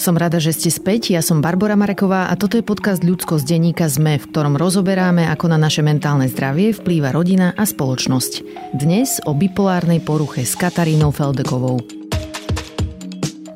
Som 0.00 0.16
rada, 0.16 0.40
že 0.40 0.56
ste 0.56 0.72
späť. 0.72 1.12
Ja 1.12 1.20
som 1.20 1.44
Barbara 1.44 1.76
Mareková 1.76 2.32
a 2.32 2.34
toto 2.34 2.56
je 2.56 2.64
podcast 2.64 3.04
Ľudsko 3.04 3.36
z 3.36 3.52
denníka 3.52 3.84
ZME, 3.84 4.16
v 4.16 4.28
ktorom 4.32 4.56
rozoberáme, 4.56 5.28
ako 5.28 5.52
na 5.52 5.60
naše 5.60 5.84
mentálne 5.84 6.24
zdravie 6.24 6.72
vplýva 6.72 7.12
rodina 7.12 7.52
a 7.52 7.68
spoločnosť. 7.68 8.32
Dnes 8.72 9.20
o 9.28 9.36
bipolárnej 9.36 10.00
poruche 10.00 10.48
s 10.48 10.56
Katarínou 10.56 11.12
Feldekovou. 11.12 11.99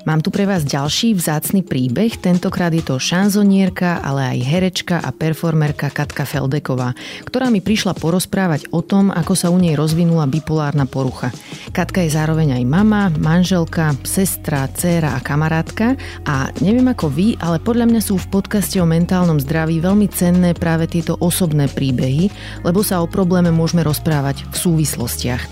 Mám 0.05 0.21
tu 0.21 0.29
pre 0.29 0.45
vás 0.45 0.69
ďalší 0.69 1.17
vzácny 1.17 1.65
príbeh, 1.65 2.21
tentokrát 2.21 2.69
je 2.77 2.85
to 2.85 3.01
šanzonierka, 3.01 4.05
ale 4.05 4.37
aj 4.37 4.39
herečka 4.45 4.97
a 5.01 5.09
performerka 5.17 5.89
Katka 5.89 6.29
Feldeková, 6.29 6.93
ktorá 7.25 7.49
mi 7.49 7.65
prišla 7.65 7.97
porozprávať 7.97 8.69
o 8.69 8.85
tom, 8.85 9.09
ako 9.09 9.33
sa 9.33 9.49
u 9.49 9.57
nej 9.57 9.73
rozvinula 9.73 10.29
bipolárna 10.29 10.85
porucha. 10.85 11.33
Katka 11.73 12.05
je 12.05 12.13
zároveň 12.13 12.61
aj 12.61 12.65
mama, 12.69 13.09
manželka, 13.17 13.97
sestra, 14.05 14.69
dcéra 14.69 15.17
a 15.17 15.25
kamarátka 15.25 15.97
a 16.29 16.53
neviem 16.61 16.85
ako 16.85 17.09
vy, 17.09 17.41
ale 17.41 17.57
podľa 17.57 17.89
mňa 17.89 18.01
sú 18.05 18.21
v 18.21 18.29
podcaste 18.29 18.77
o 18.77 18.85
mentálnom 18.85 19.41
zdraví 19.41 19.81
veľmi 19.81 20.13
cenné 20.13 20.53
práve 20.53 20.85
tieto 20.85 21.17
osobné 21.17 21.65
príbehy, 21.73 22.29
lebo 22.61 22.85
sa 22.85 23.01
o 23.01 23.09
probléme 23.09 23.49
môžeme 23.49 23.81
rozprávať 23.81 24.45
v 24.53 24.57
súvislostiach. 24.69 25.43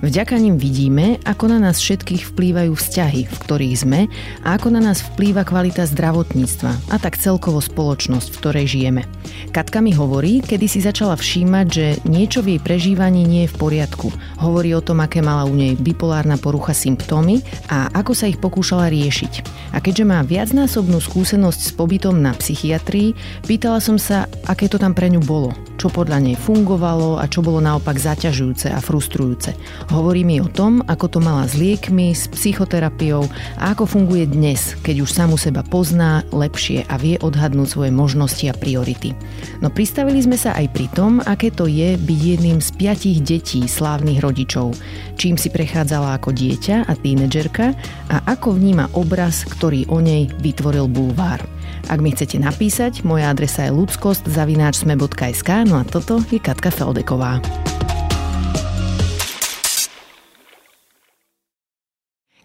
Vďaka 0.00 0.38
nim 0.40 0.56
vidíme, 0.56 1.18
ako 1.28 1.50
na 1.52 1.58
nás 1.58 1.82
všetkých 1.82 2.32
vplývajú 2.32 2.72
vzťahy, 2.72 3.20
v 3.26 3.36
ktorých 3.36 3.76
sme 3.76 3.97
žijeme 3.98 4.46
a 4.46 4.54
ako 4.54 4.68
na 4.70 4.80
nás 4.80 5.02
vplýva 5.02 5.42
kvalita 5.42 5.82
zdravotníctva 5.86 6.94
a 6.94 6.96
tak 7.02 7.18
celkovo 7.18 7.58
spoločnosť, 7.58 8.28
v 8.30 8.38
ktorej 8.38 8.66
žijeme. 8.70 9.02
Katka 9.50 9.82
mi 9.82 9.90
hovorí, 9.90 10.44
kedy 10.44 10.66
si 10.70 10.78
začala 10.78 11.18
všímať, 11.18 11.66
že 11.66 11.86
niečo 12.06 12.44
v 12.44 12.54
jej 12.54 12.60
prežívaní 12.62 13.26
nie 13.26 13.42
je 13.48 13.52
v 13.52 13.58
poriadku. 13.58 14.08
Hovorí 14.38 14.70
o 14.76 14.84
tom, 14.84 15.02
aké 15.02 15.24
mala 15.24 15.48
u 15.48 15.54
nej 15.56 15.74
bipolárna 15.74 16.38
porucha 16.38 16.76
symptómy 16.76 17.42
a 17.66 17.90
ako 17.90 18.12
sa 18.14 18.30
ich 18.30 18.38
pokúšala 18.38 18.92
riešiť. 18.92 19.32
A 19.74 19.82
keďže 19.82 20.04
má 20.06 20.22
viacnásobnú 20.22 21.02
skúsenosť 21.02 21.60
s 21.60 21.72
pobytom 21.74 22.14
na 22.20 22.36
psychiatrii, 22.36 23.16
pýtala 23.44 23.82
som 23.82 23.98
sa, 23.98 24.30
aké 24.46 24.70
to 24.70 24.78
tam 24.78 24.94
pre 24.94 25.10
ňu 25.10 25.22
bolo, 25.24 25.50
čo 25.78 25.86
podľa 25.88 26.18
nej 26.18 26.36
fungovalo 26.36 27.22
a 27.22 27.30
čo 27.30 27.40
bolo 27.40 27.62
naopak 27.62 27.94
zaťažujúce 27.94 28.74
a 28.74 28.82
frustrujúce. 28.82 29.54
Hovorí 29.94 30.26
mi 30.26 30.42
o 30.42 30.50
tom, 30.50 30.82
ako 30.82 31.06
to 31.06 31.18
mala 31.22 31.46
s 31.46 31.54
liekmi, 31.54 32.10
s 32.10 32.26
psychoterapiou 32.26 33.22
a 33.62 33.72
ako 33.72 33.86
funguje 33.86 34.26
dnes, 34.26 34.74
keď 34.82 35.06
už 35.06 35.14
samu 35.14 35.38
seba 35.38 35.62
pozná 35.62 36.26
lepšie 36.34 36.82
a 36.90 36.98
vie 36.98 37.14
odhadnúť 37.22 37.68
svoje 37.70 37.94
možnosti 37.94 38.42
a 38.50 38.58
priority. 38.58 39.14
No 39.62 39.70
pristavili 39.70 40.18
sme 40.18 40.34
sa 40.34 40.58
aj 40.58 40.66
pri 40.74 40.90
tom, 40.90 41.22
aké 41.22 41.54
to 41.54 41.70
je 41.70 41.94
byť 41.94 42.20
jedným 42.20 42.58
z 42.58 42.68
piatich 42.74 43.22
detí 43.22 43.70
slávnych 43.70 44.18
rodičov, 44.18 44.74
čím 45.14 45.38
si 45.38 45.46
prechádzala 45.54 46.18
ako 46.18 46.34
dieťa 46.34 46.90
a 46.90 46.92
tínedžerka 46.98 47.70
a 48.10 48.16
ako 48.26 48.58
vníma 48.58 48.90
obraz, 48.98 49.46
ktorý 49.46 49.86
o 49.86 50.02
nej 50.02 50.26
vytvoril 50.42 50.90
bulvár. 50.90 51.57
Ak 51.88 52.04
mi 52.04 52.12
chcete 52.12 52.36
napísať, 52.36 53.00
moja 53.00 53.32
adresa 53.32 53.64
je 53.64 53.72
ludskost.sme.sk, 53.72 55.50
no 55.64 55.80
a 55.80 55.84
toto 55.88 56.20
je 56.28 56.36
Katka 56.36 56.68
Feldeková. 56.68 57.40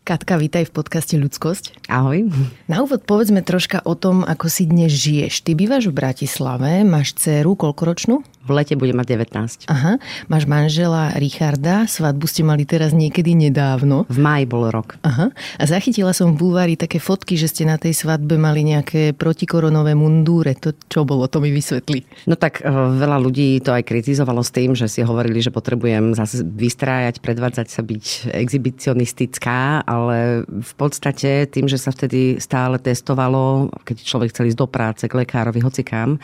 Katka, 0.08 0.39
vítaj 0.39 0.67
v 0.67 0.72
podcaste 0.72 1.19
Ľudskosť. 1.19 1.91
Ahoj. 1.91 2.31
Na 2.72 2.88
úvod 2.88 3.03
povedzme 3.03 3.44
troška 3.44 3.83
o 3.83 4.00
tom, 4.00 4.23
ako 4.23 4.47
si 4.47 4.63
dnes 4.63 4.95
žiješ. 4.95 5.44
Ty 5.44 5.59
bývaš 5.59 5.91
v 5.91 5.95
Bratislave, 6.00 6.88
máš 6.88 7.11
dceru 7.19 7.59
koľkoročnú? 7.59 8.23
V 8.44 8.52
lete 8.52 8.75
bude 8.75 8.91
mať 8.91 9.16
19. 9.16 9.72
Aha. 9.72 9.95
Máš 10.27 10.44
manžela 10.44 11.16
Richarda, 11.16 11.88
svadbu 11.88 12.27
ste 12.27 12.44
mali 12.44 12.67
teraz 12.67 12.91
niekedy 12.91 13.39
nedávno. 13.39 14.03
V 14.11 14.19
máji 14.19 14.44
bol 14.44 14.67
rok. 14.67 15.00
Aha. 15.08 15.31
A 15.31 15.63
zachytila 15.63 16.11
som 16.11 16.35
v 16.35 16.44
bulvári 16.44 16.75
také 16.75 17.00
fotky, 17.00 17.39
že 17.39 17.47
ste 17.47 17.63
na 17.63 17.80
tej 17.80 17.95
svadbe 17.95 18.35
mali 18.35 18.67
nejaké 18.67 19.16
protikoronové 19.16 19.95
mundúre. 19.95 20.59
To 20.59 20.75
čo 20.91 21.08
bolo? 21.08 21.31
To 21.31 21.39
mi 21.39 21.55
vysvetli. 21.55 22.03
No 22.27 22.35
tak 22.35 22.59
eh, 22.59 22.68
veľa 22.68 23.16
ľudí 23.23 23.63
to 23.63 23.72
aj 23.72 23.88
kritizovalo 23.88 24.44
s 24.44 24.51
tým, 24.51 24.75
že 24.75 24.91
si 24.91 25.00
hovorili, 25.07 25.39
že 25.39 25.47
potrebujem 25.47 26.12
zase 26.12 26.44
vystrájať, 26.44 27.23
predvádzať 27.23 27.68
sa 27.72 27.79
byť 27.79 28.35
exhibicionistická, 28.35 29.88
ale 29.88 30.44
v 30.44 30.73
podstate 30.75 31.47
tým, 31.47 31.72
že 31.72 31.79
sa 31.79 31.95
vtedy 31.95 32.44
stále 32.44 32.75
testovalo, 32.75 33.72
keď 33.88 34.03
človek 34.03 34.35
chcel 34.35 34.51
ísť 34.51 34.59
do 34.59 34.68
práce, 34.68 35.03
k 35.07 35.16
lekárovi, 35.16 35.63
hocikám, 35.63 36.19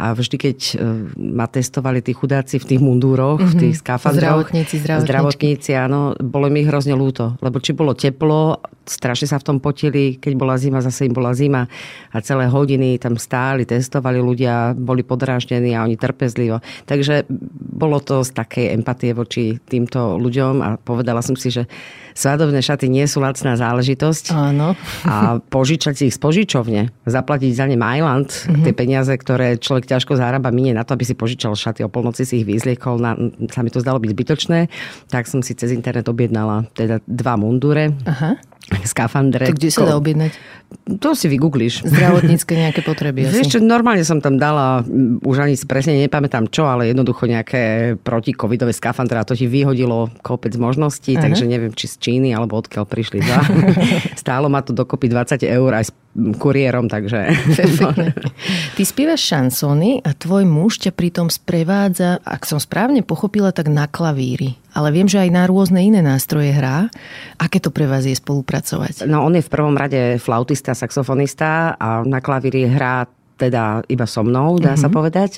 a 0.00 0.16
vždy, 0.16 0.36
keď 0.40 0.58
e, 0.58 0.74
ma 1.20 1.44
testovali 1.44 2.00
tí 2.00 2.16
chudáci 2.16 2.56
v 2.56 2.64
tých 2.64 2.80
mundúroch, 2.80 3.36
mm-hmm. 3.36 3.52
v 3.52 3.60
tých 3.60 3.74
mhm. 3.76 3.82
skafandroch. 3.84 4.48
Zdravotníci, 4.48 4.74
zdravotníci, 4.80 5.70
áno, 5.76 6.16
bolo 6.16 6.48
mi 6.48 6.64
hrozne 6.64 6.96
ľúto. 6.96 7.36
Lebo 7.44 7.60
či 7.60 7.76
bolo 7.76 7.92
teplo, 7.92 8.64
strašne 8.86 9.30
sa 9.30 9.38
v 9.38 9.46
tom 9.46 9.58
potili, 9.62 10.16
keď 10.16 10.32
bola 10.34 10.56
zima, 10.58 10.82
zase 10.82 11.06
im 11.06 11.14
bola 11.14 11.36
zima 11.36 11.70
a 12.10 12.18
celé 12.20 12.50
hodiny 12.50 12.98
tam 12.98 13.14
stáli, 13.20 13.68
testovali 13.68 14.18
ľudia, 14.18 14.74
boli 14.74 15.06
podráždení 15.06 15.76
a 15.76 15.84
oni 15.86 15.94
trpezlivo. 15.94 16.58
Takže 16.88 17.28
bolo 17.70 18.02
to 18.02 18.26
z 18.26 18.34
takej 18.34 18.66
empatie 18.74 19.14
voči 19.14 19.60
týmto 19.62 20.18
ľuďom 20.18 20.54
a 20.64 20.68
povedala 20.80 21.22
som 21.22 21.38
si, 21.38 21.52
že 21.54 21.70
svadobné 22.14 22.60
šaty 22.60 22.90
nie 22.90 23.06
sú 23.06 23.22
lacná 23.22 23.54
záležitosť. 23.54 24.34
Áno. 24.34 24.74
A 25.06 25.38
požičať 25.38 25.94
si 25.96 26.04
ich 26.10 26.16
z 26.16 26.20
požičovne, 26.20 26.90
zaplatiť 27.06 27.52
za 27.54 27.64
ne 27.70 27.78
Mailand, 27.78 28.28
mm-hmm. 28.28 28.64
tie 28.66 28.74
peniaze, 28.74 29.12
ktoré 29.14 29.56
človek 29.56 29.86
ťažko 29.86 30.18
zároba 30.18 30.50
minie 30.50 30.74
na 30.74 30.82
to, 30.82 30.98
aby 30.98 31.06
si 31.06 31.14
požičal 31.14 31.54
šaty 31.54 31.86
o 31.86 31.92
polnoci 31.92 32.26
si 32.26 32.42
ich 32.42 32.46
vyzliekol, 32.48 32.98
na, 32.98 33.14
sa 33.48 33.62
mi 33.62 33.70
to 33.70 33.80
zdalo 33.80 34.02
byť 34.02 34.10
zbytočné, 34.12 34.58
tak 35.08 35.30
som 35.30 35.40
si 35.40 35.54
cez 35.54 35.70
internet 35.70 36.10
objednala 36.10 36.66
teda 36.74 37.00
dva 37.06 37.38
mundure. 37.38 37.94
Aha 38.04 38.36
skafandre. 38.92 39.46
Tak 39.50 39.58
kde 39.58 39.70
sa 39.70 39.86
dá 39.86 39.94
objednať? 39.98 40.32
To 41.02 41.18
si 41.18 41.26
vygoogliš. 41.26 41.82
Zdravotnícke 41.90 42.54
nejaké 42.54 42.80
potreby 42.86 43.26
asi. 43.26 43.42
Vieš 43.42 43.58
čo, 43.58 43.58
normálne 43.58 44.06
som 44.06 44.22
tam 44.22 44.38
dala, 44.38 44.86
už 45.26 45.36
ani 45.42 45.58
si 45.58 45.66
presne 45.66 45.98
nepamätám 45.98 46.46
čo, 46.50 46.70
ale 46.70 46.90
jednoducho 46.90 47.26
nejaké 47.26 47.94
protikovidové 47.98 48.70
skafandre 48.70 49.18
a 49.18 49.26
to 49.26 49.34
ti 49.34 49.50
vyhodilo 49.50 50.14
kopec 50.22 50.54
možností, 50.54 51.18
Aha. 51.18 51.26
takže 51.26 51.50
neviem, 51.50 51.74
či 51.74 51.90
z 51.90 51.96
Číny 51.98 52.30
alebo 52.30 52.58
odkiaľ 52.62 52.86
prišli 52.86 53.18
dva. 53.22 53.42
Stálo 54.22 54.46
ma 54.46 54.62
to 54.62 54.70
dokopy 54.70 55.10
20 55.10 55.42
eur 55.42 55.70
aj 55.74 55.90
s 55.90 55.92
kuriérom, 56.14 56.90
takže... 56.90 57.30
Ty 58.74 58.82
spievaš 58.82 59.22
šansóny 59.22 60.02
a 60.02 60.10
tvoj 60.14 60.42
muž 60.42 60.82
ťa 60.82 60.90
pritom 60.90 61.30
sprevádza, 61.30 62.18
ak 62.22 62.46
som 62.46 62.58
správne 62.58 63.06
pochopila, 63.06 63.54
tak 63.54 63.70
na 63.70 63.86
klavíri. 63.86 64.58
Ale 64.74 64.94
viem, 64.94 65.10
že 65.10 65.18
aj 65.18 65.30
na 65.34 65.44
rôzne 65.50 65.82
iné 65.82 66.00
nástroje 66.00 66.54
hrá. 66.54 66.90
Aké 67.36 67.58
to 67.58 67.74
pre 67.74 67.90
vás 67.90 68.06
je 68.06 68.14
spolupracovať? 68.14 69.06
No 69.10 69.26
on 69.26 69.34
je 69.34 69.42
v 69.42 69.52
prvom 69.52 69.74
rade 69.74 70.18
flautista, 70.22 70.76
saxofonista 70.76 71.74
a 71.74 72.06
na 72.06 72.22
klavíri 72.22 72.70
hrá 72.70 73.10
teda 73.40 73.80
iba 73.88 74.04
so 74.04 74.20
mnou, 74.20 74.60
dá 74.60 74.76
mm-hmm. 74.76 74.84
sa 74.84 74.88
mhm. 74.92 74.94
povedať. 74.94 75.30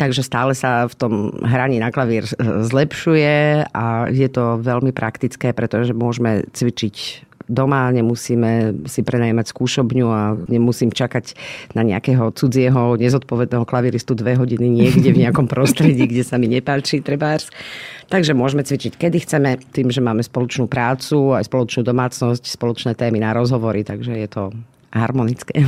Takže 0.00 0.24
stále 0.24 0.56
sa 0.56 0.88
v 0.88 0.94
tom 0.96 1.12
hraní 1.44 1.76
na 1.76 1.92
klavír 1.92 2.24
zlepšuje 2.72 3.68
a 3.68 4.08
je 4.08 4.28
to 4.32 4.56
veľmi 4.64 4.96
praktické, 4.96 5.52
pretože 5.52 5.92
môžeme 5.92 6.48
cvičiť 6.56 7.28
doma, 7.50 7.90
nemusíme 7.90 8.86
si 8.86 9.02
prenajmať 9.02 9.50
skúšobňu 9.50 10.06
a 10.06 10.38
nemusím 10.46 10.94
čakať 10.94 11.34
na 11.74 11.82
nejakého 11.82 12.30
cudzieho 12.30 12.94
nezodpovedného 12.94 13.66
klaviristu 13.66 14.14
dve 14.14 14.38
hodiny 14.38 14.70
niekde 14.70 15.10
v 15.10 15.26
nejakom 15.26 15.50
prostredí, 15.52 16.06
kde 16.06 16.22
sa 16.22 16.38
mi 16.38 16.46
nepáči 16.46 17.02
trebárs. 17.02 17.50
Takže 18.06 18.34
môžeme 18.34 18.62
cvičiť 18.62 18.94
kedy 18.94 19.18
chceme, 19.26 19.58
tým, 19.74 19.90
že 19.90 19.98
máme 19.98 20.22
spoločnú 20.22 20.70
prácu, 20.70 21.34
aj 21.34 21.50
spoločnú 21.50 21.82
domácnosť, 21.82 22.46
spoločné 22.46 22.94
témy 22.94 23.18
na 23.18 23.34
rozhovory, 23.34 23.82
takže 23.82 24.14
je 24.14 24.28
to 24.30 24.42
harmonické. 24.90 25.54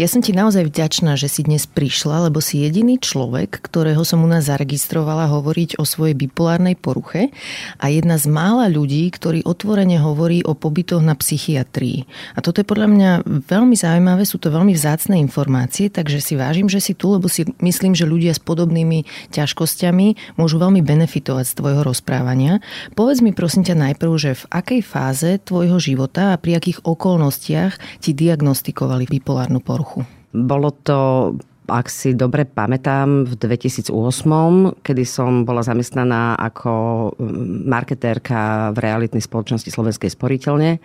Ja 0.00 0.08
som 0.08 0.24
ti 0.24 0.32
naozaj 0.32 0.72
vďačná, 0.72 1.20
že 1.20 1.28
si 1.28 1.44
dnes 1.44 1.68
prišla, 1.68 2.26
lebo 2.26 2.40
si 2.40 2.64
jediný 2.64 2.96
človek, 2.96 3.60
ktorého 3.60 4.02
som 4.08 4.24
u 4.24 4.28
nás 4.30 4.48
zaregistrovala 4.48 5.28
hovoriť 5.28 5.76
o 5.76 5.84
svojej 5.84 6.16
bipolárnej 6.16 6.80
poruche 6.80 7.28
a 7.76 7.92
jedna 7.92 8.16
z 8.16 8.26
mála 8.32 8.72
ľudí, 8.72 9.04
ktorý 9.12 9.44
otvorene 9.44 10.00
hovorí 10.00 10.40
o 10.42 10.56
pobytoch 10.56 11.04
na 11.04 11.12
psychiatrii. 11.12 12.08
A 12.32 12.40
toto 12.40 12.64
je 12.64 12.66
podľa 12.66 12.88
mňa 12.88 13.10
veľmi 13.44 13.76
zaujímavé, 13.76 14.24
sú 14.24 14.40
to 14.40 14.48
veľmi 14.48 14.72
vzácne 14.72 15.20
informácie, 15.20 15.92
takže 15.92 16.24
si 16.24 16.34
vážim, 16.40 16.72
že 16.72 16.80
si 16.80 16.96
tu, 16.96 17.12
lebo 17.12 17.28
si 17.28 17.44
myslím, 17.60 17.92
že 17.92 18.08
ľudia 18.08 18.32
s 18.32 18.40
podobnými 18.40 19.04
ťažkosťami 19.28 20.40
môžu 20.40 20.56
veľmi 20.56 20.80
benefitovať 20.80 21.52
z 21.52 21.56
tvojho 21.60 21.82
rozprávania. 21.84 22.64
Povedz 22.96 23.20
mi 23.20 23.36
prosím 23.36 23.62
ťa 23.68 23.92
najprv, 23.92 24.12
že 24.16 24.40
v 24.40 24.44
akej 24.48 24.80
fáze 24.80 25.30
tvojho 25.44 25.76
života 25.76 26.32
a 26.32 26.40
pri 26.40 26.56
akých 26.58 26.80
okolnostiach 26.86 28.00
ti 28.00 28.11
diagnostikovali 28.12 29.08
bipolárnu 29.08 29.60
poruchu? 29.60 30.04
Bolo 30.32 30.72
to 30.72 30.98
ak 31.72 31.86
si 31.86 32.12
dobre 32.12 32.42
pamätám, 32.42 33.24
v 33.24 33.32
2008, 33.38 33.94
kedy 34.82 35.04
som 35.06 35.46
bola 35.46 35.62
zamestnaná 35.62 36.34
ako 36.36 36.72
mm, 37.16 37.70
marketérka 37.70 38.70
v 38.74 38.78
realitnej 38.82 39.22
spoločnosti 39.22 39.70
Slovenskej 39.70 40.10
sporiteľne. 40.10 40.82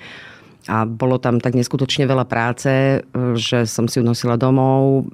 A 0.67 0.83
bolo 0.83 1.15
tam 1.17 1.39
tak 1.39 1.55
neskutočne 1.55 2.03
veľa 2.03 2.27
práce, 2.27 2.69
e, 2.69 2.99
že 3.39 3.63
som 3.63 3.87
si 3.87 4.03
nosila 4.03 4.35
domov. 4.35 5.07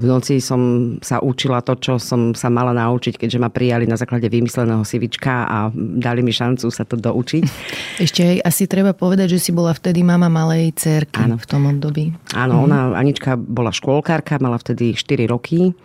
V 0.00 0.04
noci 0.08 0.40
som 0.40 0.96
sa 1.04 1.20
učila 1.20 1.60
to, 1.60 1.76
čo 1.76 2.00
som 2.00 2.32
sa 2.32 2.48
mala 2.48 2.72
naučiť, 2.72 3.20
keďže 3.20 3.42
ma 3.42 3.52
prijali 3.52 3.84
na 3.84 4.00
základe 4.00 4.32
vymysleného 4.32 4.80
sivička 4.80 5.44
a 5.44 5.58
dali 5.76 6.24
mi 6.24 6.32
šancu 6.32 6.72
sa 6.72 6.88
to 6.88 6.96
doučiť. 6.96 7.44
Ešte 8.06 8.20
aj 8.24 8.36
asi 8.48 8.64
treba 8.64 8.96
povedať, 8.96 9.36
že 9.36 9.42
si 9.42 9.50
bola 9.52 9.76
vtedy 9.76 10.00
mama 10.00 10.32
malej 10.32 10.72
cerky 10.72 11.20
Áno. 11.20 11.36
v 11.36 11.44
tom 11.44 11.68
období. 11.68 12.16
Áno, 12.32 12.62
mhm. 12.62 12.64
ona, 12.64 12.78
Anička 12.96 13.36
bola 13.36 13.74
škôlkárka, 13.74 14.40
mala 14.40 14.56
vtedy 14.56 14.96
4 14.96 15.28
roky. 15.28 15.76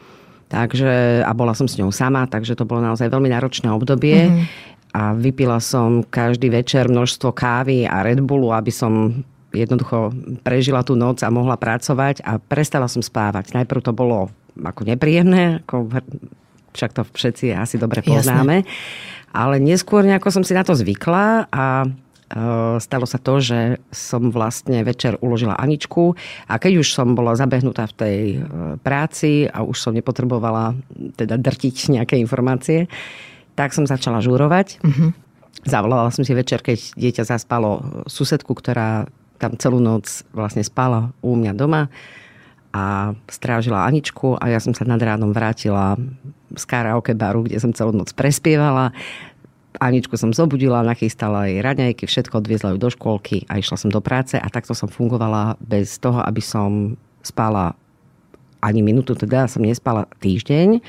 Takže, 0.46 1.26
a 1.26 1.32
bola 1.34 1.58
som 1.58 1.66
s 1.66 1.74
ňou 1.74 1.90
sama, 1.90 2.30
takže 2.30 2.54
to 2.54 2.70
bolo 2.70 2.78
naozaj 2.78 3.10
veľmi 3.10 3.34
náročné 3.34 3.66
obdobie. 3.74 4.30
Mm-hmm 4.30 4.75
a 4.96 5.12
vypila 5.12 5.60
som 5.60 6.08
každý 6.08 6.48
večer 6.48 6.88
množstvo 6.88 7.36
kávy 7.36 7.84
a 7.84 8.00
Red 8.00 8.24
Bullu, 8.24 8.56
aby 8.56 8.72
som 8.72 9.12
jednoducho 9.52 10.16
prežila 10.40 10.88
tú 10.88 10.96
noc 10.96 11.20
a 11.20 11.32
mohla 11.32 11.60
pracovať 11.60 12.24
a 12.24 12.40
prestala 12.40 12.88
som 12.88 13.04
spávať. 13.04 13.52
Najprv 13.52 13.82
to 13.84 13.92
bolo 13.92 14.32
ako 14.56 14.88
nepríjemné, 14.88 15.68
ako 15.68 15.92
však 16.72 16.92
to 16.96 17.02
všetci 17.12 17.52
asi 17.52 17.76
dobre 17.76 18.04
poznáme. 18.04 18.64
Jasne. 18.64 18.72
Ale 19.36 19.60
neskôr 19.60 20.08
nejako 20.08 20.32
som 20.32 20.44
si 20.48 20.56
na 20.56 20.64
to 20.64 20.72
zvykla 20.72 21.52
a 21.52 21.84
e, 21.84 21.88
stalo 22.80 23.04
sa 23.04 23.20
to, 23.20 23.44
že 23.44 23.84
som 23.92 24.32
vlastne 24.32 24.80
večer 24.88 25.20
uložila 25.20 25.60
Aničku 25.60 26.16
a 26.48 26.56
keď 26.56 26.80
už 26.80 26.88
som 26.96 27.20
bola 27.20 27.36
zabehnutá 27.36 27.84
v 27.92 27.98
tej 28.00 28.20
e, 28.32 28.40
práci 28.80 29.44
a 29.52 29.60
už 29.60 29.76
som 29.76 29.92
nepotrebovala 29.92 30.72
teda 31.20 31.36
drtiť 31.36 32.00
nejaké 32.00 32.16
informácie, 32.16 32.88
tak 33.56 33.72
som 33.72 33.88
začala 33.88 34.20
žúrovať. 34.20 34.84
Uh-huh. 34.84 35.12
Zavolala 35.64 36.12
som 36.12 36.28
si 36.28 36.36
večer, 36.36 36.62
keď 36.62 36.94
dieťa 37.00 37.24
zaspalo 37.26 38.04
susedku, 38.06 38.54
ktorá 38.54 39.08
tam 39.40 39.56
celú 39.60 39.80
noc 39.84 40.24
vlastne 40.32 40.64
spala 40.64 41.12
u 41.20 41.36
mňa 41.36 41.54
doma 41.56 41.92
a 42.76 43.16
strážila 43.32 43.88
Aničku 43.88 44.36
a 44.36 44.52
ja 44.52 44.60
som 44.60 44.76
sa 44.76 44.84
nad 44.84 45.00
ránom 45.00 45.32
vrátila 45.32 45.96
z 46.52 46.64
karaoke 46.68 47.16
baru, 47.16 47.48
kde 47.48 47.60
som 47.60 47.72
celú 47.72 47.96
noc 47.96 48.12
prespievala. 48.12 48.92
Aničku 49.80 50.16
som 50.16 50.32
zobudila, 50.32 50.84
nachystala 50.84 51.52
jej 51.52 51.60
raňajky, 51.60 52.08
všetko 52.08 52.40
odviezla 52.40 52.76
ju 52.76 52.78
do 52.80 52.88
škôlky 52.92 53.48
a 53.48 53.60
išla 53.60 53.80
som 53.80 53.90
do 53.92 54.00
práce 54.00 54.40
a 54.40 54.48
takto 54.48 54.72
som 54.72 54.88
fungovala 54.88 55.60
bez 55.60 56.00
toho, 56.00 56.24
aby 56.24 56.40
som 56.40 56.96
spala 57.24 57.76
ani 58.64 58.80
minútu, 58.84 59.16
teda 59.16 59.52
som 59.52 59.64
nespala 59.64 60.08
týždeň. 60.24 60.80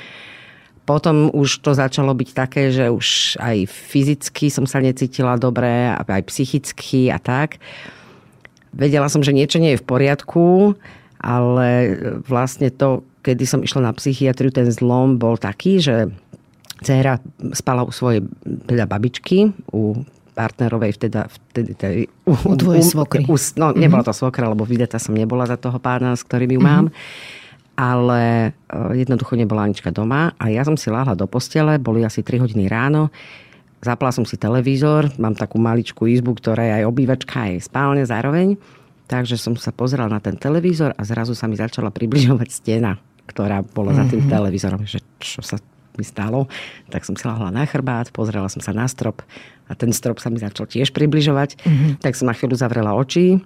Potom 0.87 1.35
už 1.35 1.67
to 1.67 1.75
začalo 1.75 2.15
byť 2.15 2.29
také, 2.31 2.71
že 2.71 2.87
už 2.87 3.37
aj 3.43 3.67
fyzicky 3.67 4.55
som 4.55 4.71
sa 4.71 4.79
necítila 4.79 5.35
dobre, 5.35 5.91
aj 5.91 6.23
psychicky 6.31 7.11
a 7.11 7.19
tak. 7.19 7.59
Vedela 8.71 9.11
som, 9.11 9.19
že 9.19 9.35
niečo 9.35 9.59
nie 9.59 9.75
je 9.75 9.83
v 9.83 9.89
poriadku, 9.89 10.79
ale 11.19 11.69
vlastne 12.23 12.71
to, 12.71 13.03
kedy 13.27 13.43
som 13.51 13.67
išla 13.67 13.91
na 13.91 13.93
psychiatriu, 13.99 14.55
ten 14.55 14.71
zlom 14.71 15.19
bol 15.19 15.35
taký, 15.35 15.83
že 15.83 16.15
dcera 16.87 17.19
spala 17.51 17.83
u 17.83 17.91
svojej 17.91 18.23
teda 18.71 18.87
babičky, 18.87 19.51
u 19.75 20.07
partnerovej 20.39 21.03
vtedy, 21.03 21.19
vtedy, 21.19 21.71
vtedy 21.75 22.01
u, 22.31 22.33
u 22.37 22.55
tvojej 22.55 22.85
svokry. 22.87 23.27
U, 23.27 23.35
no, 23.59 23.75
nebola 23.75 24.07
mhm. 24.07 24.09
to 24.13 24.15
svokra, 24.15 24.47
lebo 24.47 24.63
vydeta 24.63 25.03
som 25.03 25.19
nebola 25.19 25.51
za 25.51 25.59
toho 25.59 25.83
pána, 25.83 26.15
s 26.15 26.23
ktorým 26.23 26.55
ju 26.55 26.61
mám. 26.63 26.87
Mm-hmm 26.95 27.45
ale 27.77 28.51
e, 28.67 29.01
jednoducho 29.05 29.37
nebola 29.37 29.69
Anička 29.69 29.93
doma 29.93 30.33
a 30.41 30.49
ja 30.49 30.65
som 30.65 30.75
si 30.75 30.89
láhla 30.89 31.13
do 31.13 31.29
postele, 31.29 31.77
boli 31.77 32.03
asi 32.03 32.25
3 32.25 32.41
hodiny 32.41 32.67
ráno, 32.67 33.13
zapla 33.85 34.11
som 34.11 34.25
si 34.25 34.41
televízor, 34.41 35.13
mám 35.21 35.37
takú 35.37 35.61
maličkú 35.61 36.09
izbu, 36.09 36.41
ktorá 36.41 36.65
je 36.65 36.73
aj 36.83 36.85
obývačka, 36.89 37.53
aj 37.53 37.69
spálne 37.69 38.03
zároveň, 38.03 38.57
takže 39.07 39.37
som 39.37 39.55
sa 39.55 39.71
pozrela 39.71 40.09
na 40.09 40.19
ten 40.19 40.35
televízor 40.35 40.97
a 40.97 41.03
zrazu 41.05 41.37
sa 41.37 41.47
mi 41.47 41.55
začala 41.55 41.93
približovať 41.93 42.49
stena, 42.51 42.97
ktorá 43.29 43.61
bola 43.63 43.93
mm-hmm. 43.93 44.01
za 44.01 44.05
tým 44.11 44.23
mhm. 44.25 44.31
televízorom, 44.33 44.83
že 44.89 44.99
čo 45.21 45.45
sa 45.45 45.61
mi 45.97 46.05
stalo, 46.05 46.45
tak 46.93 47.09
som 47.09 47.17
si 47.17 47.25
lahla 47.25 47.49
na 47.49 47.65
chrbát, 47.65 48.13
pozrela 48.13 48.53
som 48.53 48.61
sa 48.61 48.77
na 48.77 48.85
strop 48.85 49.25
a 49.65 49.73
ten 49.73 49.97
strop 49.97 50.21
sa 50.21 50.29
mi 50.29 50.37
začal 50.37 50.69
tiež 50.69 50.93
približovať, 50.93 51.57
mm-hmm. 51.57 51.93
tak 52.05 52.13
som 52.13 52.29
na 52.29 52.37
chvíľu 52.37 52.57
zavrela 52.57 52.93
oči, 52.93 53.41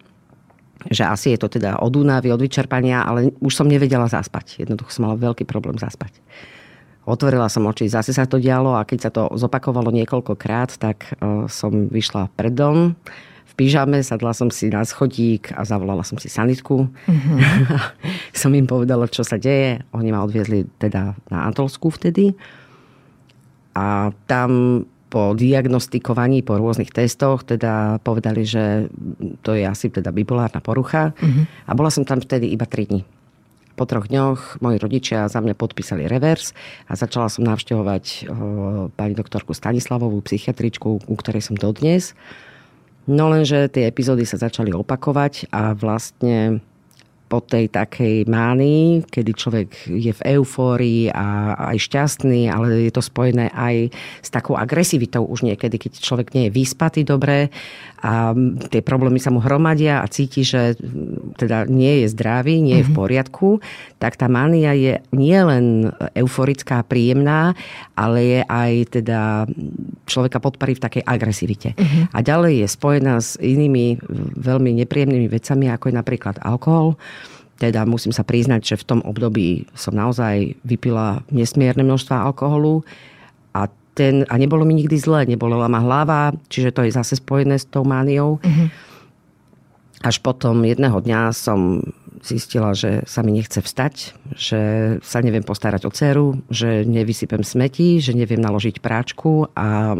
že 0.88 1.04
asi 1.04 1.36
je 1.36 1.38
to 1.44 1.52
teda 1.52 1.76
od 1.82 1.92
únavy, 1.92 2.32
od 2.32 2.40
vyčerpania, 2.40 3.04
ale 3.04 3.36
už 3.44 3.52
som 3.52 3.68
nevedela 3.68 4.08
zaspať. 4.08 4.64
Jednoducho 4.64 4.88
som 4.94 5.10
mala 5.10 5.20
veľký 5.20 5.44
problém 5.44 5.76
zaspať. 5.76 6.16
Otvorila 7.04 7.50
som 7.52 7.66
oči, 7.68 7.90
zase 7.90 8.16
sa 8.16 8.24
to 8.24 8.40
dialo 8.40 8.76
a 8.76 8.86
keď 8.88 8.98
sa 9.00 9.10
to 9.10 9.28
zopakovalo 9.34 9.90
niekoľkokrát, 9.90 10.78
tak 10.78 11.16
e, 11.16 11.48
som 11.50 11.90
vyšla 11.90 12.30
pred 12.36 12.54
dom 12.54 12.94
v 13.50 13.52
pyžame, 13.58 13.98
sadla 14.06 14.30
som 14.30 14.46
si 14.46 14.70
na 14.70 14.86
schodík 14.86 15.50
a 15.58 15.66
zavolala 15.66 16.06
som 16.06 16.16
si 16.22 16.30
sanitku. 16.30 16.86
Mm-hmm. 16.86 17.38
som 18.40 18.54
im 18.54 18.66
povedala, 18.70 19.10
čo 19.10 19.26
sa 19.26 19.42
deje. 19.42 19.82
Oni 19.90 20.14
ma 20.14 20.22
odviezli 20.22 20.70
teda 20.78 21.18
na 21.28 21.38
Antolsku 21.50 21.90
vtedy. 21.90 22.30
A 23.74 24.14
tam 24.30 24.82
po 25.10 25.34
diagnostikovaní, 25.34 26.46
po 26.46 26.54
rôznych 26.54 26.94
testoch, 26.94 27.42
teda 27.42 27.98
povedali, 28.06 28.46
že 28.46 28.86
to 29.42 29.58
je 29.58 29.66
asi 29.66 29.90
teda 29.90 30.14
bipolárna 30.14 30.62
porucha. 30.62 31.10
Uh-huh. 31.18 31.44
A 31.66 31.74
bola 31.74 31.90
som 31.90 32.06
tam 32.06 32.22
vtedy 32.22 32.46
iba 32.54 32.64
3 32.64 32.88
dní. 32.94 33.02
Po 33.74 33.88
troch 33.88 34.06
dňoch 34.06 34.62
moji 34.62 34.76
rodičia 34.78 35.26
za 35.26 35.42
mňa 35.42 35.58
podpísali 35.58 36.06
revers 36.06 36.54
a 36.86 36.94
začala 36.94 37.32
som 37.32 37.48
navštevovať 37.48 38.04
o, 38.04 38.92
pani 38.92 39.16
doktorku 39.16 39.56
Stanislavovú, 39.56 40.20
psychiatričku, 40.20 40.88
u 41.08 41.14
ktorej 41.16 41.42
som 41.42 41.56
dodnes. 41.56 42.12
No 43.08 43.32
lenže 43.32 43.72
tie 43.72 43.88
epizódy 43.88 44.28
sa 44.28 44.36
začali 44.36 44.70
opakovať 44.76 45.48
a 45.50 45.72
vlastne 45.72 46.60
po 47.30 47.38
tej 47.38 47.70
takej 47.70 48.26
mánii, 48.26 49.06
kedy 49.06 49.30
človek 49.38 49.68
je 49.86 50.10
v 50.10 50.24
eufórii 50.34 51.06
a 51.14 51.54
aj 51.70 51.78
šťastný, 51.78 52.50
ale 52.50 52.90
je 52.90 52.92
to 52.92 52.98
spojené 52.98 53.54
aj 53.54 53.94
s 54.18 54.28
takou 54.34 54.58
agresivitou 54.58 55.22
už 55.22 55.46
niekedy, 55.46 55.78
keď 55.78 56.02
človek 56.02 56.34
nie 56.34 56.50
je 56.50 56.56
vyspatý 56.58 57.06
dobre 57.06 57.54
a 58.02 58.34
tie 58.72 58.82
problémy 58.82 59.22
sa 59.22 59.30
mu 59.30 59.38
hromadia 59.38 60.02
a 60.02 60.10
cíti, 60.10 60.42
že 60.42 60.74
teda 61.38 61.70
nie 61.70 62.02
je 62.02 62.06
zdravý, 62.10 62.58
nie 62.58 62.82
je 62.82 62.88
v 62.90 62.92
mhm. 62.92 62.98
poriadku, 62.98 63.48
tak 64.02 64.18
tá 64.18 64.26
mania 64.26 64.74
je 64.74 64.98
nielen 65.14 65.94
euforická, 66.18 66.82
príjemná, 66.82 67.54
ale 67.94 68.18
je 68.24 68.40
aj 68.42 68.72
teda 68.90 69.20
človeka 70.08 70.42
podparí 70.42 70.74
v 70.74 70.82
takej 70.82 71.02
agresivite. 71.04 71.76
Uh-huh. 71.76 72.08
A 72.16 72.24
ďalej 72.24 72.64
je 72.64 72.66
spojená 72.66 73.20
s 73.20 73.36
inými 73.36 74.00
veľmi 74.40 74.80
nepríjemnými 74.82 75.28
vecami, 75.28 75.68
ako 75.68 75.92
je 75.92 75.94
napríklad 75.94 76.40
alkohol. 76.40 76.96
Teda 77.60 77.84
musím 77.84 78.16
sa 78.16 78.24
priznať, 78.24 78.64
že 78.64 78.80
v 78.80 78.88
tom 78.88 79.00
období 79.04 79.68
som 79.76 79.92
naozaj 79.92 80.56
vypila 80.64 81.20
nesmierne 81.28 81.84
množstva 81.84 82.24
alkoholu 82.32 82.80
a, 83.52 83.68
ten, 83.92 84.24
a 84.32 84.40
nebolo 84.40 84.64
mi 84.64 84.80
nikdy 84.80 84.96
zle, 84.96 85.28
nebolela 85.28 85.68
ma 85.68 85.84
hlava, 85.84 86.32
čiže 86.48 86.72
to 86.72 86.88
je 86.88 86.96
zase 86.96 87.20
spojené 87.20 87.60
s 87.60 87.68
tou 87.68 87.84
mániou. 87.84 88.40
Uh-huh. 88.40 88.68
Až 90.00 90.24
potom 90.24 90.64
jedného 90.64 91.04
dňa 91.04 91.36
som 91.36 91.84
zistila, 92.20 92.74
že 92.74 93.06
sa 93.06 93.22
mi 93.22 93.32
nechce 93.32 93.62
vstať, 93.62 93.94
že 94.34 94.60
sa 95.00 95.18
neviem 95.22 95.46
postarať 95.46 95.86
o 95.86 95.90
dceru, 95.94 96.42
že 96.50 96.82
nevysypem 96.82 97.46
smeti, 97.46 98.02
že 98.02 98.12
neviem 98.12 98.42
naložiť 98.42 98.82
práčku 98.82 99.48
a 99.54 99.94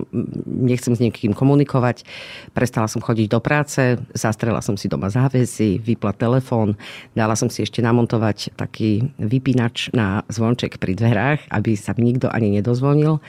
nechcem 0.47 0.93
s 0.93 1.01
niekým 1.01 1.33
komunikovať. 1.33 2.03
Prestala 2.51 2.91
som 2.91 3.01
chodiť 3.01 3.27
do 3.31 3.41
práce, 3.41 3.97
zastrela 4.13 4.61
som 4.61 4.75
si 4.75 4.91
doma 4.91 5.09
záväzy, 5.09 5.81
vypla 5.81 6.13
telefón, 6.13 6.75
dala 7.15 7.39
som 7.39 7.47
si 7.47 7.63
ešte 7.63 7.81
namontovať 7.81 8.59
taký 8.59 9.15
vypínač 9.17 9.95
na 9.95 10.27
zvonček 10.27 10.83
pri 10.83 10.99
dverách, 10.99 11.41
aby 11.55 11.79
sa 11.79 11.95
mi 11.97 12.11
nikto 12.11 12.27
ani 12.27 12.61
nedozvonil. 12.61 13.23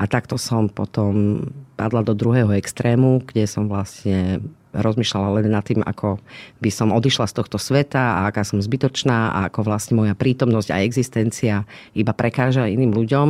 A 0.00 0.08
takto 0.08 0.40
som 0.40 0.72
potom 0.72 1.46
padla 1.76 2.02
do 2.02 2.16
druhého 2.16 2.50
extrému, 2.56 3.22
kde 3.28 3.44
som 3.44 3.68
vlastne 3.68 4.40
rozmýšľala 4.72 5.40
len 5.40 5.52
nad 5.52 5.64
tým, 5.64 5.84
ako 5.84 6.16
by 6.64 6.70
som 6.72 6.90
odišla 6.90 7.28
z 7.28 7.36
tohto 7.36 7.60
sveta 7.60 8.24
a 8.24 8.32
aká 8.32 8.42
som 8.42 8.58
zbytočná 8.58 9.32
a 9.32 9.38
ako 9.52 9.68
vlastne 9.68 10.00
moja 10.00 10.16
prítomnosť 10.16 10.68
a 10.72 10.82
existencia 10.82 11.68
iba 11.92 12.12
prekáža 12.16 12.68
iným 12.68 12.96
ľuďom. 12.96 13.28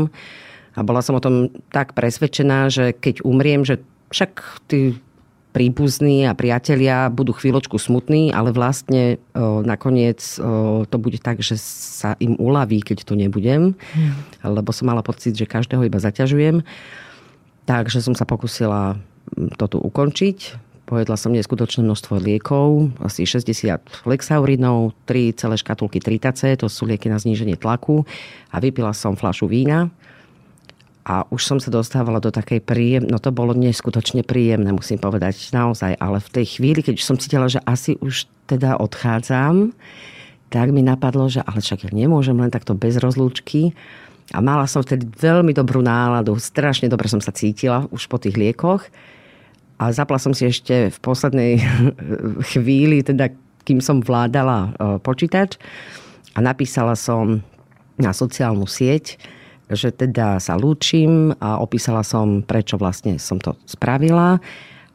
A 0.72 0.80
bola 0.80 1.04
som 1.04 1.18
o 1.18 1.24
tom 1.24 1.52
tak 1.68 1.92
presvedčená, 1.92 2.72
že 2.72 2.96
keď 2.96 3.26
umriem, 3.26 3.66
že 3.66 3.82
však 4.14 4.64
tí 4.70 4.96
príbuzní 5.52 6.24
a 6.24 6.32
priatelia 6.32 7.12
budú 7.12 7.36
chvíľočku 7.36 7.76
smutní, 7.76 8.32
ale 8.32 8.56
vlastne 8.56 9.20
o, 9.36 9.60
nakoniec 9.60 10.40
o, 10.40 10.88
to 10.88 10.96
bude 10.96 11.20
tak, 11.20 11.44
že 11.44 11.60
sa 11.60 12.16
im 12.24 12.40
uľaví, 12.40 12.80
keď 12.80 13.04
to 13.04 13.12
nebudem, 13.12 13.76
hmm. 13.76 14.12
lebo 14.48 14.72
som 14.72 14.88
mala 14.88 15.04
pocit, 15.04 15.36
že 15.36 15.44
každého 15.44 15.84
iba 15.84 16.00
zaťažujem. 16.00 16.64
Takže 17.68 18.00
som 18.00 18.16
sa 18.16 18.24
pokusila 18.24 18.96
to 19.60 19.64
tu 19.68 19.78
ukončiť 19.78 20.71
Pojedla 20.82 21.14
som 21.14 21.30
neskutočné 21.30 21.86
množstvo 21.86 22.18
liekov, 22.18 22.90
asi 22.98 23.22
60 23.22 24.02
flexaurinov, 24.02 24.92
3 25.06 25.38
celé 25.38 25.54
škatulky 25.54 26.02
tritace, 26.02 26.58
to 26.58 26.66
sú 26.66 26.90
lieky 26.90 27.06
na 27.06 27.22
zníženie 27.22 27.54
tlaku 27.54 28.02
a 28.50 28.58
vypila 28.58 28.90
som 28.90 29.14
flašu 29.14 29.46
vína. 29.46 29.94
A 31.02 31.26
už 31.34 31.42
som 31.42 31.58
sa 31.58 31.70
dostávala 31.70 32.22
do 32.22 32.30
takej 32.30 32.62
príjem, 32.62 33.02
no 33.10 33.18
to 33.18 33.34
bolo 33.34 33.54
neskutočne 33.58 34.22
príjemné, 34.22 34.70
musím 34.70 35.02
povedať, 35.02 35.50
naozaj. 35.50 35.98
Ale 35.98 36.22
v 36.22 36.30
tej 36.30 36.46
chvíli, 36.58 36.78
keď 36.78 36.94
som 37.02 37.18
cítila, 37.18 37.50
že 37.50 37.58
asi 37.66 37.98
už 37.98 38.30
teda 38.46 38.78
odchádzam, 38.78 39.74
tak 40.52 40.70
mi 40.70 40.84
napadlo, 40.84 41.26
že 41.26 41.42
ale 41.42 41.58
však 41.58 41.88
ja 41.88 41.90
nemôžem 41.90 42.38
len 42.38 42.54
takto 42.54 42.78
bez 42.78 43.02
rozlúčky. 43.02 43.74
A 44.30 44.38
mala 44.38 44.70
som 44.70 44.84
vtedy 44.84 45.08
veľmi 45.08 45.50
dobrú 45.50 45.82
náladu, 45.82 46.38
strašne 46.38 46.86
dobre 46.86 47.10
som 47.10 47.18
sa 47.18 47.34
cítila 47.34 47.90
už 47.90 48.06
po 48.06 48.22
tých 48.22 48.38
liekoch. 48.38 48.86
A 49.80 49.92
zapla 49.92 50.20
som 50.20 50.32
si 50.36 50.48
ešte 50.48 50.90
v 50.92 50.98
poslednej 51.00 51.52
chvíli, 52.52 53.04
teda 53.04 53.32
kým 53.62 53.78
som 53.78 54.02
vládala 54.02 54.58
e, 54.58 54.70
počítač 54.98 55.56
a 56.34 56.38
napísala 56.42 56.98
som 56.98 57.40
na 58.00 58.10
sociálnu 58.10 58.66
sieť, 58.66 59.20
že 59.72 59.94
teda 59.94 60.42
sa 60.42 60.58
lúčim 60.58 61.32
a 61.38 61.62
opísala 61.62 62.02
som, 62.02 62.42
prečo 62.42 62.76
vlastne 62.76 63.16
som 63.16 63.38
to 63.38 63.54
spravila 63.64 64.42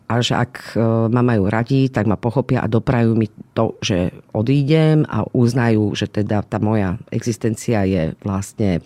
a 0.07 0.24
že 0.24 0.39
ak 0.39 0.75
e, 0.75 0.79
ma 1.12 1.19
majú 1.19 1.51
radi, 1.51 1.91
tak 1.91 2.07
ma 2.07 2.15
pochopia 2.15 2.63
a 2.63 2.72
doprajú 2.72 3.12
mi 3.15 3.27
to, 3.51 3.75
že 3.84 4.15
odídem 4.31 5.03
a 5.03 5.27
uznajú, 5.36 5.91
že 6.00 6.07
teda 6.07 6.48
tá 6.48 6.63
moja 6.63 6.96
existencia 7.12 7.84
je 7.84 8.15
vlastne 8.24 8.79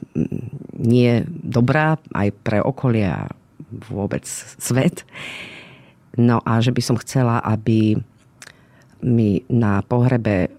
nie 0.73 1.21
dobrá 1.29 2.01
aj 2.17 2.27
pre 2.41 2.57
okolie 2.57 3.05
a 3.05 3.29
vôbec 3.69 4.25
svet. 4.57 5.05
No 6.19 6.43
a 6.43 6.59
že 6.59 6.75
by 6.75 6.81
som 6.83 6.97
chcela, 6.99 7.39
aby 7.39 7.95
mi 9.01 9.41
na 9.49 9.81
pohrebe 9.81 10.45
e, 10.45 10.49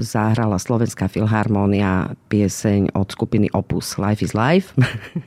zahrala 0.00 0.56
Slovenská 0.56 1.12
filharmónia 1.12 2.16
pieseň 2.32 2.96
od 2.96 3.12
skupiny 3.12 3.52
Opus 3.52 4.00
Life 4.00 4.24
is 4.24 4.32
Life. 4.32 4.72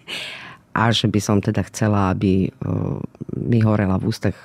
a 0.80 0.92
že 0.92 1.08
by 1.08 1.20
som 1.22 1.38
teda 1.40 1.62
chcela, 1.70 2.12
aby 2.12 2.48
e, 2.48 2.50
mi 3.38 3.62
horela 3.62 4.02
v 4.02 4.10
ústach 4.10 4.36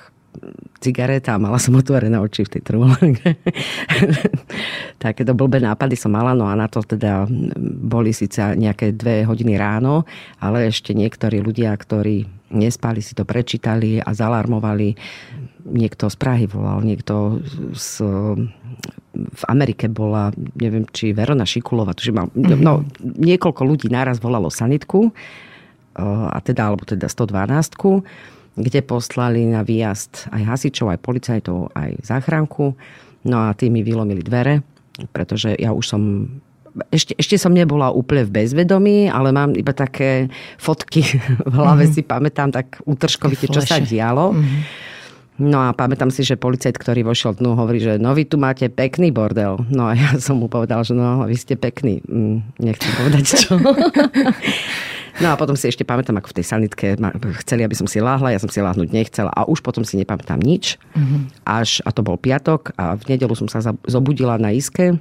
cigareta 0.79 1.35
a 1.35 1.41
mala 1.41 1.59
som 1.59 1.75
otvorené 1.75 2.15
oči 2.17 2.47
v 2.47 2.51
tej 2.57 2.63
trvolanke. 2.63 3.35
Takéto 5.03 5.35
blbé 5.35 5.59
nápady 5.59 5.99
som 5.99 6.15
mala, 6.15 6.31
no 6.31 6.47
a 6.47 6.55
na 6.55 6.71
to 6.71 6.81
teda 6.81 7.27
boli 7.83 8.15
síce 8.15 8.39
nejaké 8.55 8.95
dve 8.95 9.27
hodiny 9.27 9.59
ráno, 9.59 10.07
ale 10.39 10.71
ešte 10.71 10.95
niektorí 10.95 11.43
ľudia, 11.43 11.75
ktorí 11.75 12.40
nespali, 12.51 12.99
si 12.99 13.15
to 13.15 13.23
prečítali 13.23 13.97
a 14.03 14.11
zalarmovali 14.11 14.95
niekto 15.65 16.09
z 16.11 16.15
Prahy 16.19 16.45
volal, 16.49 16.83
niekto 16.83 17.39
z, 17.71 18.03
v 19.13 19.43
Amerike 19.47 19.87
bola, 19.87 20.33
neviem, 20.57 20.83
či 20.89 21.15
Verona 21.15 21.45
Šikulova, 21.45 21.95
tuže 21.95 22.11
mal, 22.11 22.27
mm-hmm. 22.33 22.61
no, 22.61 22.83
niekoľko 23.01 23.61
ľudí 23.63 23.87
naraz 23.87 24.17
volalo 24.19 24.49
sanitku, 24.49 25.13
a 26.01 26.39
teda, 26.39 26.71
alebo 26.71 26.87
teda 26.87 27.11
112 27.11 27.75
kde 28.51 28.83
poslali 28.83 29.47
na 29.47 29.63
výjazd 29.63 30.27
aj 30.27 30.43
hasičov, 30.43 30.91
aj 30.91 30.99
policajtov, 30.99 31.71
aj 31.71 32.03
záchranku. 32.03 32.75
No 33.23 33.47
a 33.47 33.55
tí 33.55 33.71
mi 33.71 33.79
vylomili 33.79 34.19
dvere, 34.19 34.59
pretože 35.15 35.55
ja 35.55 35.71
už 35.71 35.85
som 35.87 36.01
ešte, 36.91 37.13
ešte 37.19 37.35
som 37.35 37.51
nebola 37.51 37.91
úplne 37.91 38.23
v 38.23 38.43
bezvedomí, 38.43 39.11
ale 39.11 39.35
mám 39.35 39.55
iba 39.55 39.75
také 39.75 40.31
fotky 40.55 41.03
v 41.49 41.53
hlave, 41.53 41.87
mm-hmm. 41.87 41.95
si 41.95 42.01
pamätám 42.01 42.49
tak 42.51 42.79
útržkovite, 42.87 43.51
čo 43.51 43.59
sa 43.59 43.79
dialo. 43.79 44.35
Mm-hmm. 44.35 44.89
No 45.41 45.57
a 45.57 45.73
pamätám 45.73 46.13
si, 46.13 46.21
že 46.21 46.37
policajt, 46.37 46.77
ktorý 46.77 47.01
vošiel 47.01 47.33
dnu, 47.33 47.57
hovorí, 47.57 47.81
že 47.81 47.97
no 47.97 48.13
vy 48.13 48.29
tu 48.29 48.37
máte 48.37 48.69
pekný 48.69 49.09
bordel. 49.09 49.57
No 49.73 49.89
a 49.89 49.97
ja 49.97 50.13
som 50.25 50.37
mu 50.37 50.45
povedal, 50.45 50.85
že 50.85 50.93
no 50.93 51.25
vy 51.25 51.35
ste 51.35 51.57
pekný. 51.57 52.05
Mm, 52.05 52.45
nechcem 52.61 52.91
povedať 52.95 53.25
čo. 53.45 53.51
No 55.19 55.27
a 55.27 55.35
potom 55.35 55.59
si 55.59 55.67
ešte 55.67 55.83
pamätám, 55.83 56.17
ako 56.17 56.31
v 56.31 56.37
tej 56.39 56.45
sanitke 56.47 56.87
chceli, 57.43 57.67
aby 57.67 57.75
som 57.75 57.83
si 57.83 57.99
láhla, 57.99 58.31
ja 58.31 58.39
som 58.39 58.47
si 58.47 58.63
láhnuť 58.63 58.89
nechcela 58.95 59.27
a 59.29 59.43
už 59.43 59.59
potom 59.59 59.83
si 59.83 59.99
nepamätám 59.99 60.39
nič. 60.39 60.79
Mm-hmm. 60.95 61.21
Až, 61.43 61.83
a 61.83 61.91
to 61.91 61.99
bol 61.99 62.15
piatok 62.15 62.71
a 62.79 62.95
v 62.95 63.03
nedelu 63.11 63.35
som 63.35 63.51
sa 63.51 63.59
zobudila 63.85 64.39
na 64.39 64.55
iske 64.55 64.97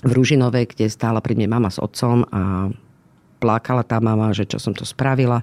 v 0.00 0.10
Rúžinovej, 0.10 0.72
kde 0.72 0.88
stála 0.88 1.20
pri 1.20 1.36
mne 1.36 1.48
mama 1.52 1.68
s 1.68 1.80
otcom 1.80 2.24
a 2.32 2.72
plakala 3.40 3.84
tá 3.84 4.00
mama, 4.00 4.32
že 4.36 4.44
čo 4.44 4.60
som 4.60 4.76
to 4.76 4.84
spravila. 4.84 5.40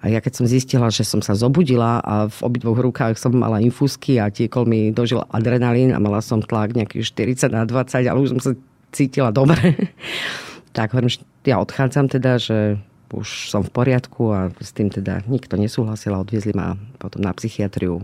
A 0.00 0.08
ja 0.08 0.24
keď 0.24 0.40
som 0.40 0.46
zistila, 0.48 0.88
že 0.88 1.04
som 1.04 1.20
sa 1.20 1.36
zobudila 1.36 2.00
a 2.00 2.24
v 2.24 2.38
obidvoch 2.40 2.80
rukách 2.80 3.20
som 3.20 3.36
mala 3.36 3.60
infúzky 3.60 4.16
a 4.16 4.32
tiekol 4.32 4.64
mi 4.64 4.88
dožil 4.96 5.20
adrenalín 5.28 5.92
a 5.92 6.00
mala 6.00 6.24
som 6.24 6.40
tlak 6.40 6.72
nejaký 6.72 7.04
40 7.04 7.52
na 7.52 7.68
20, 7.68 8.08
ale 8.08 8.18
už 8.20 8.32
som 8.36 8.40
sa 8.40 8.52
cítila 8.96 9.28
dobre. 9.28 9.92
tak 10.76 10.96
hovorím, 10.96 11.12
ja 11.44 11.60
odchádzam 11.60 12.08
teda, 12.08 12.40
že 12.40 12.80
už 13.12 13.50
som 13.50 13.60
v 13.60 13.74
poriadku 13.74 14.30
a 14.32 14.48
s 14.56 14.72
tým 14.72 14.88
teda 14.88 15.26
nikto 15.26 15.58
nesúhlasil 15.58 16.14
a 16.14 16.22
odviezli 16.22 16.54
ma 16.54 16.78
potom 16.96 17.20
na 17.20 17.34
psychiatriu 17.34 18.00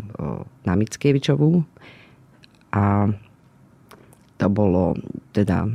na 0.66 0.72
Mickievičovú. 0.74 1.62
A 2.76 3.08
to 4.36 4.46
bolo 4.52 4.96
teda 5.32 5.68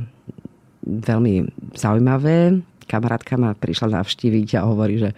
veľmi 0.82 1.46
zaujímavé. 1.78 2.62
Kamarátka 2.86 3.38
ma 3.38 3.54
prišla 3.54 4.02
navštíviť 4.02 4.58
a 4.58 4.66
hovorí, 4.66 4.98
že 4.98 5.10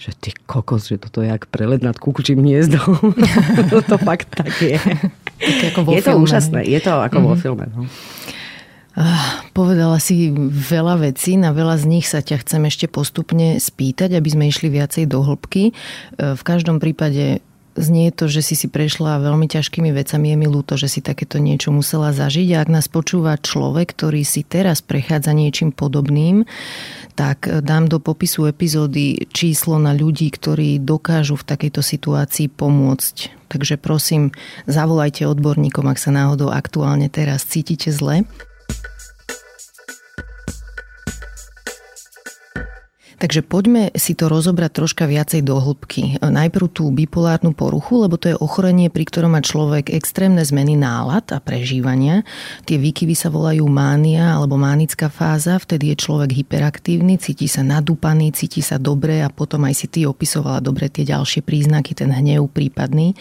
že 0.00 0.16
ty 0.16 0.32
kokos, 0.48 0.88
že 0.88 0.96
toto 0.96 1.20
je 1.20 1.28
jak 1.28 1.44
prelet 1.52 1.84
nad 1.84 1.92
kukučím 1.92 2.40
hniezdom. 2.40 3.12
to 3.92 3.96
fakt 4.00 4.32
tak 4.32 4.48
je. 4.56 4.80
Tak 5.36 5.76
ako 5.76 5.80
vo 5.84 5.92
je 5.92 6.00
to 6.00 6.16
filme. 6.16 6.24
úžasné, 6.24 6.60
je 6.64 6.80
to 6.80 6.92
ako 6.96 7.20
mm-hmm. 7.20 7.28
vo 7.28 7.34
mhm. 7.36 7.40
filme. 7.44 7.64
No. 7.68 7.82
Povedala 9.54 10.00
si 10.02 10.32
veľa 10.50 11.12
vecí, 11.12 11.38
na 11.38 11.54
veľa 11.54 11.78
z 11.78 11.84
nich 11.86 12.08
sa 12.10 12.24
ťa 12.24 12.42
chcem 12.42 12.64
ešte 12.66 12.86
postupne 12.90 13.60
spýtať, 13.60 14.16
aby 14.18 14.28
sme 14.28 14.44
išli 14.50 14.66
viacej 14.72 15.04
do 15.06 15.22
hĺbky. 15.22 15.70
E, 15.70 15.72
v 16.34 16.42
každom 16.42 16.82
prípade 16.82 17.38
znie 17.80 18.12
to, 18.12 18.28
že 18.28 18.44
si 18.44 18.54
si 18.54 18.68
prešla 18.68 19.24
veľmi 19.24 19.48
ťažkými 19.48 19.90
vecami. 19.90 20.32
Je 20.32 20.36
mi 20.36 20.46
ľúto, 20.46 20.76
že 20.76 20.86
si 20.86 21.00
takéto 21.00 21.40
niečo 21.40 21.72
musela 21.72 22.12
zažiť. 22.12 22.48
A 22.54 22.62
ak 22.62 22.68
nás 22.68 22.86
počúva 22.86 23.40
človek, 23.40 23.96
ktorý 23.96 24.22
si 24.22 24.44
teraz 24.44 24.84
prechádza 24.84 25.32
niečím 25.32 25.72
podobným, 25.72 26.44
tak 27.16 27.48
dám 27.48 27.88
do 27.88 27.98
popisu 27.98 28.52
epizódy 28.52 29.26
číslo 29.32 29.80
na 29.80 29.96
ľudí, 29.96 30.28
ktorí 30.28 30.78
dokážu 30.80 31.40
v 31.40 31.48
takejto 31.48 31.80
situácii 31.80 32.52
pomôcť. 32.52 33.48
Takže 33.50 33.80
prosím, 33.82 34.30
zavolajte 34.70 35.26
odborníkom, 35.26 35.90
ak 35.90 35.98
sa 35.98 36.14
náhodou 36.14 36.54
aktuálne 36.54 37.10
teraz 37.10 37.42
cítite 37.48 37.90
zle. 37.90 38.22
Takže 43.20 43.44
poďme 43.44 43.92
si 44.00 44.16
to 44.16 44.32
rozobrať 44.32 44.80
troška 44.80 45.04
viacej 45.04 45.44
do 45.44 45.60
hĺbky. 45.60 46.24
Najprv 46.24 46.72
tú 46.72 46.88
bipolárnu 46.88 47.52
poruchu, 47.52 48.00
lebo 48.00 48.16
to 48.16 48.32
je 48.32 48.40
ochorenie, 48.40 48.88
pri 48.88 49.04
ktorom 49.04 49.36
má 49.36 49.44
človek 49.44 49.92
extrémne 49.92 50.40
zmeny 50.40 50.72
nálad 50.80 51.28
a 51.28 51.36
prežívania. 51.36 52.24
Tie 52.64 52.80
výkyvy 52.80 53.12
sa 53.12 53.28
volajú 53.28 53.68
mánia 53.68 54.40
alebo 54.40 54.56
mánická 54.56 55.12
fáza, 55.12 55.60
vtedy 55.60 55.92
je 55.92 56.00
človek 56.00 56.32
hyperaktívny, 56.32 57.20
cíti 57.20 57.44
sa 57.44 57.60
nadúpaný, 57.60 58.32
cíti 58.32 58.64
sa 58.64 58.80
dobre 58.80 59.20
a 59.20 59.28
potom 59.28 59.68
aj 59.68 59.74
si 59.76 59.86
ty 59.92 60.08
opisovala 60.08 60.64
dobre 60.64 60.88
tie 60.88 61.04
ďalšie 61.04 61.44
príznaky, 61.44 61.92
ten 61.92 62.08
hnev 62.08 62.48
prípadný. 62.48 63.12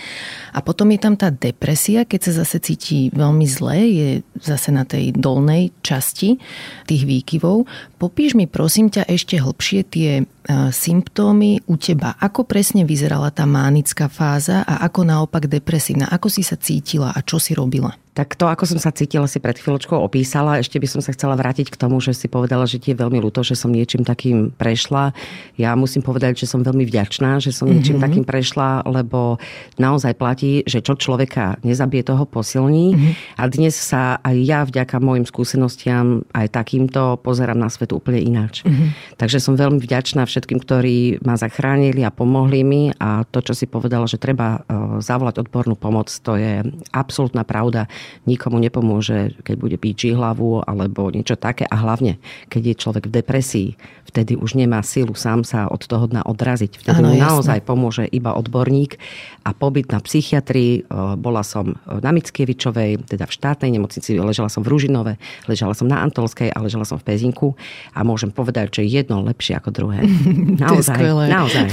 A 0.55 0.63
potom 0.63 0.95
je 0.95 0.99
tam 1.03 1.19
tá 1.19 1.27
depresia, 1.27 2.07
keď 2.07 2.31
sa 2.31 2.47
zase 2.47 2.63
cíti 2.63 3.11
veľmi 3.11 3.43
zle, 3.43 3.75
je 3.83 4.09
zase 4.39 4.71
na 4.71 4.87
tej 4.87 5.11
dolnej 5.11 5.75
časti 5.83 6.39
tých 6.87 7.03
výkyvov. 7.03 7.67
Popíš 7.99 8.39
mi 8.39 8.47
prosím 8.47 8.87
ťa 8.87 9.03
ešte 9.03 9.35
hlbšie 9.43 9.88
tie 9.89 10.23
symptómy 10.69 11.65
u 11.65 11.75
teba. 11.75 12.13
Ako 12.21 12.45
presne 12.45 12.85
vyzerala 12.85 13.33
tá 13.33 13.49
mánická 13.49 14.05
fáza 14.07 14.61
a 14.63 14.85
ako 14.85 15.01
naopak 15.03 15.49
depresívna? 15.49 16.07
Ako 16.13 16.29
si 16.29 16.45
sa 16.45 16.55
cítila 16.55 17.09
a 17.11 17.19
čo 17.25 17.41
si 17.41 17.57
robila? 17.57 17.91
Tak 18.19 18.35
to, 18.35 18.51
ako 18.51 18.67
som 18.67 18.83
sa 18.83 18.91
cítila, 18.91 19.31
si 19.31 19.39
pred 19.39 19.55
chvíľočkou 19.55 19.95
opísala. 19.95 20.59
Ešte 20.59 20.75
by 20.75 20.87
som 20.91 20.99
sa 20.99 21.15
chcela 21.15 21.39
vrátiť 21.39 21.71
k 21.71 21.79
tomu, 21.79 22.03
že 22.03 22.11
si 22.11 22.27
povedala, 22.27 22.67
že 22.67 22.75
ti 22.75 22.91
je 22.91 22.99
veľmi 22.99 23.15
ľúto, 23.15 23.47
že 23.47 23.55
som 23.55 23.71
niečím 23.71 24.03
takým 24.03 24.51
prešla. 24.51 25.15
Ja 25.55 25.71
musím 25.79 26.03
povedať, 26.03 26.43
že 26.43 26.51
som 26.51 26.59
veľmi 26.59 26.83
vďačná, 26.83 27.39
že 27.39 27.55
som 27.55 27.71
niečím 27.71 27.95
mm-hmm. 27.95 28.03
takým 28.11 28.25
prešla, 28.27 28.83
lebo 28.91 29.39
naozaj 29.79 30.19
platí, 30.19 30.67
že 30.67 30.83
čo 30.83 30.99
človeka 30.99 31.63
nezabije, 31.63 32.11
toho 32.11 32.27
posilní. 32.27 32.91
Mm-hmm. 32.91 33.39
A 33.39 33.43
dnes 33.47 33.79
sa 33.79 34.19
aj 34.19 34.35
ja 34.43 34.67
vďaka 34.67 34.99
môjim 34.99 35.23
skúsenostiam 35.23 36.27
aj 36.35 36.51
takýmto 36.51 37.23
pozerám 37.23 37.55
na 37.55 37.71
svet 37.71 37.95
úplne 37.95 38.19
ináč. 38.19 38.67
Mm-hmm. 38.67 39.15
Takže 39.15 39.39
som 39.39 39.55
veľmi 39.55 39.79
vďačná 39.79 40.27
všetkým, 40.27 40.59
ktorí 40.59 41.23
ma 41.23 41.39
zachránili 41.39 42.03
a 42.03 42.11
pomohli 42.11 42.67
mi. 42.67 42.91
A 42.99 43.23
to, 43.23 43.39
čo 43.39 43.55
si 43.55 43.63
povedala, 43.63 44.11
že 44.11 44.19
treba 44.19 44.59
e, 44.59 44.99
zavolať 44.99 45.39
odbornú 45.47 45.79
pomoc, 45.79 46.11
to 46.11 46.35
je 46.35 46.67
absolútna 46.91 47.47
pravda 47.47 47.87
nikomu 48.25 48.57
nepomôže, 48.59 49.37
keď 49.43 49.55
bude 49.55 49.77
píči 49.79 50.13
hlavu 50.13 50.63
alebo 50.63 51.09
niečo 51.09 51.35
také. 51.35 51.65
A 51.69 51.75
hlavne, 51.79 52.21
keď 52.47 52.61
je 52.73 52.75
človek 52.81 53.03
v 53.09 53.15
depresii, 53.21 53.69
vtedy 54.09 54.33
už 54.33 54.57
nemá 54.57 54.81
silu 54.81 55.13
sám 55.13 55.45
sa 55.45 55.69
od 55.69 55.85
toho 55.85 56.09
dna 56.09 56.25
odraziť. 56.25 56.81
Vtedy 56.81 56.97
ano, 56.97 57.13
mu 57.13 57.21
naozaj 57.21 57.61
pomôže 57.61 58.09
iba 58.09 58.33
odborník. 58.33 58.97
A 59.45 59.53
pobyt 59.53 59.93
na 59.93 60.01
psychiatrii, 60.01 60.81
e, 60.81 60.91
bola 61.17 61.45
som 61.45 61.77
na 61.85 62.09
Mickievičovej, 62.09 63.05
teda 63.05 63.29
v 63.29 63.33
štátnej 63.33 63.69
nemocnici, 63.77 64.17
ležala 64.17 64.49
som 64.49 64.65
v 64.65 64.73
Ružinove, 64.73 65.21
ležala 65.45 65.77
som 65.77 65.85
na 65.85 66.01
Antolskej 66.01 66.49
a 66.49 66.57
ležala 66.65 66.89
som 66.89 66.97
v 66.97 67.05
Pezinku. 67.05 67.53
A 67.93 68.01
môžem 68.01 68.33
povedať, 68.33 68.81
že 68.81 68.89
jedno 68.89 69.21
lepšie 69.21 69.61
ako 69.61 69.69
druhé. 69.69 70.01
Naozaj, 70.59 71.01
naozaj. 71.29 71.67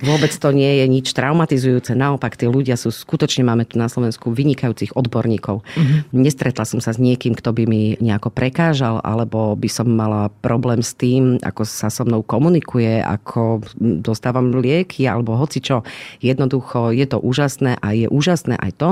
Vôbec 0.00 0.32
to 0.32 0.48
nie 0.54 0.80
je 0.80 0.86
nič 0.88 1.12
traumatizujúce. 1.12 1.92
Naopak, 1.92 2.38
tí 2.38 2.46
ľudia 2.48 2.78
sú, 2.78 2.92
skutočne 2.92 3.44
máme 3.44 3.66
tu 3.66 3.76
na 3.76 3.90
Slovensku 3.90 4.32
vynikajúcich 4.32 4.96
odborníkov. 4.96 5.63
Uh-huh. 5.64 6.04
Nestretla 6.12 6.68
som 6.68 6.78
sa 6.78 6.92
s 6.92 7.00
niekým, 7.00 7.32
kto 7.32 7.56
by 7.56 7.64
mi 7.64 7.82
nejako 7.98 8.30
prekážal, 8.30 9.00
alebo 9.00 9.56
by 9.56 9.68
som 9.72 9.88
mala 9.88 10.28
problém 10.44 10.84
s 10.84 10.92
tým, 10.92 11.40
ako 11.40 11.64
sa 11.64 11.88
so 11.88 12.04
mnou 12.04 12.20
komunikuje, 12.20 13.00
ako 13.00 13.64
dostávam 13.80 14.52
lieky, 14.52 15.08
alebo 15.08 15.34
hoci 15.34 15.64
čo. 15.64 15.82
Jednoducho 16.20 16.92
je 16.92 17.06
to 17.08 17.18
úžasné 17.18 17.80
a 17.80 17.96
je 17.96 18.06
úžasné 18.06 18.60
aj 18.60 18.72
to, 18.76 18.90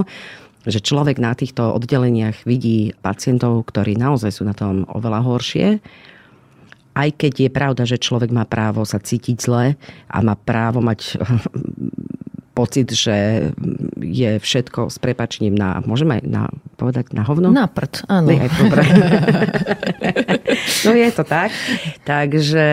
že 0.62 0.78
človek 0.78 1.18
na 1.18 1.34
týchto 1.34 1.74
oddeleniach 1.74 2.46
vidí 2.46 2.94
pacientov, 3.02 3.66
ktorí 3.66 3.98
naozaj 3.98 4.30
sú 4.30 4.42
na 4.46 4.54
tom 4.54 4.86
oveľa 4.88 5.20
horšie 5.26 5.68
aj 6.92 7.08
keď 7.16 7.48
je 7.48 7.50
pravda, 7.50 7.82
že 7.88 7.96
človek 7.96 8.28
má 8.28 8.44
právo 8.44 8.84
sa 8.84 9.00
cítiť 9.00 9.36
zle 9.40 9.80
a 10.12 10.16
má 10.20 10.36
právo 10.36 10.84
mať 10.84 11.16
pocit, 12.52 12.92
že 12.92 13.48
je 13.96 14.36
všetko 14.36 14.92
s 14.92 15.00
prepačením 15.00 15.56
na, 15.56 15.80
môžeme 15.88 16.20
aj 16.20 16.24
na, 16.28 16.44
povedať 16.76 17.16
na 17.16 17.24
hovno? 17.24 17.48
Na 17.48 17.64
prd, 17.64 18.04
áno. 18.12 18.28
aj 18.28 18.50
dobre. 18.60 18.82
no 20.84 20.90
je 20.92 21.10
to 21.12 21.24
tak. 21.24 21.50
Takže 22.04 22.64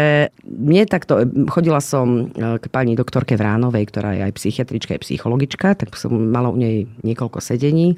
mne 0.44 0.84
takto, 0.84 1.24
chodila 1.48 1.80
som 1.80 2.32
k 2.36 2.66
pani 2.68 3.00
doktorke 3.00 3.40
Vránovej, 3.40 3.88
ktorá 3.88 4.20
je 4.20 4.22
aj 4.28 4.34
psychiatrička, 4.36 5.00
aj 5.00 5.04
psychologička, 5.08 5.80
tak 5.80 5.96
som 5.96 6.12
mala 6.12 6.52
u 6.52 6.60
nej 6.60 6.86
niekoľko 7.02 7.40
sedení 7.40 7.96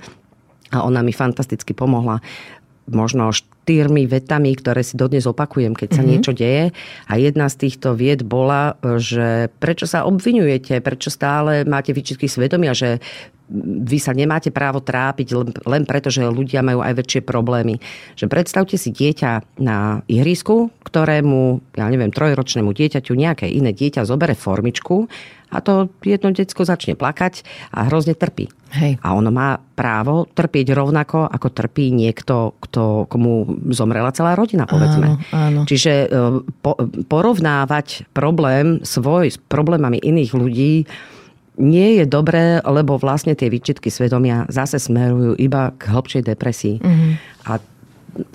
a 0.72 0.88
ona 0.88 1.04
mi 1.04 1.12
fantasticky 1.12 1.76
pomohla 1.76 2.24
možno 2.93 3.31
štyrmi 3.31 4.05
vetami, 4.07 4.55
ktoré 4.55 4.81
si 4.81 5.00
dodnes 5.00 5.24
opakujem, 5.27 5.74
keď 5.77 5.89
sa 5.89 6.01
mm-hmm. 6.01 6.10
niečo 6.10 6.31
deje. 6.36 6.65
A 7.07 7.13
jedna 7.17 7.48
z 7.48 7.67
týchto 7.67 7.95
vied 7.95 8.24
bola, 8.25 8.75
že 9.00 9.51
prečo 9.62 9.88
sa 9.88 10.03
obvinujete, 10.07 10.79
prečo 10.83 11.10
stále 11.10 11.63
máte 11.63 11.95
výčitky 11.95 12.27
svedomia, 12.27 12.75
že 12.75 13.00
vy 13.86 13.98
sa 14.00 14.15
nemáte 14.15 14.50
právo 14.50 14.79
trápiť 14.79 15.27
len, 15.36 15.50
len 15.67 15.84
preto, 15.84 16.08
že 16.08 16.24
ľudia 16.24 16.63
majú 16.63 16.79
aj 16.79 17.03
väčšie 17.03 17.22
problémy. 17.27 17.77
Že 18.15 18.31
predstavte 18.31 18.75
si 18.79 18.96
dieťa 18.96 19.60
na 19.60 20.00
ihrisku, 20.08 20.72
ktorému, 20.88 21.60
ja 21.75 21.91
neviem, 21.91 22.15
trojročnému 22.15 22.72
dieťaťu 22.72 23.12
nejaké 23.12 23.51
iné 23.51 23.75
dieťa 23.75 24.08
zobere 24.08 24.34
formičku 24.34 25.12
a 25.51 25.60
to 25.60 25.91
jedno 26.00 26.31
detsko 26.31 26.63
začne 26.63 26.96
plakať 26.96 27.43
a 27.75 27.91
hrozne 27.91 28.15
trpí. 28.15 28.48
Hej. 28.72 29.03
A 29.03 29.12
ono 29.12 29.36
má 29.36 29.60
právo 29.60 30.31
trpieť 30.31 30.72
rovnako, 30.72 31.27
ako 31.27 31.48
trpí 31.51 31.91
niekto, 31.91 32.55
kto, 32.63 33.03
komu 33.12 33.60
zomrela 33.75 34.15
celá 34.15 34.31
rodina, 34.31 34.63
povedzme. 34.63 35.20
Áno, 35.20 35.20
áno. 35.36 35.62
Čiže 35.67 35.93
e, 35.93 36.10
po, 36.63 36.79
porovnávať 37.03 38.08
problém 38.15 38.79
svoj 38.88 39.36
s 39.36 39.38
problémami 39.51 40.00
iných 40.00 40.31
ľudí 40.31 40.88
nie 41.60 42.00
je 42.00 42.05
dobré, 42.08 42.63
lebo 42.63 42.96
vlastne 42.96 43.36
tie 43.36 43.51
výčitky 43.51 43.91
svedomia 43.91 44.48
zase 44.48 44.79
smerujú 44.79 45.36
iba 45.36 45.75
k 45.75 45.91
hĺbšej 45.91 46.24
depresii. 46.24 46.79
Mm-hmm. 46.79 47.12
A 47.48 47.51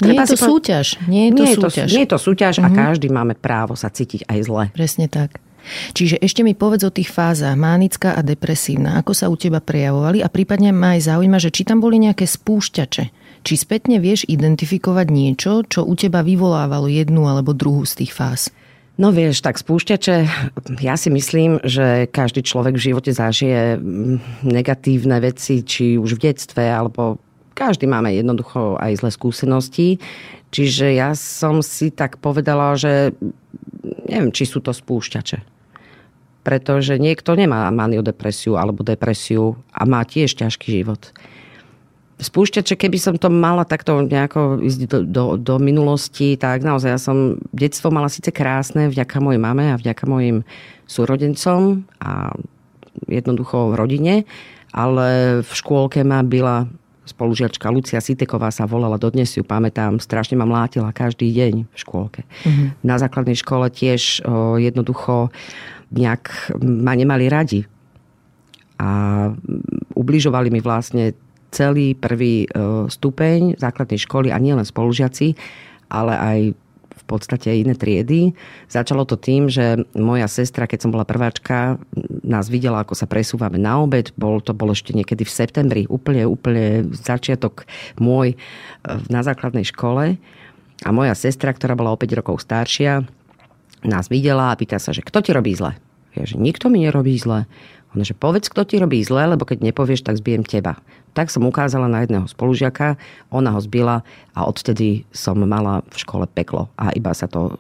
nie 0.05 0.17
je 0.17 0.29
to 0.33 0.37
po... 0.41 0.47
súťaž. 0.57 0.87
Nie 1.09 1.29
je 1.29 1.33
to 1.33 1.45
nie 1.45 1.55
súťaž. 1.57 1.89
To, 1.89 1.95
nie 1.97 2.03
je 2.05 2.11
to 2.13 2.19
súťaž 2.21 2.55
mm-hmm. 2.61 2.69
a 2.69 2.75
mhm. 2.75 2.77
každý 2.77 3.09
máme 3.13 3.35
právo 3.37 3.73
sa 3.77 3.89
cítiť 3.89 4.29
aj 4.29 4.39
zle. 4.45 4.65
Presne 4.73 5.09
tak. 5.09 5.41
Čiže 5.67 6.23
ešte 6.23 6.47
mi 6.47 6.55
povedz 6.55 6.87
o 6.87 6.95
tých 6.95 7.11
fázach, 7.11 7.59
mánická 7.59 8.15
a 8.15 8.23
depresívna, 8.23 9.03
ako 9.03 9.13
sa 9.13 9.27
u 9.27 9.35
teba 9.35 9.59
prejavovali 9.59 10.23
a 10.23 10.31
prípadne 10.31 10.71
ma 10.71 10.95
aj 10.95 11.11
zaujíma, 11.11 11.43
že 11.43 11.51
či 11.51 11.67
tam 11.67 11.83
boli 11.83 11.99
nejaké 11.99 12.23
spúšťače. 12.23 13.05
Či 13.43 13.55
spätne 13.55 13.99
vieš 13.99 14.27
identifikovať 14.31 15.07
niečo, 15.11 15.67
čo 15.67 15.83
u 15.83 15.95
teba 15.99 16.23
vyvolávalo 16.23 16.87
jednu 16.87 17.27
alebo 17.27 17.55
druhú 17.55 17.83
z 17.83 18.07
tých 18.07 18.15
fáz? 18.15 18.51
No 18.97 19.13
vieš, 19.13 19.45
tak 19.45 19.61
spúšťače, 19.61 20.17
ja 20.81 20.97
si 20.97 21.13
myslím, 21.13 21.61
že 21.61 22.09
každý 22.09 22.41
človek 22.41 22.81
v 22.81 22.85
živote 22.93 23.13
zažije 23.13 23.77
mm, 23.77 24.49
negatívne 24.49 25.21
veci, 25.21 25.61
či 25.61 26.01
už 26.01 26.17
v 26.17 26.33
detstve, 26.33 26.65
alebo 26.65 27.21
každý 27.53 27.85
máme 27.85 28.17
jednoducho 28.17 28.81
aj 28.81 29.05
zlé 29.05 29.11
skúsenosti. 29.13 29.89
Čiže 30.49 30.97
ja 30.97 31.13
som 31.13 31.61
si 31.61 31.93
tak 31.93 32.17
povedala, 32.25 32.73
že 32.73 33.13
neviem, 34.09 34.33
či 34.33 34.49
sú 34.49 34.65
to 34.65 34.73
spúšťače. 34.73 35.45
Pretože 36.41 36.97
niekto 36.97 37.37
nemá 37.37 37.69
maniodepresiu 37.69 38.57
alebo 38.57 38.81
depresiu 38.81 39.61
a 39.77 39.85
má 39.85 40.09
tiež 40.09 40.41
ťažký 40.41 40.73
život 40.73 41.13
spúšťače, 42.17 42.81
keby 42.81 42.97
som 42.97 43.15
to 43.21 43.29
mala 43.29 43.69
takto 43.69 44.01
nejako 44.01 44.65
ísť 44.65 44.81
do, 44.89 44.99
do, 45.05 45.25
do 45.37 45.55
minulosti, 45.61 46.41
tak 46.41 46.65
naozaj 46.65 46.91
ja 46.97 47.01
som 47.01 47.37
detstvo 47.53 47.93
mala 47.93 48.09
síce 48.09 48.33
krásne 48.33 48.89
vďaka 48.89 49.21
mojej 49.21 49.41
mame 49.41 49.69
a 49.69 49.77
vďaka 49.77 50.05
mojim 50.09 50.41
súrodencom 50.89 51.85
a 52.01 52.33
jednoducho 53.05 53.73
v 53.73 53.75
rodine, 53.77 54.15
ale 54.73 55.41
v 55.45 55.51
škôlke 55.53 56.01
ma 56.09 56.25
byla 56.25 56.65
spolužiačka 57.07 57.71
Lucia 57.71 58.03
Siteková 58.03 58.51
sa 58.51 58.67
volala, 58.67 58.99
dodnes 58.99 59.31
ju 59.37 59.47
pamätám, 59.47 60.03
strašne 60.03 60.35
ma 60.35 60.49
mlátila 60.49 60.91
každý 60.91 61.31
deň 61.31 61.55
v 61.71 61.77
škôlke. 61.79 62.27
Mm-hmm. 62.27 62.67
Na 62.83 62.99
základnej 62.99 63.39
škole 63.39 63.71
tiež 63.71 64.27
o, 64.27 64.59
jednoducho 64.59 65.31
nejak 65.95 66.51
ma 66.59 66.99
nemali 66.99 67.31
radi. 67.31 67.63
A 68.77 69.31
ubližovali 69.95 70.51
mi 70.51 70.59
vlastne 70.59 71.15
celý 71.51 71.95
prvý 71.97 72.47
e, 72.47 72.49
stupeň 72.89 73.59
základnej 73.59 74.01
školy 74.01 74.29
a 74.31 74.39
nielen 74.39 74.65
spolužiaci, 74.65 75.37
ale 75.91 76.15
aj 76.15 76.39
v 76.97 77.05
podstate 77.05 77.55
iné 77.55 77.79
triedy. 77.79 78.35
Začalo 78.67 79.07
to 79.07 79.15
tým, 79.15 79.47
že 79.47 79.87
moja 79.95 80.27
sestra, 80.27 80.67
keď 80.67 80.79
som 80.87 80.91
bola 80.91 81.07
prváčka, 81.07 81.79
nás 82.27 82.51
videla, 82.51 82.83
ako 82.83 82.99
sa 82.99 83.07
presúvame 83.07 83.63
na 83.63 83.79
obed. 83.79 84.11
Bol, 84.19 84.43
to 84.43 84.51
bolo 84.57 84.75
ešte 84.75 84.91
niekedy 84.91 85.23
v 85.23 85.31
septembri, 85.31 85.83
úplne, 85.87 86.27
úplne 86.27 86.91
začiatok 86.91 87.69
môj 88.01 88.35
e, 88.35 88.37
na 89.07 89.23
základnej 89.23 89.67
škole. 89.67 90.19
A 90.85 90.89
moja 90.93 91.17
sestra, 91.17 91.57
ktorá 91.57 91.73
bola 91.73 91.95
o 91.95 92.01
5 92.01 92.19
rokov 92.21 92.45
staršia, 92.45 93.07
nás 93.87 94.11
videla 94.11 94.53
a 94.53 94.59
pýta 94.59 94.83
sa, 94.83 94.91
že 94.91 95.01
kto 95.01 95.23
ti 95.23 95.31
robí 95.33 95.55
zle? 95.55 95.79
Ja, 96.17 96.25
že 96.25 96.41
nikto 96.41 96.73
mi 96.73 96.81
nerobí 96.81 97.13
zle. 97.21 97.45
Ona, 97.97 98.05
že 98.05 98.13
povedz, 98.13 98.53
kto 98.53 98.69
ti 98.69 98.77
robí 98.77 99.01
zle, 99.01 99.25
lebo 99.25 99.49
keď 99.49 99.65
nepovieš, 99.65 100.05
tak 100.05 100.21
zbijem 100.21 100.45
teba. 100.45 100.77
Tak 101.17 101.33
som 101.33 101.49
ukázala 101.49 101.89
na 101.89 102.05
jedného 102.05 102.29
spolužiaka, 102.29 103.01
ona 103.33 103.57
ho 103.57 103.61
zbila 103.65 104.05
a 104.37 104.45
odtedy 104.45 105.09
som 105.17 105.41
mala 105.41 105.81
v 105.89 105.97
škole 105.97 106.29
peklo. 106.29 106.69
A 106.77 106.93
iba 106.93 107.17
sa 107.17 107.25
to 107.25 107.57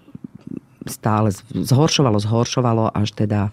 stále 0.85 1.33
zhoršovalo, 1.57 2.21
zhoršovalo, 2.21 2.93
až 2.93 3.17
teda 3.17 3.51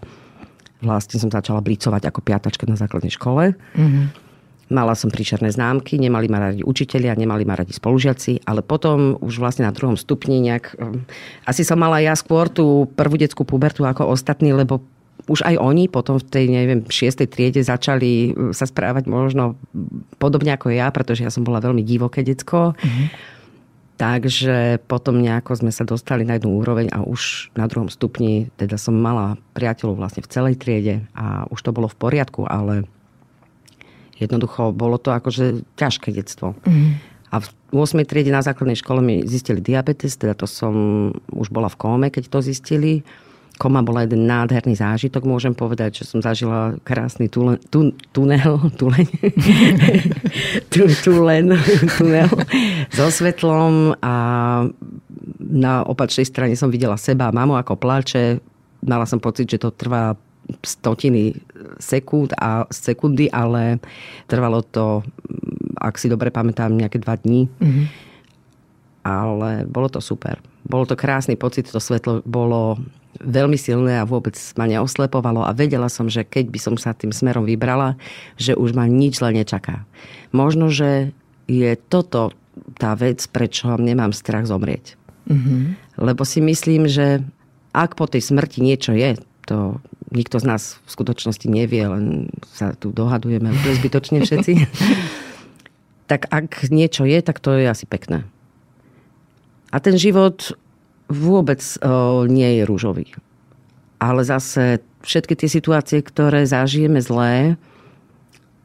vlastne 0.83 1.17
som 1.17 1.31
začala 1.31 1.63
blicovať 1.63 2.03
ako 2.11 2.19
piatačka 2.19 2.67
na 2.67 2.75
základnej 2.75 3.15
škole. 3.15 3.55
Mm-hmm. 3.55 4.05
Mala 4.73 4.95
som 4.97 5.11
príšerné 5.11 5.51
známky, 5.53 5.99
nemali 5.99 6.27
ma 6.27 6.49
radi 6.49 6.61
učitelia, 6.65 7.15
nemali 7.15 7.47
ma 7.47 7.55
radi 7.55 7.71
spolužiaci, 7.75 8.47
ale 8.47 8.59
potom 8.59 9.19
už 9.19 9.39
vlastne 9.39 9.67
na 9.67 9.75
druhom 9.75 9.95
stupni 9.95 10.39
nejak... 10.39 10.75
Um, 10.79 11.07
asi 11.47 11.63
som 11.63 11.79
mala 11.79 12.03
ja 12.03 12.15
skôr 12.15 12.51
tú 12.51 12.89
prvú 12.95 13.19
detskú 13.19 13.47
pubertu 13.47 13.87
ako 13.87 14.11
ostatní, 14.11 14.51
lebo 14.55 14.83
už 15.27 15.47
aj 15.47 15.55
oni 15.55 15.87
potom 15.87 16.19
v 16.19 16.25
tej, 16.27 16.45
neviem, 16.51 16.83
šiestej 16.83 17.27
triede 17.31 17.61
začali 17.63 18.31
uh, 18.31 18.51
sa 18.51 18.67
správať 18.67 19.07
možno 19.07 19.55
podobne 20.19 20.51
ako 20.55 20.71
ja, 20.71 20.91
pretože 20.91 21.23
ja 21.23 21.31
som 21.31 21.47
bola 21.47 21.63
veľmi 21.63 21.83
divoké 21.83 22.23
decko. 22.23 22.75
Mm-hmm. 22.75 23.07
Takže 23.93 24.81
potom 24.89 25.21
nejako 25.21 25.53
sme 25.63 25.71
sa 25.71 25.85
dostali 25.85 26.25
na 26.25 26.35
jednu 26.35 26.57
úroveň 26.59 26.89
a 26.89 27.05
už 27.05 27.53
na 27.53 27.69
druhom 27.69 27.93
stupni, 27.93 28.49
teda 28.57 28.75
som 28.75 28.97
mala 28.97 29.37
priateľov 29.53 30.01
vlastne 30.01 30.25
v 30.25 30.31
celej 30.33 30.55
triede 30.57 31.05
a 31.13 31.45
už 31.53 31.61
to 31.61 31.71
bolo 31.71 31.85
v 31.85 31.99
poriadku, 32.01 32.43
ale 32.49 32.89
jednoducho 34.17 34.73
bolo 34.73 34.97
to 34.97 35.13
akože 35.13 35.61
ťažké 35.77 36.09
detstvo. 36.09 36.57
Mm-hmm. 36.65 37.13
A 37.33 37.41
v 37.41 37.47
8. 37.73 38.05
triede 38.05 38.29
na 38.29 38.45
základnej 38.45 38.77
škole 38.77 39.01
mi 39.01 39.25
zistili 39.25 39.57
diabetes, 39.57 40.17
teda 40.21 40.37
to 40.37 40.45
som 40.45 40.73
už 41.33 41.49
bola 41.49 41.65
v 41.65 41.79
kóme, 41.81 42.07
keď 42.13 42.29
to 42.29 42.39
zistili. 42.45 43.01
Koma 43.63 43.79
bola 43.79 44.03
jeden 44.03 44.27
nádherný 44.27 44.75
zážitok, 44.75 45.23
môžem 45.23 45.55
povedať, 45.55 46.03
že 46.03 46.11
som 46.11 46.19
zažila 46.19 46.75
krásny 46.83 47.31
tule, 47.31 47.55
tu, 47.71 47.95
tunel, 48.11 48.59
tuleň, 48.79 49.07
tu, 50.67 50.83
tulen, 50.99 51.55
tunel 51.95 52.27
so 52.91 53.07
svetlom 53.07 53.95
a 54.03 54.15
na 55.39 55.73
opačnej 55.87 56.27
strane 56.27 56.59
som 56.59 56.67
videla 56.67 56.99
seba 56.99 57.31
a 57.31 57.35
mamu 57.35 57.55
ako 57.55 57.79
plače. 57.79 58.43
Mala 58.83 59.07
som 59.07 59.23
pocit, 59.23 59.47
že 59.47 59.63
to 59.63 59.71
trvá 59.71 60.19
stotiny 60.59 61.39
sekúnd 61.79 62.35
a 62.35 62.67
sekundy, 62.67 63.31
ale 63.31 63.79
trvalo 64.27 64.59
to 64.59 64.99
ak 65.83 65.99
si 65.99 66.07
dobre 66.07 66.31
pamätám, 66.31 66.71
nejaké 66.71 67.03
dva 67.03 67.19
dní. 67.19 67.51
Mm-hmm. 67.59 67.85
Ale 69.03 69.67
bolo 69.67 69.91
to 69.91 69.99
super. 69.99 70.39
Bolo 70.63 70.87
to 70.87 70.95
krásny 70.95 71.35
pocit, 71.35 71.67
to 71.67 71.83
svetlo 71.83 72.23
bolo 72.23 72.79
veľmi 73.21 73.57
silné 73.59 74.01
a 74.01 74.07
vôbec 74.09 74.33
ma 74.57 74.65
neoslepovalo 74.65 75.45
a 75.45 75.53
vedela 75.53 75.91
som, 75.91 76.09
že 76.09 76.25
keď 76.25 76.49
by 76.49 76.59
som 76.59 76.75
sa 76.79 76.97
tým 76.97 77.13
smerom 77.13 77.45
vybrala, 77.45 77.99
že 78.39 78.57
už 78.57 78.73
ma 78.73 78.89
nič 78.89 79.21
zle 79.21 79.33
nečaká. 79.33 79.85
Možno, 80.33 80.73
že 80.73 81.13
je 81.45 81.77
toto 81.77 82.33
tá 82.77 82.93
vec, 82.97 83.21
prečo 83.29 83.73
nemám 83.77 84.13
strach 84.13 84.45
zomrieť. 84.45 84.97
Mm-hmm. 85.29 85.61
Lebo 86.01 86.23
si 86.25 86.41
myslím, 86.41 86.89
že 86.89 87.21
ak 87.73 87.97
po 87.97 88.05
tej 88.05 88.21
smrti 88.21 88.61
niečo 88.61 88.93
je, 88.93 89.17
to 89.43 89.81
nikto 90.13 90.37
z 90.37 90.45
nás 90.45 90.77
v 90.85 90.89
skutočnosti 90.89 91.47
nevie, 91.49 91.83
len 91.89 92.29
sa 92.53 92.77
tu 92.77 92.93
dohadujeme 92.93 93.49
zbytočne 93.81 94.21
všetci. 94.21 94.53
tak 96.11 96.29
ak 96.29 96.69
niečo 96.69 97.03
je, 97.09 97.19
tak 97.25 97.41
to 97.41 97.57
je 97.57 97.65
asi 97.65 97.89
pekné. 97.89 98.23
A 99.73 99.81
ten 99.81 99.97
život 99.97 100.53
vôbec 101.13 101.61
o, 101.79 102.25
nie 102.25 102.59
je 102.59 102.63
rúžový. 102.65 103.07
Ale 104.01 104.25
zase 104.25 104.83
všetky 105.05 105.37
tie 105.37 105.49
situácie, 105.49 106.03
ktoré 106.03 106.43
zažijeme 106.43 106.99
zlé, 106.99 107.55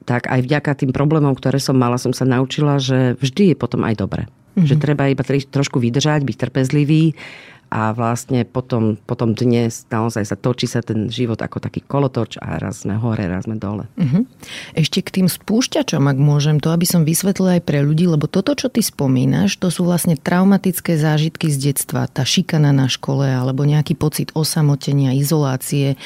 tak 0.09 0.25
aj 0.25 0.41
vďaka 0.41 0.73
tým 0.73 0.91
problémom, 0.97 1.37
ktoré 1.37 1.61
som 1.61 1.77
mala, 1.77 2.01
som 2.01 2.17
sa 2.17 2.25
naučila, 2.25 2.81
že 2.81 3.21
vždy 3.21 3.53
je 3.53 3.57
potom 3.61 3.85
aj 3.85 3.95
dobre. 4.01 4.23
Mm-hmm. 4.57 4.65
Že 4.65 4.75
treba 4.81 5.13
iba 5.13 5.23
trošku 5.23 5.77
vydržať, 5.79 6.25
byť 6.25 6.37
trpezlivý 6.49 7.13
a 7.69 7.93
vlastne 7.93 8.49
potom, 8.49 8.97
potom 8.97 9.37
dnes 9.37 9.85
naozaj 9.93 10.25
sa 10.25 10.37
točí 10.41 10.65
sa 10.65 10.81
ten 10.81 11.13
život 11.13 11.37
ako 11.37 11.61
taký 11.61 11.85
kolotoč 11.85 12.41
a 12.41 12.57
raz 12.57 12.89
sme 12.89 12.97
hore, 12.97 13.29
raz 13.29 13.45
sme 13.45 13.61
dole. 13.61 13.85
Uh-huh. 14.01 14.25
Ešte 14.73 15.05
k 15.05 15.21
tým 15.21 15.29
spúšťačom, 15.29 16.01
ak 16.01 16.17
môžem, 16.17 16.57
to 16.65 16.73
aby 16.73 16.89
som 16.89 17.05
vysvetlila 17.05 17.61
aj 17.61 17.63
pre 17.69 17.85
ľudí, 17.85 18.09
lebo 18.09 18.25
toto, 18.25 18.57
čo 18.57 18.73
ty 18.73 18.81
spomínaš, 18.81 19.61
to 19.61 19.69
sú 19.69 19.85
vlastne 19.85 20.17
traumatické 20.17 20.97
zážitky 20.97 21.53
z 21.53 21.73
detstva, 21.73 22.09
tá 22.09 22.25
šikana 22.25 22.73
na 22.73 22.89
škole 22.89 23.29
alebo 23.29 23.69
nejaký 23.69 23.93
pocit 24.01 24.33
osamotenia, 24.33 25.13
izolácie, 25.13 25.93
e, 25.93 25.97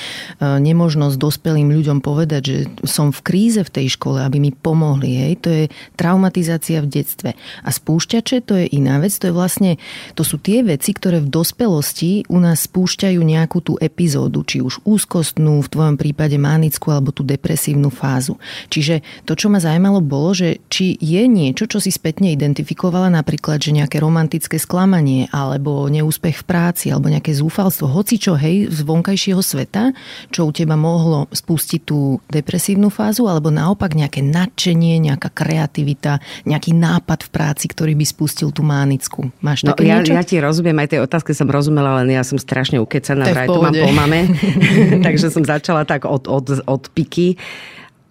nemožnosť 0.42 1.14
dospelým 1.14 1.70
ľuďom 1.70 2.02
povedať, 2.02 2.42
že 2.42 2.56
som 2.82 3.14
v 3.14 3.22
kríze 3.22 3.62
v 3.62 3.70
tej 3.70 3.94
škole, 3.94 4.18
aby 4.18 4.42
mi 4.42 4.50
pomohli. 4.50 5.30
Hej? 5.30 5.32
To 5.46 5.48
je 5.54 5.64
traumatizácia 5.94 6.82
v 6.82 6.90
detstve. 6.90 7.30
A 7.62 7.70
spúšťače 7.70 8.42
to 8.42 8.58
je 8.58 8.66
iná 8.66 8.98
vec, 8.98 9.14
to 9.14 9.30
je 9.30 9.34
vlastne, 9.34 9.70
to 10.18 10.26
sú 10.26 10.42
tie 10.42 10.66
veci, 10.66 10.90
ktoré 10.90 11.22
v 11.22 11.30
dos 11.30 11.51
dospelosti 11.52 12.24
u 12.32 12.40
nás 12.40 12.64
spúšťajú 12.64 13.20
nejakú 13.20 13.60
tú 13.60 13.76
epizódu, 13.76 14.40
či 14.40 14.64
už 14.64 14.80
úzkostnú, 14.88 15.60
v 15.60 15.68
tvojom 15.68 16.00
prípade 16.00 16.40
manickú 16.40 16.88
alebo 16.88 17.12
tú 17.12 17.20
depresívnu 17.20 17.92
fázu. 17.92 18.40
Čiže 18.72 19.04
to, 19.28 19.36
čo 19.36 19.52
ma 19.52 19.60
zaujímalo, 19.60 20.00
bolo, 20.00 20.32
že 20.32 20.64
či 20.72 20.96
je 20.96 21.28
niečo, 21.28 21.68
čo 21.68 21.76
si 21.76 21.92
spätne 21.92 22.32
identifikovala, 22.32 23.12
napríklad, 23.12 23.60
že 23.60 23.76
nejaké 23.76 24.00
romantické 24.00 24.56
sklamanie 24.56 25.28
alebo 25.28 25.92
neúspech 25.92 26.40
v 26.40 26.44
práci 26.48 26.88
alebo 26.88 27.12
nejaké 27.12 27.36
zúfalstvo, 27.36 27.84
hoci 27.84 28.16
čo, 28.16 28.32
hej, 28.32 28.72
z 28.72 28.80
vonkajšieho 28.88 29.44
sveta, 29.44 29.92
čo 30.32 30.48
u 30.48 30.50
teba 30.56 30.80
mohlo 30.80 31.28
spustiť 31.28 31.80
tú 31.84 32.16
depresívnu 32.32 32.88
fázu, 32.88 33.28
alebo 33.28 33.52
naopak 33.52 33.92
nejaké 33.92 34.24
nadšenie, 34.24 35.04
nejaká 35.04 35.28
kreativita, 35.28 36.16
nejaký 36.48 36.72
nápad 36.72 37.28
v 37.28 37.30
práci, 37.30 37.68
ktorý 37.68 37.92
by 37.92 38.06
spustil 38.08 38.48
tú 38.48 38.64
mánickú. 38.64 39.28
Máš 39.44 39.68
no, 39.68 39.76
také 39.76 39.92
ja, 39.92 40.00
niečo? 40.00 40.16
ja 40.16 40.24
ti 40.24 40.40
rozumiem 40.40 40.80
aj 40.80 40.88
tej 40.96 41.00
otázke 41.04 41.41
som 41.42 41.50
rozumela, 41.50 41.98
len 42.02 42.14
ja 42.14 42.22
som 42.22 42.38
strašne 42.38 42.78
ukecaná, 42.78 43.26
vraj 43.26 43.50
tu 43.50 43.58
mám 43.58 43.74
po 43.74 43.90
mame. 43.90 44.30
Takže 45.06 45.34
som 45.34 45.42
začala 45.42 45.82
tak 45.82 46.06
od, 46.06 46.30
od, 46.30 46.62
od 46.62 46.82
piky 46.94 47.34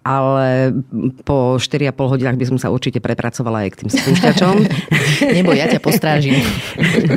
ale 0.02 0.74
po 1.22 1.62
4,5 1.62 1.94
hodinách 1.94 2.34
by 2.34 2.46
som 2.50 2.58
sa 2.58 2.74
určite 2.74 2.98
prepracovala 2.98 3.66
aj 3.66 3.70
k 3.70 3.78
tým 3.86 3.90
spúšťačom. 3.94 4.54
Nebo 5.38 5.54
ja 5.54 5.70
ťa 5.70 5.78
postrážim. 5.78 6.42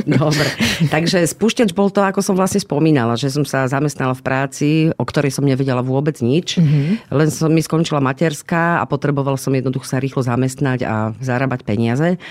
Dobre. 0.06 0.46
Takže 0.86 1.26
spúšťač 1.26 1.74
bol 1.74 1.90
to, 1.90 2.06
ako 2.06 2.22
som 2.22 2.38
vlastne 2.38 2.62
spomínala, 2.62 3.18
že 3.18 3.34
som 3.34 3.42
sa 3.42 3.66
zamestnala 3.66 4.14
v 4.14 4.22
práci, 4.22 4.68
o 4.94 5.02
ktorej 5.02 5.34
som 5.34 5.42
nevedela 5.42 5.82
vôbec 5.82 6.14
nič. 6.22 6.62
Mm-hmm. 6.62 7.10
Len 7.10 7.28
som 7.34 7.50
mi 7.50 7.58
skončila 7.58 7.98
materská 7.98 8.78
a 8.78 8.86
potrebovala 8.86 9.34
som 9.34 9.50
jednoducho 9.50 9.90
sa 9.90 9.98
rýchlo 9.98 10.22
zamestnať 10.22 10.86
a 10.86 11.10
zarábať 11.18 11.66
peniaze. 11.66 12.22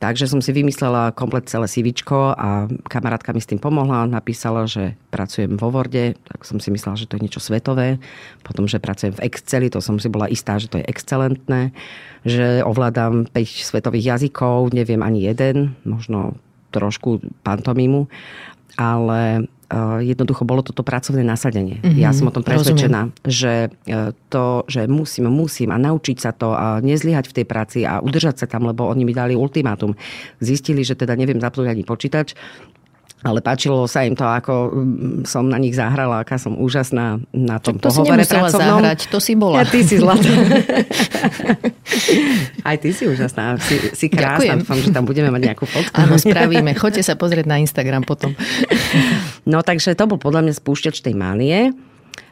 Takže 0.00 0.32
som 0.32 0.40
si 0.40 0.56
vymyslela 0.56 1.12
komplet 1.12 1.44
celé 1.44 1.68
CVčko 1.68 2.32
a 2.32 2.64
kamarátka 2.88 3.36
mi 3.36 3.40
s 3.44 3.52
tým 3.52 3.60
pomohla. 3.60 4.08
Napísala, 4.08 4.64
že 4.64 4.96
pracujem 5.12 5.60
vo 5.60 5.68
Worde, 5.68 6.16
tak 6.24 6.48
som 6.48 6.56
si 6.56 6.72
myslela, 6.72 6.96
že 6.96 7.04
to 7.04 7.20
je 7.20 7.28
niečo 7.28 7.44
svetové. 7.44 8.00
Potom, 8.40 8.64
že 8.64 8.80
pracujem 8.80 9.12
v 9.12 9.28
Exceli, 9.28 9.68
to 9.68 9.84
som 9.84 10.00
si 10.00 10.08
bola 10.08 10.24
istá, 10.32 10.56
že 10.56 10.72
to 10.72 10.80
je 10.80 10.88
excelentné. 10.88 11.76
Že 12.24 12.64
ovládam 12.64 13.28
5 13.28 13.44
svetových 13.44 14.16
jazykov, 14.16 14.72
neviem 14.72 15.04
ani 15.04 15.28
jeden, 15.28 15.76
možno 15.84 16.32
trošku 16.72 17.20
pantomimu. 17.44 18.08
Ale 18.80 19.44
jednoducho 20.02 20.42
bolo 20.42 20.66
toto 20.66 20.82
pracovné 20.82 21.22
nasadenie. 21.22 21.78
Mm-hmm, 21.78 22.02
ja 22.02 22.10
som 22.10 22.26
o 22.26 22.34
tom 22.34 22.42
presvedčená, 22.42 23.14
rozumiem. 23.14 23.30
že 23.30 23.52
eh, 23.70 24.10
to, 24.26 24.66
že 24.66 24.90
musím, 24.90 25.30
musím 25.30 25.70
a 25.70 25.78
naučiť 25.78 26.16
sa 26.18 26.34
to 26.34 26.50
a 26.52 26.82
nezlyhať 26.82 27.30
v 27.30 27.36
tej 27.40 27.46
práci 27.46 27.78
a 27.86 28.02
udržať 28.02 28.42
sa 28.42 28.46
tam, 28.50 28.66
lebo 28.66 28.90
oni 28.90 29.06
mi 29.06 29.14
dali 29.14 29.38
ultimátum. 29.38 29.94
Zistili, 30.42 30.82
že 30.82 30.98
teda 30.98 31.14
neviem 31.14 31.38
zapnúť 31.38 31.70
ani 31.70 31.86
počítač, 31.86 32.34
ale 33.20 33.44
páčilo 33.44 33.84
sa 33.84 34.00
im 34.08 34.16
to, 34.16 34.24
ako 34.24 34.72
mm, 34.72 35.28
som 35.28 35.44
na 35.44 35.60
nich 35.60 35.76
zahrala, 35.76 36.24
aká 36.24 36.40
som 36.40 36.56
úžasná 36.56 37.20
na 37.36 37.60
tom 37.60 37.76
to 37.76 37.92
pohovore 37.92 38.24
si 38.24 38.32
pracovnom. 38.32 38.80
zahrať, 38.80 39.12
to 39.12 39.20
si 39.20 39.36
bola. 39.36 39.60
Ja, 39.60 39.68
ty 39.68 39.84
si 39.84 40.00
zlatá. 40.00 40.24
Aj 42.68 42.80
ty 42.80 42.96
si 42.96 43.04
úžasná, 43.04 43.60
si, 43.60 43.76
si 43.92 44.08
krásna. 44.08 44.40
Ďakujem. 44.40 44.56
Dúfam, 44.64 44.80
že 44.80 44.88
tam 44.88 45.04
budeme 45.04 45.28
mať 45.28 45.52
nejakú 45.52 45.68
fotku. 45.68 45.92
Áno, 45.92 46.16
spravíme. 46.16 46.72
Choďte 46.72 47.04
sa 47.04 47.14
pozrieť 47.20 47.44
na 47.44 47.60
Instagram 47.60 48.08
potom. 48.08 48.32
No 49.44 49.60
takže 49.60 49.92
to 49.92 50.08
bol 50.08 50.16
podľa 50.16 50.48
mňa 50.48 50.54
spúšťač 50.56 51.04
tej 51.04 51.12
mánie. 51.12 51.76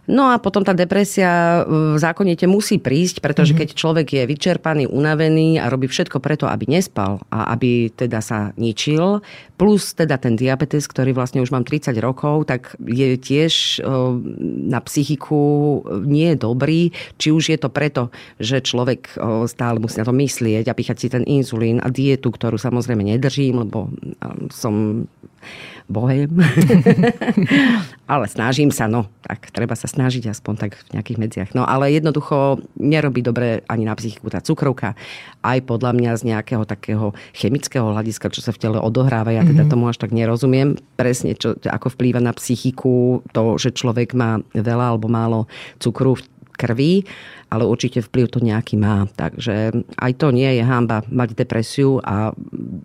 No 0.08 0.32
a 0.32 0.40
potom 0.40 0.64
tá 0.64 0.72
depresia 0.72 1.62
v 1.68 2.00
zákonite 2.00 2.48
musí 2.48 2.80
prísť, 2.80 3.20
pretože 3.20 3.52
mm-hmm. 3.52 3.68
keď 3.68 3.76
človek 3.76 4.06
je 4.08 4.22
vyčerpaný, 4.24 4.88
unavený 4.88 5.60
a 5.60 5.68
robí 5.68 5.84
všetko 5.84 6.16
preto, 6.24 6.48
aby 6.48 6.64
nespal 6.64 7.20
a 7.28 7.52
aby 7.52 7.92
teda 7.92 8.24
sa 8.24 8.56
ničil, 8.56 9.20
plus 9.60 9.92
teda 9.92 10.16
ten 10.16 10.32
diabetes, 10.32 10.88
ktorý 10.88 11.12
vlastne 11.12 11.44
už 11.44 11.52
mám 11.52 11.68
30 11.68 11.92
rokov, 12.00 12.48
tak 12.48 12.72
je 12.80 13.20
tiež 13.20 13.84
na 14.64 14.80
psychiku 14.80 15.84
nie 16.08 16.32
je 16.32 16.36
dobrý, 16.40 16.80
či 17.20 17.28
už 17.28 17.52
je 17.52 17.58
to 17.60 17.68
preto, 17.68 18.08
že 18.40 18.64
človek 18.64 19.12
stále 19.44 19.76
musí 19.76 20.00
na 20.00 20.08
to 20.08 20.16
myslieť 20.16 20.72
a 20.72 20.76
píchať 20.78 20.96
si 20.96 21.12
ten 21.12 21.26
inzulín 21.28 21.84
a 21.84 21.92
dietu, 21.92 22.32
ktorú 22.32 22.56
samozrejme 22.56 23.04
nedržím, 23.04 23.60
lebo 23.60 23.92
som 24.48 25.04
bohem. 25.88 26.30
ale 28.12 28.24
snažím 28.28 28.68
sa, 28.72 28.88
no, 28.88 29.08
tak 29.24 29.52
treba 29.52 29.76
sa 29.76 29.88
snažiť 29.88 30.32
aspoň 30.32 30.54
tak 30.56 30.72
v 30.76 30.96
nejakých 30.96 31.18
medziach. 31.20 31.50
No 31.56 31.64
ale 31.64 31.92
jednoducho 31.92 32.60
nerobí 32.76 33.24
dobre 33.24 33.64
ani 33.68 33.88
na 33.88 33.96
psychiku 33.96 34.28
tá 34.32 34.40
cukrovka. 34.40 34.96
Aj 35.44 35.58
podľa 35.64 35.92
mňa 35.96 36.12
z 36.20 36.22
nejakého 36.32 36.64
takého 36.68 37.12
chemického 37.36 37.88
hľadiska, 37.92 38.32
čo 38.32 38.40
sa 38.44 38.52
v 38.52 38.60
tele 38.60 38.78
odohráva, 38.80 39.32
ja 39.32 39.44
teda 39.44 39.64
mhm. 39.66 39.70
tomu 39.72 39.88
až 39.88 40.00
tak 40.00 40.12
nerozumiem 40.12 40.80
presne, 40.96 41.36
čo, 41.36 41.56
ako 41.56 41.92
vplýva 41.96 42.20
na 42.20 42.32
psychiku 42.36 43.24
to, 43.32 43.56
že 43.60 43.76
človek 43.76 44.12
má 44.12 44.40
veľa 44.52 44.96
alebo 44.96 45.08
málo 45.08 45.48
cukru 45.80 46.16
v 46.16 46.22
krvi 46.58 47.06
ale 47.48 47.64
určite 47.64 48.04
vplyv 48.04 48.26
to 48.28 48.38
nejaký 48.44 48.76
má. 48.76 49.08
Takže 49.08 49.72
aj 49.96 50.12
to 50.20 50.28
nie 50.32 50.60
je 50.60 50.62
hamba 50.64 51.00
mať 51.08 51.32
depresiu 51.32 51.96
a 52.04 52.36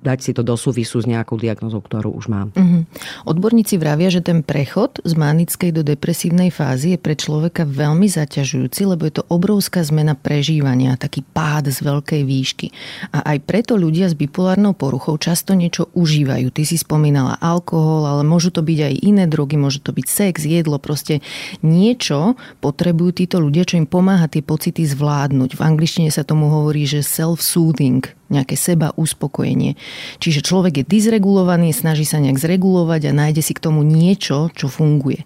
dať 0.04 0.20
si 0.24 0.32
to 0.32 0.42
do 0.42 0.56
súvisu 0.56 1.04
s 1.04 1.06
nejakou 1.08 1.36
diagnozou, 1.36 1.84
ktorú 1.84 2.16
už 2.16 2.32
mám. 2.32 2.48
Mm-hmm. 2.56 2.82
Odborníci 3.28 3.76
vravia, 3.76 4.08
že 4.08 4.24
ten 4.24 4.40
prechod 4.40 5.04
z 5.04 5.14
manickej 5.20 5.76
do 5.76 5.84
depresívnej 5.84 6.48
fázy 6.48 6.96
je 6.96 7.00
pre 7.00 7.20
človeka 7.20 7.68
veľmi 7.68 8.08
zaťažujúci, 8.08 8.88
lebo 8.88 9.04
je 9.08 9.20
to 9.20 9.24
obrovská 9.28 9.84
zmena 9.84 10.16
prežívania, 10.16 10.96
taký 10.96 11.28
pád 11.28 11.68
z 11.68 11.84
veľkej 11.84 12.22
výšky. 12.24 12.68
A 13.12 13.36
aj 13.36 13.44
preto 13.44 13.76
ľudia 13.76 14.08
s 14.08 14.16
bipolárnou 14.16 14.72
poruchou 14.72 15.20
často 15.20 15.52
niečo 15.60 15.92
užívajú. 15.92 16.56
Ty 16.56 16.64
si 16.64 16.80
spomínala 16.80 17.36
alkohol, 17.44 18.08
ale 18.08 18.24
môžu 18.24 18.56
to 18.56 18.64
byť 18.64 18.80
aj 18.80 18.94
iné 19.04 19.24
drogy, 19.28 19.60
môže 19.60 19.84
to 19.84 19.92
byť 19.92 20.08
sex, 20.08 20.48
jedlo, 20.48 20.80
proste 20.80 21.20
niečo 21.60 22.40
potrebujú 22.64 23.28
títo 23.28 23.44
ľudia, 23.44 23.63
čo 23.64 23.80
im 23.80 23.88
pomáha 23.88 24.30
tie 24.30 24.44
pocity 24.44 24.84
zvládnuť. 24.86 25.58
V 25.58 25.62
angličtine 25.66 26.12
sa 26.14 26.28
tomu 26.28 26.48
hovorí, 26.52 26.86
že 26.88 27.04
self-soothing, 27.04 28.06
nejaké 28.32 28.56
seba 28.60 28.92
uspokojenie. 28.96 29.80
Čiže 30.20 30.46
človek 30.46 30.84
je 30.84 30.86
dysregulovaný, 30.88 31.74
snaží 31.74 32.04
sa 32.06 32.22
nejak 32.22 32.40
zregulovať 32.40 33.10
a 33.10 33.18
nájde 33.18 33.42
si 33.42 33.54
k 33.56 33.64
tomu 33.64 33.82
niečo, 33.82 34.54
čo 34.54 34.70
funguje. 34.70 35.26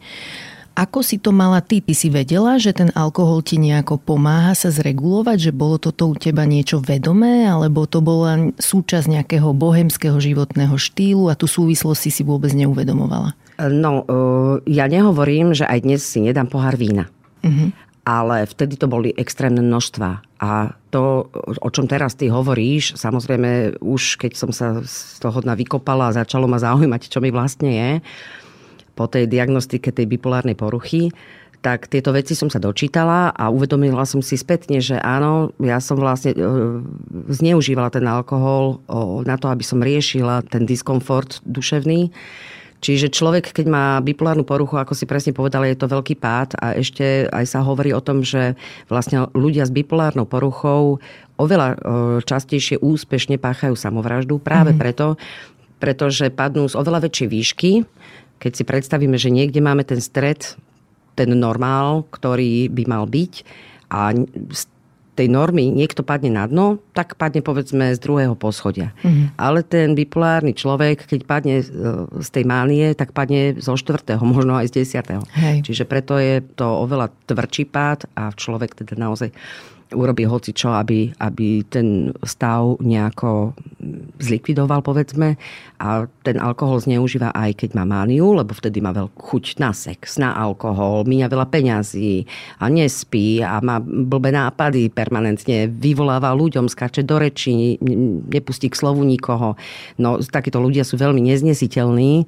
Ako 0.78 1.02
si 1.02 1.17
to 1.17 1.34
mala 1.34 1.58
ty? 1.58 1.82
Ty 1.82 1.97
si 1.97 2.13
vedela, 2.13 2.62
že 2.62 2.69
ten 2.69 2.93
alkohol 2.93 3.41
ti 3.41 3.58
nejako 3.58 3.97
pomáha 3.97 4.54
sa 4.54 4.69
zregulovať? 4.69 5.50
Že 5.50 5.52
bolo 5.58 5.82
toto 5.82 6.06
u 6.06 6.13
teba 6.13 6.45
niečo 6.45 6.78
vedomé? 6.78 7.50
Alebo 7.50 7.89
to 7.89 7.97
bola 7.97 8.54
súčasť 8.62 9.10
nejakého 9.10 9.58
bohemského 9.58 10.21
životného 10.21 10.78
štýlu 10.78 11.34
a 11.34 11.38
tú 11.38 11.50
súvislosť 11.50 11.97
si 11.97 12.12
si 12.13 12.21
vôbec 12.21 12.54
neuvedomovala? 12.54 13.34
No, 13.58 14.06
ja 14.69 14.86
nehovorím, 14.86 15.58
že 15.58 15.65
aj 15.65 15.82
dnes 15.82 16.06
si 16.06 16.21
nedám 16.21 16.45
pohár 16.45 16.78
vína. 16.78 17.10
Uh-huh 17.41 17.73
ale 18.07 18.47
vtedy 18.47 18.79
to 18.79 18.87
boli 18.87 19.11
extrémne 19.19 19.59
množstva. 19.59 20.23
A 20.39 20.71
to, 20.95 21.27
o 21.59 21.69
čom 21.75 21.91
teraz 21.91 22.15
ty 22.15 22.31
hovoríš, 22.31 22.95
samozrejme 22.95 23.83
už 23.83 24.15
keď 24.15 24.31
som 24.39 24.55
sa 24.55 24.79
z 24.79 25.19
toho 25.19 25.43
dna 25.43 25.59
vykopala 25.59 26.07
a 26.07 26.15
začalo 26.15 26.47
ma 26.47 26.55
zaujímať, 26.55 27.11
čo 27.11 27.19
mi 27.19 27.35
vlastne 27.35 27.67
je, 27.67 27.91
po 28.95 29.11
tej 29.11 29.27
diagnostike 29.27 29.91
tej 29.91 30.07
bipolárnej 30.07 30.55
poruchy, 30.55 31.11
tak 31.59 31.91
tieto 31.91 32.15
veci 32.15 32.31
som 32.31 32.47
sa 32.47 32.63
dočítala 32.63 33.35
a 33.35 33.51
uvedomila 33.51 34.07
som 34.07 34.23
si 34.23 34.39
spätne, 34.39 34.79
že 34.79 34.95
áno, 35.03 35.51
ja 35.59 35.83
som 35.83 35.99
vlastne 35.99 36.31
e, 36.31 36.39
zneužívala 37.27 37.91
ten 37.91 38.07
alkohol 38.07 38.79
na 39.27 39.35
to, 39.35 39.51
aby 39.51 39.65
som 39.65 39.83
riešila 39.83 40.47
ten 40.47 40.63
diskomfort 40.63 41.43
duševný 41.43 42.13
Čiže 42.77 43.09
človek, 43.09 43.57
keď 43.57 43.65
má 43.65 43.85
bipolárnu 44.05 44.45
poruchu, 44.45 44.77
ako 44.77 44.93
si 44.93 45.09
presne 45.09 45.33
povedala, 45.33 45.65
je 45.65 45.81
to 45.81 45.89
veľký 45.89 46.13
pád 46.21 46.53
a 46.61 46.77
ešte 46.77 47.25
aj 47.25 47.45
sa 47.49 47.65
hovorí 47.65 47.89
o 47.89 48.05
tom, 48.05 48.21
že 48.21 48.53
vlastne 48.85 49.25
ľudia 49.33 49.65
s 49.65 49.73
bipolárnou 49.73 50.29
poruchou 50.29 51.01
oveľa 51.41 51.67
e, 51.73 51.77
častejšie 52.21 52.77
úspešne 52.77 53.41
páchajú 53.41 53.73
samovraždu 53.73 54.37
práve 54.37 54.77
mm. 54.77 54.79
preto, 54.79 55.17
pretože 55.81 56.29
padnú 56.29 56.69
z 56.69 56.77
oveľa 56.77 57.09
väčšej 57.09 57.27
výšky. 57.29 57.71
Keď 58.37 58.51
si 58.53 58.63
predstavíme, 58.65 59.17
že 59.17 59.33
niekde 59.33 59.57
máme 59.57 59.81
ten 59.81 59.97
stred, 59.97 60.57
ten 61.17 61.33
normál, 61.33 62.05
ktorý 62.13 62.69
by 62.69 62.83
mal 62.85 63.09
byť 63.09 63.33
a 63.89 64.13
tej 65.17 65.34
normy 65.34 65.73
niekto 65.73 66.06
padne 66.06 66.30
na 66.30 66.45
dno, 66.45 66.77
tak 66.93 67.17
padne 67.17 67.41
povedzme 67.41 67.89
z 67.91 67.99
druhého 67.99 68.38
poschodia. 68.38 68.93
Mm-hmm. 69.01 69.34
Ale 69.41 69.65
ten 69.65 69.97
bipolárny 69.97 70.53
človek, 70.53 71.10
keď 71.10 71.19
padne 71.25 71.56
e, 71.60 71.65
z 72.21 72.30
tej 72.30 72.45
mánie, 72.45 72.93
tak 72.93 73.17
padne 73.17 73.58
zo 73.58 73.73
štvrtého, 73.73 74.21
možno 74.38 74.53
aj 74.53 74.69
z 74.69 74.86
desiatého. 74.86 75.25
Hej. 75.34 75.65
Čiže 75.65 75.89
preto 75.89 76.21
je 76.21 76.45
to 76.53 76.86
oveľa 76.86 77.10
tvrdší 77.25 77.65
pád 77.73 78.06
a 78.13 78.30
človek 78.30 78.77
teda 78.77 78.93
naozaj 78.93 79.34
urobí 79.93 80.28
hoci 80.28 80.52
čo, 80.52 80.76
aby, 80.76 81.13
aby 81.21 81.63
ten 81.67 82.12
stav 82.26 82.80
nejako 82.84 83.56
zlikvidoval, 84.19 84.84
povedzme. 84.84 85.39
A 85.78 86.10
ten 86.26 86.41
alkohol 86.41 86.82
zneužíva 86.82 87.32
aj 87.32 87.63
keď 87.63 87.69
má 87.78 87.86
mániu, 87.86 88.34
lebo 88.34 88.52
vtedy 88.52 88.82
má 88.82 88.91
veľkú 88.91 89.38
chuť 89.38 89.62
na 89.62 89.71
sex, 89.76 90.17
na 90.17 90.34
alkohol, 90.34 91.06
míňa 91.06 91.28
veľa 91.30 91.47
peňazí 91.52 92.26
a 92.58 92.71
nespí 92.71 93.43
a 93.43 93.62
má 93.62 93.78
blbé 93.84 94.34
nápady 94.34 94.89
permanentne, 94.89 95.69
vyvoláva 95.69 96.34
ľuďom, 96.34 96.71
skáče 96.71 97.06
do 97.06 97.21
rečí, 97.21 97.78
nepustí 98.32 98.71
k 98.71 98.80
slovu 98.80 99.06
nikoho. 99.06 99.60
No, 100.00 100.17
takíto 100.23 100.58
ľudia 100.63 100.88
sú 100.88 100.97
veľmi 100.97 101.21
neznesiteľní 101.21 102.26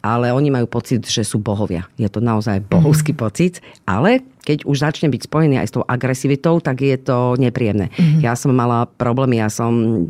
ale 0.00 0.32
oni 0.32 0.48
majú 0.48 0.66
pocit, 0.68 1.04
že 1.04 1.24
sú 1.24 1.40
bohovia. 1.40 1.84
Je 2.00 2.08
to 2.08 2.24
naozaj 2.24 2.64
bohovský 2.64 3.12
mm-hmm. 3.12 3.24
pocit, 3.24 3.54
ale 3.84 4.24
keď 4.40 4.64
už 4.64 4.76
začne 4.80 5.12
byť 5.12 5.28
spojený 5.28 5.60
aj 5.60 5.68
s 5.68 5.74
tou 5.76 5.84
agresivitou, 5.84 6.64
tak 6.64 6.80
je 6.80 6.96
to 6.96 7.36
nepríjemné. 7.36 7.92
Mm-hmm. 7.92 8.24
Ja 8.24 8.32
som 8.32 8.56
mala 8.56 8.88
problémy, 8.88 9.36
ja 9.36 9.52
som 9.52 10.02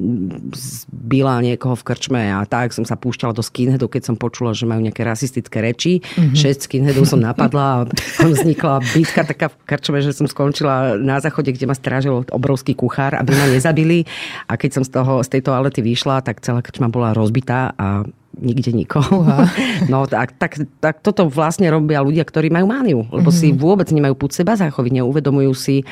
byla 0.89 1.43
niekoho 1.43 1.75
v 1.75 1.83
krčme 1.83 2.23
a 2.31 2.47
tak 2.47 2.71
som 2.71 2.87
sa 2.87 2.95
púšťala 2.95 3.35
do 3.35 3.43
skinheadov, 3.43 3.91
keď 3.91 4.13
som 4.13 4.17
počula, 4.17 4.55
že 4.55 4.71
majú 4.71 4.87
nejaké 4.87 5.03
rasistické 5.03 5.59
reči. 5.59 5.99
Mm-hmm. 6.01 6.39
Šesť 6.39 6.61
skinheadov 6.71 7.11
som 7.11 7.19
napadla 7.19 7.85
a 7.85 8.23
vznikla 8.31 8.87
bitka 8.95 9.27
taká 9.27 9.51
v 9.51 9.57
krčme, 9.67 9.99
že 9.99 10.15
som 10.15 10.31
skončila 10.31 10.95
na 10.95 11.19
záchode, 11.19 11.51
kde 11.51 11.67
ma 11.67 11.75
strážil 11.75 12.23
obrovský 12.31 12.79
kuchár, 12.79 13.19
aby 13.19 13.35
ma 13.35 13.51
nezabili. 13.51 14.07
A 14.47 14.55
keď 14.55 14.81
som 14.81 14.85
z, 14.87 14.91
toho, 14.95 15.27
z 15.27 15.29
tej 15.35 15.43
toalety 15.43 15.83
vyšla, 15.83 16.23
tak 16.23 16.39
celá 16.39 16.63
krčma 16.63 16.87
bola 16.87 17.11
rozbitá 17.11 17.75
a 17.75 18.07
nikde 18.41 18.73
nikoho. 18.73 19.23
No 19.93 20.09
tak, 20.09 20.35
tak, 20.41 20.57
tak 20.81 21.05
toto 21.05 21.29
vlastne 21.29 21.69
robia 21.69 22.01
ľudia, 22.01 22.25
ktorí 22.25 22.49
majú 22.49 22.67
mániu, 22.67 23.01
lebo 23.13 23.29
mm-hmm. 23.29 23.41
si 23.41 23.53
mhm. 23.53 23.59
vôbec 23.61 23.89
nemajú 23.93 24.15
púd 24.17 24.33
seba 24.33 24.57
záchovy, 24.57 24.91
neuvedomujú 24.97 25.53
si, 25.53 25.85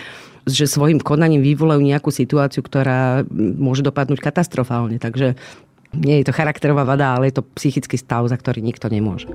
že 0.48 0.64
svojim 0.64 0.98
konaním 0.98 1.44
vyvolajú 1.44 1.84
nejakú 1.84 2.08
situáciu, 2.08 2.64
ktorá 2.64 3.22
môže 3.32 3.84
dopadnúť 3.84 4.24
katastrofálne. 4.24 4.96
Takže 4.96 5.36
nie 5.92 6.20
je 6.20 6.26
to 6.28 6.36
charakterová 6.36 6.88
vada, 6.88 7.16
ale 7.16 7.28
je 7.28 7.40
to 7.40 7.46
psychický 7.56 8.00
stav, 8.00 8.24
za 8.28 8.36
ktorý 8.36 8.64
nikto 8.64 8.88
nemôže. 8.88 9.28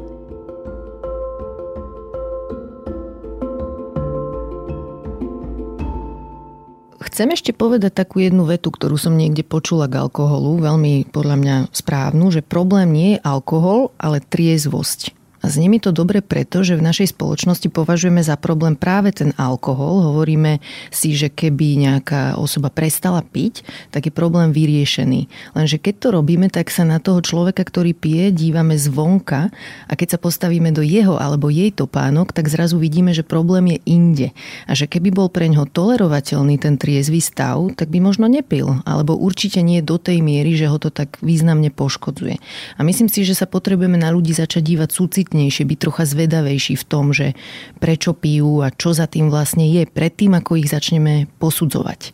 Chcem 7.04 7.36
ešte 7.36 7.52
povedať 7.52 7.92
takú 7.92 8.24
jednu 8.24 8.48
vetu, 8.48 8.72
ktorú 8.72 8.96
som 8.96 9.20
niekde 9.20 9.44
počula 9.44 9.92
k 9.92 10.00
alkoholu, 10.08 10.63
veľmi 10.63 11.12
podľa 11.12 11.36
mňa 11.36 11.56
správnu, 11.76 12.32
že 12.32 12.39
problém 12.39 12.96
nie 12.96 13.10
je 13.16 13.24
alkohol, 13.28 13.92
ale 14.00 14.24
triezvosť. 14.24 15.22
A 15.43 15.51
znie 15.51 15.67
mi 15.67 15.75
to 15.84 15.91
dobre 15.91 16.23
preto, 16.23 16.63
že 16.63 16.79
v 16.79 16.88
našej 16.88 17.12
spoločnosti 17.12 17.67
považujeme 17.67 18.23
za 18.23 18.39
problém 18.39 18.79
práve 18.79 19.12
ten 19.12 19.36
alkohol. 19.36 19.99
Hovoríme 20.15 20.63
si, 20.88 21.19
že 21.19 21.27
keby 21.27 21.84
nejaká 21.84 22.39
osoba 22.39 22.71
prestala 22.71 23.19
piť, 23.19 23.67
tak 23.91 24.08
je 24.08 24.15
problém 24.15 24.56
vyriešený. 24.56 25.27
Lenže 25.51 25.84
keď 25.84 25.95
to 25.99 26.08
robíme, 26.15 26.47
tak 26.47 26.71
sa 26.71 26.88
na 26.88 27.03
toho 27.03 27.19
človeka, 27.19 27.67
ktorý 27.67 27.91
pije, 27.91 28.32
dívame 28.32 28.79
zvonka 28.79 29.51
a 29.91 29.93
keď 29.99 30.15
sa 30.15 30.19
postavíme 30.23 30.71
do 30.71 30.79
jeho 30.79 31.19
alebo 31.19 31.51
jej 31.51 31.75
topánok, 31.75 32.32
tak 32.32 32.47
zrazu 32.47 32.79
vidíme, 32.79 33.12
že 33.12 33.27
problém 33.27 33.75
je 33.75 33.79
inde. 33.84 34.27
A 34.63 34.79
že 34.79 34.88
keby 34.88 35.12
bol 35.12 35.27
pre 35.27 35.51
ňo 35.51 35.67
tolerovateľný 35.67 36.56
ten 36.56 36.79
triezvy 36.79 37.19
stav, 37.19 37.60
tak 37.75 37.91
by 37.91 37.99
možno 37.99 38.32
nepil. 38.32 38.79
Alebo 38.88 39.19
určite 39.19 39.60
nie 39.60 39.84
do 39.84 39.99
tej 39.99 40.23
miery, 40.23 40.56
že 40.56 40.71
ho 40.71 40.79
to 40.79 40.88
tak 40.88 41.19
významne 41.19 41.67
poškodzuje. 41.67 42.39
A 42.79 42.82
myslím 42.88 43.12
si, 43.12 43.27
že 43.27 43.36
sa 43.36 43.43
potrebujeme 43.43 43.99
na 43.99 44.08
ľudí 44.08 44.32
začať 44.32 44.63
dívať 44.63 44.89
súcit 44.95 45.27
obozretnejšie, 45.34 45.65
byť 45.65 45.80
trocha 45.82 46.04
zvedavejší 46.06 46.74
v 46.78 46.86
tom, 46.86 47.10
že 47.10 47.34
prečo 47.82 48.13
pijú 48.13 48.62
a 48.62 48.69
čo 48.69 48.93
za 48.93 49.10
tým 49.10 49.34
vlastne 49.34 49.65
je, 49.65 49.89
predtým 49.89 50.38
ako 50.38 50.62
ich 50.62 50.69
začneme 50.69 51.26
posudzovať. 51.41 52.13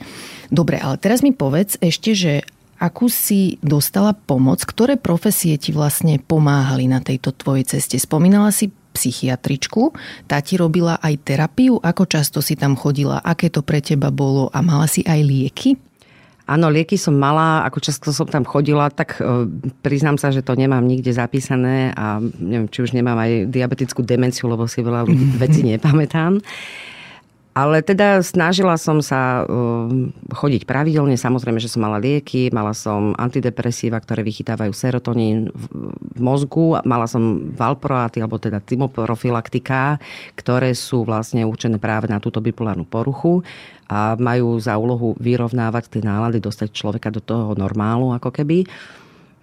Dobre, 0.50 0.80
ale 0.80 0.96
teraz 0.96 1.20
mi 1.20 1.36
povedz 1.36 1.76
ešte, 1.84 2.16
že 2.16 2.34
akú 2.80 3.12
si 3.12 3.60
dostala 3.60 4.16
pomoc, 4.16 4.64
ktoré 4.64 4.96
profesie 4.96 5.60
ti 5.60 5.76
vlastne 5.76 6.16
pomáhali 6.24 6.88
na 6.88 7.04
tejto 7.04 7.36
tvojej 7.36 7.68
ceste. 7.68 8.00
Spomínala 8.00 8.56
si 8.56 8.72
psychiatričku, 8.96 9.94
tá 10.26 10.40
ti 10.42 10.56
robila 10.56 10.98
aj 11.04 11.22
terapiu, 11.22 11.78
ako 11.78 12.04
často 12.08 12.40
si 12.40 12.56
tam 12.56 12.74
chodila, 12.80 13.22
aké 13.22 13.52
to 13.52 13.62
pre 13.62 13.84
teba 13.84 14.10
bolo 14.10 14.50
a 14.50 14.64
mala 14.64 14.88
si 14.90 15.04
aj 15.06 15.20
lieky? 15.22 15.89
Áno, 16.50 16.74
lieky 16.74 16.98
som 16.98 17.14
mala, 17.14 17.62
ako 17.70 17.78
často 17.78 18.10
som 18.10 18.26
tam 18.26 18.42
chodila, 18.42 18.90
tak 18.90 19.22
e, 19.22 19.46
priznám 19.86 20.18
sa, 20.18 20.34
že 20.34 20.42
to 20.42 20.58
nemám 20.58 20.82
nikde 20.82 21.14
zapísané 21.14 21.94
a 21.94 22.18
neviem, 22.42 22.66
či 22.74 22.82
už 22.82 22.98
nemám 22.98 23.22
aj 23.22 23.54
diabetickú 23.54 24.02
demenciu, 24.02 24.50
lebo 24.50 24.66
si 24.66 24.82
veľa 24.82 25.06
ľudí, 25.06 25.38
veci 25.46 25.62
nepamätám. 25.62 26.42
Ale 27.60 27.84
teda 27.84 28.24
snažila 28.24 28.80
som 28.80 29.04
sa 29.04 29.44
um, 29.44 30.16
chodiť 30.32 30.64
pravidelne. 30.64 31.20
Samozrejme, 31.20 31.60
že 31.60 31.68
som 31.68 31.84
mala 31.84 32.00
lieky, 32.00 32.48
mala 32.56 32.72
som 32.72 33.12
antidepresíva, 33.20 34.00
ktoré 34.00 34.24
vychytávajú 34.24 34.72
serotonín 34.72 35.52
v 35.52 36.20
mozgu, 36.24 36.80
mala 36.88 37.04
som 37.04 37.52
valproaty, 37.52 38.24
alebo 38.24 38.40
teda 38.40 38.64
timoprofilaktika, 38.64 40.00
ktoré 40.40 40.72
sú 40.72 41.04
vlastne 41.04 41.44
určené 41.44 41.76
práve 41.84 42.08
na 42.08 42.24
túto 42.24 42.40
bipolárnu 42.40 42.88
poruchu 42.88 43.44
a 43.92 44.16
majú 44.16 44.56
za 44.56 44.80
úlohu 44.80 45.20
vyrovnávať 45.20 46.00
tie 46.00 46.02
nálady, 46.08 46.40
dostať 46.40 46.72
človeka 46.72 47.12
do 47.12 47.20
toho 47.20 47.60
normálu, 47.60 48.16
ako 48.16 48.32
keby. 48.32 48.64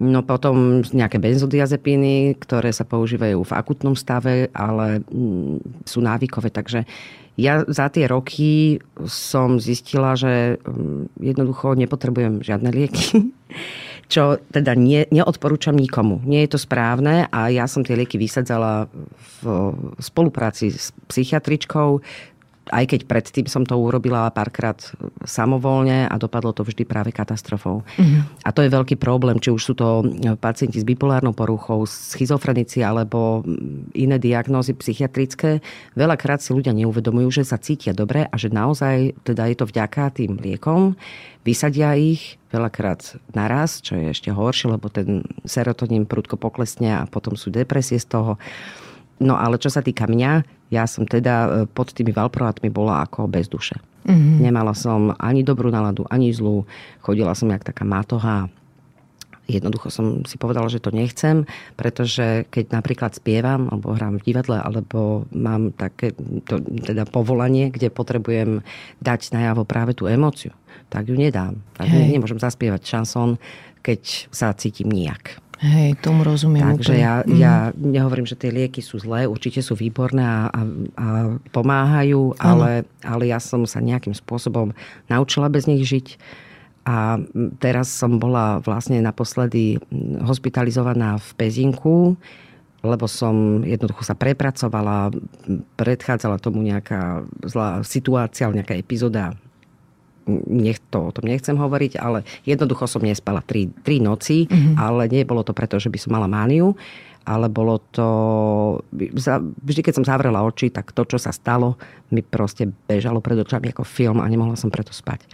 No 0.00 0.24
potom 0.24 0.84
nejaké 0.92 1.20
benzodiazepíny, 1.20 2.36
ktoré 2.40 2.72
sa 2.72 2.88
používajú 2.88 3.44
v 3.44 3.52
akutnom 3.56 3.96
stave, 3.96 4.48
ale 4.56 5.04
mm, 5.04 5.84
sú 5.84 6.00
návykové, 6.00 6.52
takže 6.52 6.84
ja 7.36 7.62
za 7.68 7.92
tie 7.92 8.08
roky 8.08 8.80
som 9.04 9.60
zistila, 9.60 10.16
že 10.16 10.56
mm, 10.56 11.20
jednoducho 11.20 11.76
nepotrebujem 11.76 12.40
žiadne 12.40 12.72
lieky, 12.72 13.28
čo 14.12 14.40
teda 14.48 14.72
nie, 14.72 15.04
neodporúčam 15.12 15.76
nikomu. 15.76 16.24
Nie 16.24 16.48
je 16.48 16.56
to 16.56 16.60
správne 16.60 17.28
a 17.28 17.52
ja 17.52 17.68
som 17.68 17.84
tie 17.84 17.96
lieky 17.96 18.16
vysadzala 18.16 18.88
v 19.40 19.44
spolupráci 20.00 20.72
s 20.72 20.96
psychiatričkou, 21.12 22.00
aj 22.70 22.84
keď 22.90 23.00
predtým 23.06 23.46
som 23.46 23.62
to 23.62 23.78
urobila 23.78 24.26
párkrát 24.34 24.78
samovolne 25.22 26.10
a 26.10 26.14
dopadlo 26.18 26.50
to 26.50 26.66
vždy 26.66 26.82
práve 26.82 27.14
katastrofou. 27.14 27.86
Mm-hmm. 27.94 28.42
A 28.42 28.50
to 28.50 28.66
je 28.66 28.74
veľký 28.74 28.96
problém, 28.98 29.38
či 29.38 29.54
už 29.54 29.62
sú 29.62 29.74
to 29.78 30.02
pacienti 30.42 30.82
s 30.82 30.88
bipolárnou 30.88 31.30
poruchou, 31.30 31.86
schizofrenici 31.86 32.82
alebo 32.82 33.46
iné 33.94 34.18
diagnózy 34.18 34.74
psychiatrické. 34.74 35.62
Veľakrát 35.94 36.42
si 36.42 36.50
ľudia 36.50 36.74
neuvedomujú, 36.74 37.42
že 37.42 37.46
sa 37.46 37.60
cítia 37.60 37.94
dobre 37.94 38.26
a 38.26 38.34
že 38.34 38.50
naozaj 38.50 39.14
teda 39.22 39.46
je 39.46 39.56
to 39.56 39.66
vďaka 39.70 40.18
tým 40.18 40.38
liekom. 40.42 40.98
Vysadia 41.46 41.94
ich 41.94 42.42
veľakrát 42.50 43.22
naraz, 43.30 43.78
čo 43.78 43.94
je 43.94 44.10
ešte 44.10 44.34
horšie, 44.34 44.74
lebo 44.74 44.90
ten 44.90 45.22
serotonín 45.46 46.02
prudko 46.02 46.34
poklesne 46.34 46.98
a 46.98 47.06
potom 47.06 47.38
sú 47.38 47.54
depresie 47.54 48.02
z 48.02 48.10
toho. 48.10 48.42
No 49.20 49.40
ale 49.40 49.56
čo 49.56 49.72
sa 49.72 49.80
týka 49.80 50.04
mňa, 50.04 50.44
ja 50.68 50.84
som 50.84 51.08
teda 51.08 51.34
e, 51.34 51.48
pod 51.70 51.94
tými 51.94 52.12
valproátmi 52.12 52.68
bola 52.68 53.06
ako 53.06 53.30
bez 53.30 53.48
duše. 53.48 53.80
Mm-hmm. 54.06 54.38
Nemala 54.44 54.74
som 54.76 55.14
ani 55.18 55.42
dobrú 55.42 55.72
náladu, 55.72 56.06
ani 56.12 56.30
zlú. 56.30 56.68
Chodila 57.02 57.34
som 57.34 57.50
jak 57.50 57.66
taká 57.66 57.82
matoha. 57.82 58.46
jednoducho 59.46 59.94
som 59.94 60.26
si 60.26 60.36
povedala, 60.42 60.66
že 60.66 60.82
to 60.82 60.90
nechcem, 60.90 61.46
pretože 61.78 62.50
keď 62.50 62.74
napríklad 62.74 63.14
spievam, 63.14 63.70
alebo 63.70 63.94
hrám 63.94 64.18
v 64.18 64.26
divadle, 64.26 64.58
alebo 64.58 65.22
mám 65.30 65.70
také 65.70 66.12
to, 66.46 66.58
teda 66.60 67.06
povolanie, 67.06 67.70
kde 67.70 67.94
potrebujem 67.94 68.66
dať 68.98 69.32
najavo 69.34 69.62
práve 69.62 69.94
tú 69.94 70.10
emóciu, 70.10 70.50
tak 70.90 71.06
ju 71.06 71.14
nedám. 71.14 71.62
Tak 71.78 71.86
Hej. 71.88 72.18
nemôžem 72.18 72.42
zaspievať 72.42 72.82
šanson, 72.82 73.38
keď 73.86 74.26
sa 74.34 74.50
cítim 74.50 74.90
nijak. 74.90 75.38
Hej, 75.56 75.96
tomu 76.04 76.20
rozumiem 76.20 76.76
Takže 76.76 76.92
úplne. 76.92 77.00
ja, 77.00 77.14
mm. 77.24 77.38
ja 77.40 77.54
nehovorím, 77.72 78.28
že 78.28 78.36
tie 78.36 78.52
lieky 78.52 78.84
sú 78.84 79.00
zlé, 79.00 79.24
určite 79.24 79.64
sú 79.64 79.72
výborné 79.72 80.20
a, 80.20 80.52
a, 80.52 80.60
a 81.00 81.06
pomáhajú, 81.48 82.36
ale, 82.36 82.84
ale 83.00 83.24
ja 83.32 83.40
som 83.40 83.64
sa 83.64 83.80
nejakým 83.80 84.12
spôsobom 84.12 84.76
naučila 85.08 85.48
bez 85.48 85.64
nich 85.64 85.88
žiť. 85.88 86.20
A 86.86 87.18
teraz 87.58 87.90
som 87.90 88.20
bola 88.20 88.62
vlastne 88.62 89.00
naposledy 89.02 89.80
hospitalizovaná 90.22 91.18
v 91.18 91.28
Pezinku, 91.34 92.14
lebo 92.84 93.10
som 93.10 93.64
jednoducho 93.66 94.06
sa 94.06 94.14
prepracovala, 94.14 95.10
predchádzala 95.74 96.38
tomu 96.38 96.62
nejaká 96.62 97.26
zlá 97.42 97.82
situácia, 97.82 98.46
nejaká 98.46 98.78
epizóda 98.78 99.34
nech 100.46 100.82
to, 100.90 101.08
o 101.08 101.14
tom 101.14 101.30
nechcem 101.30 101.54
hovoriť, 101.54 102.02
ale 102.02 102.26
jednoducho 102.42 102.90
som 102.90 103.02
nespala 103.02 103.40
tri, 103.46 103.70
tri 103.86 104.02
noci, 104.02 104.50
mm-hmm. 104.50 104.74
ale 104.74 105.06
nebolo 105.06 105.46
to 105.46 105.54
preto, 105.54 105.78
že 105.78 105.86
by 105.86 105.98
som 106.02 106.14
mala 106.18 106.26
mániu, 106.26 106.74
ale 107.26 107.50
bolo 107.50 107.82
to... 107.90 108.06
Vždy, 109.62 109.80
keď 109.82 109.94
som 109.98 110.06
zavrela 110.06 110.46
oči, 110.46 110.70
tak 110.70 110.94
to, 110.94 111.02
čo 111.06 111.18
sa 111.18 111.34
stalo, 111.34 111.74
mi 112.14 112.22
proste 112.22 112.70
bežalo 112.86 113.18
pred 113.18 113.38
očami 113.38 113.70
ako 113.74 113.82
film 113.82 114.18
a 114.22 114.30
nemohla 114.30 114.54
som 114.54 114.70
preto 114.70 114.94
spať. 114.94 115.26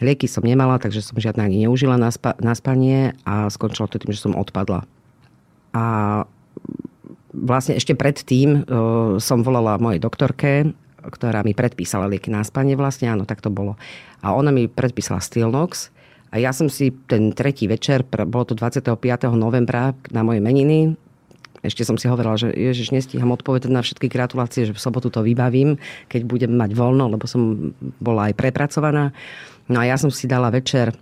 Lieky 0.00 0.30
som 0.30 0.46
nemala, 0.46 0.80
takže 0.80 1.04
som 1.04 1.18
žiadne 1.18 1.42
ani 1.42 1.68
neužila 1.68 2.00
na, 2.00 2.08
spa- 2.08 2.38
na 2.40 2.56
spanie 2.56 3.18
a 3.28 3.50
skončilo 3.52 3.90
to 3.90 4.00
tým, 4.00 4.14
že 4.14 4.24
som 4.24 4.38
odpadla. 4.38 4.86
A 5.76 5.84
vlastne 7.34 7.76
ešte 7.76 7.92
predtým 7.92 8.64
uh, 8.64 9.20
som 9.20 9.44
volala 9.44 9.76
mojej 9.76 10.00
doktorke, 10.00 10.72
ktorá 11.10 11.44
mi 11.44 11.56
predpísala 11.56 12.08
lieky 12.08 12.32
na 12.32 12.44
spanie 12.44 12.78
vlastne, 12.78 13.10
áno, 13.10 13.24
tak 13.28 13.40
to 13.40 13.48
bolo 13.48 13.74
a 14.22 14.34
ona 14.34 14.50
mi 14.50 14.66
predpísala 14.66 15.22
Stilnox 15.22 15.94
a 16.28 16.36
ja 16.36 16.52
som 16.52 16.68
si 16.68 16.92
ten 17.08 17.32
tretí 17.32 17.64
večer, 17.70 18.04
bolo 18.04 18.44
to 18.44 18.54
25. 18.58 18.92
novembra 19.32 19.96
na 20.12 20.20
moje 20.20 20.42
meniny, 20.44 20.98
ešte 21.58 21.82
som 21.82 21.98
si 21.98 22.06
hovorila, 22.06 22.38
že 22.38 22.54
ježiš, 22.54 22.94
nestíham 22.94 23.34
odpovedať 23.34 23.70
na 23.72 23.82
všetky 23.82 24.06
gratulácie, 24.06 24.68
že 24.68 24.76
v 24.76 24.82
sobotu 24.82 25.10
to 25.10 25.26
vybavím, 25.26 25.74
keď 26.06 26.22
budem 26.22 26.52
mať 26.54 26.70
voľno, 26.70 27.10
lebo 27.10 27.26
som 27.26 27.74
bola 27.98 28.30
aj 28.30 28.38
prepracovaná. 28.38 29.10
No 29.66 29.82
a 29.82 29.84
ja 29.88 29.98
som 29.98 30.08
si 30.08 30.30
dala 30.30 30.54
večer 30.54 30.94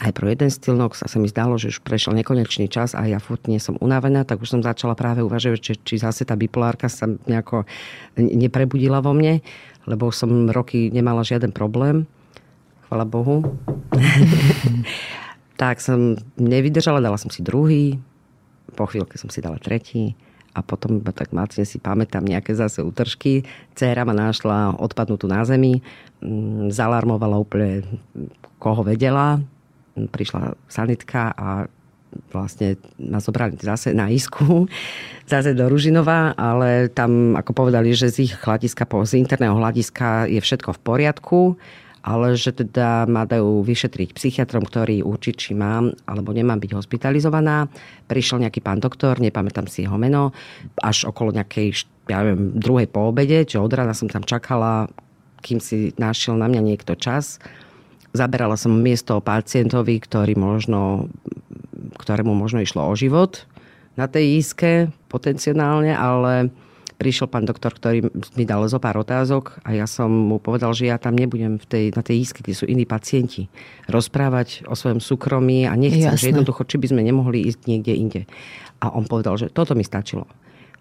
najprv 0.00 0.26
jeden 0.34 0.50
Stilnox 0.50 1.04
a 1.04 1.10
sa 1.10 1.18
mi 1.20 1.28
zdalo, 1.30 1.56
že 1.56 1.70
už 1.70 1.84
prešiel 1.84 2.16
nekonečný 2.18 2.66
čas 2.68 2.92
a 2.96 3.04
ja 3.06 3.22
furt 3.22 3.46
nie 3.46 3.62
som 3.62 3.78
unavená, 3.78 4.24
tak 4.26 4.42
už 4.42 4.58
som 4.58 4.60
začala 4.60 4.98
práve 4.98 5.22
uvažovať, 5.22 5.60
či, 5.60 5.72
či 5.80 5.94
zase 6.02 6.26
tá 6.26 6.34
bipolárka 6.34 6.90
sa 6.90 7.06
nejako 7.06 7.68
neprebudila 8.18 8.98
vo 9.04 9.14
mne 9.14 9.44
lebo 9.86 10.08
som 10.08 10.48
roky 10.48 10.88
nemala 10.88 11.24
žiaden 11.24 11.52
problém. 11.52 12.08
Chvala 12.88 13.04
Bohu. 13.04 13.44
tak 15.60 15.80
som 15.80 16.18
nevydržala, 16.40 17.04
dala 17.04 17.20
som 17.20 17.30
si 17.30 17.44
druhý, 17.44 18.00
po 18.74 18.90
chvíľke 18.90 19.14
som 19.20 19.30
si 19.30 19.38
dala 19.38 19.60
tretí 19.60 20.18
a 20.54 20.62
potom 20.62 21.02
tak 21.02 21.30
máte 21.30 21.62
si 21.62 21.78
pamätám 21.78 22.26
nejaké 22.26 22.54
zase 22.54 22.82
útržky. 22.82 23.46
Céra 23.74 24.02
ma 24.02 24.14
našla 24.14 24.78
odpadnutú 24.78 25.30
na 25.30 25.46
zemi, 25.46 25.82
zalarmovala 26.70 27.38
úplne 27.38 27.86
koho 28.58 28.82
vedela. 28.82 29.42
Prišla 29.94 30.58
sanitka 30.66 31.30
a 31.34 31.70
vlastne 32.30 32.78
ma 32.98 33.18
zobrali 33.18 33.58
zase 33.58 33.90
na 33.90 34.10
isku, 34.10 34.66
zase 35.32 35.54
do 35.54 35.66
Ružinova, 35.66 36.34
ale 36.38 36.90
tam, 36.90 37.34
ako 37.34 37.66
povedali, 37.66 37.94
že 37.94 38.10
z 38.10 38.30
ich 38.30 38.34
hľadiska, 38.38 38.86
z 38.86 39.18
interného 39.18 39.58
hľadiska 39.58 40.30
je 40.30 40.40
všetko 40.42 40.78
v 40.78 40.82
poriadku, 40.82 41.40
ale 42.04 42.36
že 42.36 42.52
teda 42.52 43.08
ma 43.08 43.24
dajú 43.24 43.64
vyšetriť 43.64 44.12
psychiatrom, 44.12 44.68
ktorý 44.68 45.00
určí, 45.00 45.32
či 45.32 45.50
mám 45.56 45.96
alebo 46.04 46.36
nemám 46.36 46.60
byť 46.60 46.76
hospitalizovaná. 46.76 47.64
Prišiel 48.04 48.44
nejaký 48.44 48.60
pán 48.60 48.76
doktor, 48.76 49.16
nepamätám 49.16 49.64
si 49.72 49.88
jeho 49.88 49.96
meno, 49.96 50.36
až 50.84 51.08
okolo 51.08 51.32
nejakej, 51.32 51.88
ja 52.12 52.20
neviem, 52.20 52.60
druhej 52.60 52.92
po 52.92 53.08
obede, 53.08 53.48
čiže 53.48 53.64
od 53.64 53.72
rána 53.72 53.96
som 53.96 54.12
tam 54.12 54.20
čakala, 54.20 54.92
kým 55.40 55.64
si 55.64 55.96
našiel 55.96 56.36
na 56.36 56.44
mňa 56.44 56.60
niekto 56.60 56.92
čas. 56.92 57.40
Zaberala 58.14 58.54
som 58.54 58.78
miesto 58.78 59.18
pacientovi, 59.18 59.98
ktorý 59.98 60.38
možno 60.38 61.10
ktorému 61.98 62.34
možno 62.34 62.62
išlo 62.62 62.86
o 62.86 62.94
život 62.94 63.46
na 63.94 64.10
tej 64.10 64.42
íske 64.42 64.90
potenciálne, 65.06 65.94
ale 65.94 66.50
prišiel 66.98 67.26
pán 67.26 67.46
doktor, 67.46 67.74
ktorý 67.74 68.06
mi 68.38 68.44
dal 68.46 68.66
zo 68.70 68.78
pár 68.78 69.02
otázok 69.02 69.58
a 69.66 69.74
ja 69.74 69.86
som 69.86 70.10
mu 70.10 70.38
povedal, 70.38 70.74
že 70.74 70.90
ja 70.90 70.98
tam 70.98 71.18
nebudem 71.18 71.58
v 71.58 71.66
tej, 71.66 71.84
na 71.94 72.02
tej 72.02 72.22
íske, 72.22 72.42
kde 72.42 72.54
sú 72.54 72.66
iní 72.66 72.86
pacienti, 72.86 73.50
rozprávať 73.90 74.66
o 74.70 74.74
svojom 74.74 75.02
súkromí 75.02 75.66
a 75.66 75.74
nechcem, 75.74 76.14
Jasné. 76.14 76.22
že 76.22 76.30
jednoducho, 76.34 76.66
či 76.66 76.78
by 76.78 76.86
sme 76.94 77.02
nemohli 77.02 77.46
ísť 77.50 77.60
niekde 77.66 77.92
inde. 77.94 78.22
A 78.78 78.94
on 78.94 79.06
povedal, 79.06 79.34
že 79.38 79.50
toto 79.50 79.74
mi 79.74 79.82
stačilo. 79.82 80.26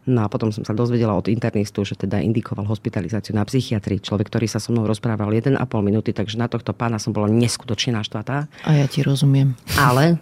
No 0.04 0.24
a 0.24 0.28
potom 0.28 0.52
som 0.52 0.68
sa 0.68 0.76
dozvedela 0.76 1.16
od 1.16 1.32
internistu, 1.32 1.88
že 1.88 1.96
teda 1.96 2.20
indikoval 2.20 2.68
hospitalizáciu 2.68 3.32
na 3.40 3.48
psychiatrii. 3.48 4.04
Človek, 4.04 4.28
ktorý 4.28 4.52
sa 4.52 4.60
so 4.60 4.76
mnou 4.76 4.84
rozprával 4.84 5.32
1,5 5.32 5.56
minúty, 5.80 6.12
takže 6.12 6.36
na 6.36 6.52
tohto 6.52 6.76
pána 6.76 7.00
som 7.00 7.16
bola 7.16 7.32
neskutočne 7.32 7.96
naštvatá. 7.96 8.52
A 8.68 8.84
ja 8.84 8.86
ti 8.92 9.00
rozumiem. 9.00 9.56
Ale 9.80 10.20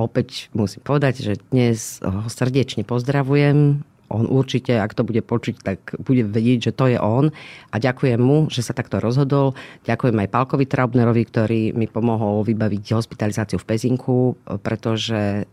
opäť 0.00 0.48
musím 0.56 0.80
povedať, 0.80 1.20
že 1.20 1.32
dnes 1.52 2.00
ho 2.00 2.24
srdečne 2.32 2.88
pozdravujem. 2.88 3.84
On 4.10 4.26
určite, 4.26 4.74
ak 4.74 4.96
to 4.96 5.06
bude 5.06 5.22
počuť, 5.22 5.62
tak 5.62 5.78
bude 6.00 6.26
vedieť, 6.26 6.72
že 6.72 6.72
to 6.74 6.90
je 6.90 6.98
on. 6.98 7.30
A 7.70 7.76
ďakujem 7.78 8.18
mu, 8.18 8.50
že 8.50 8.64
sa 8.64 8.74
takto 8.74 8.98
rozhodol. 8.98 9.54
Ďakujem 9.86 10.16
aj 10.24 10.32
Palkovi 10.34 10.66
Traubnerovi, 10.66 11.22
ktorý 11.28 11.60
mi 11.78 11.86
pomohol 11.86 12.42
vybaviť 12.42 12.96
hospitalizáciu 12.96 13.62
v 13.62 13.68
Pezinku, 13.70 14.34
pretože 14.66 15.46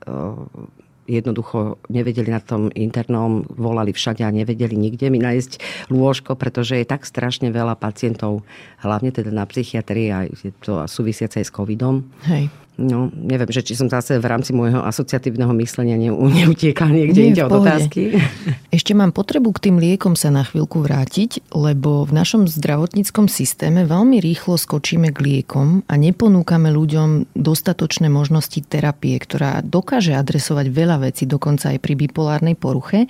jednoducho 1.08 1.80
nevedeli 1.88 2.30
na 2.30 2.44
tom 2.44 2.68
internom, 2.76 3.48
volali 3.56 3.96
všade 3.96 4.22
a 4.28 4.30
nevedeli 4.30 4.76
nikde 4.76 5.08
mi 5.08 5.24
nájsť 5.24 5.88
lôžko, 5.90 6.36
pretože 6.36 6.78
je 6.78 6.86
tak 6.86 7.08
strašne 7.08 7.50
veľa 7.50 7.80
pacientov, 7.80 8.44
hlavne 8.84 9.16
teda 9.16 9.32
na 9.32 9.48
psychiatrii 9.48 10.08
a 10.12 10.28
je 10.28 10.52
to 10.62 10.84
súvisiace 10.86 11.40
aj 11.40 11.48
s 11.48 11.56
covidom. 11.56 12.04
Hej. 12.28 12.52
No, 12.78 13.10
neviem, 13.10 13.50
že 13.50 13.66
či 13.66 13.74
som 13.74 13.90
zase 13.90 14.22
v 14.22 14.30
rámci 14.30 14.54
môjho 14.54 14.86
asociatívneho 14.86 15.50
myslenia 15.66 15.98
neutiekal 15.98 16.94
niekde 16.94 17.26
Nie, 17.26 17.28
inde 17.34 17.42
od 17.50 17.66
otázky. 17.66 18.14
Ešte 18.78 18.94
mám 18.94 19.10
potrebu 19.18 19.50
k 19.58 19.66
tým 19.66 19.82
liekom 19.82 20.14
sa 20.14 20.30
na 20.30 20.46
chvíľku 20.46 20.86
vrátiť, 20.86 21.42
lebo 21.58 22.06
v 22.06 22.14
našom 22.14 22.46
zdravotníckom 22.46 23.34
systéme 23.34 23.90
veľmi 23.90 24.22
rýchlo 24.22 24.62
skočíme 24.62 25.10
k 25.10 25.18
liekom 25.18 25.90
a 25.90 25.94
neponúkame 25.98 26.70
ľuďom 26.70 27.34
dostatočné 27.34 28.14
možnosti 28.14 28.62
terapie, 28.62 29.18
ktorá 29.18 29.66
dokáže 29.66 30.14
adresovať 30.14 30.70
veľa 30.70 31.10
vecí, 31.10 31.26
dokonca 31.26 31.74
aj 31.74 31.82
pri 31.82 31.98
bipolárnej 31.98 32.54
poruche. 32.54 33.10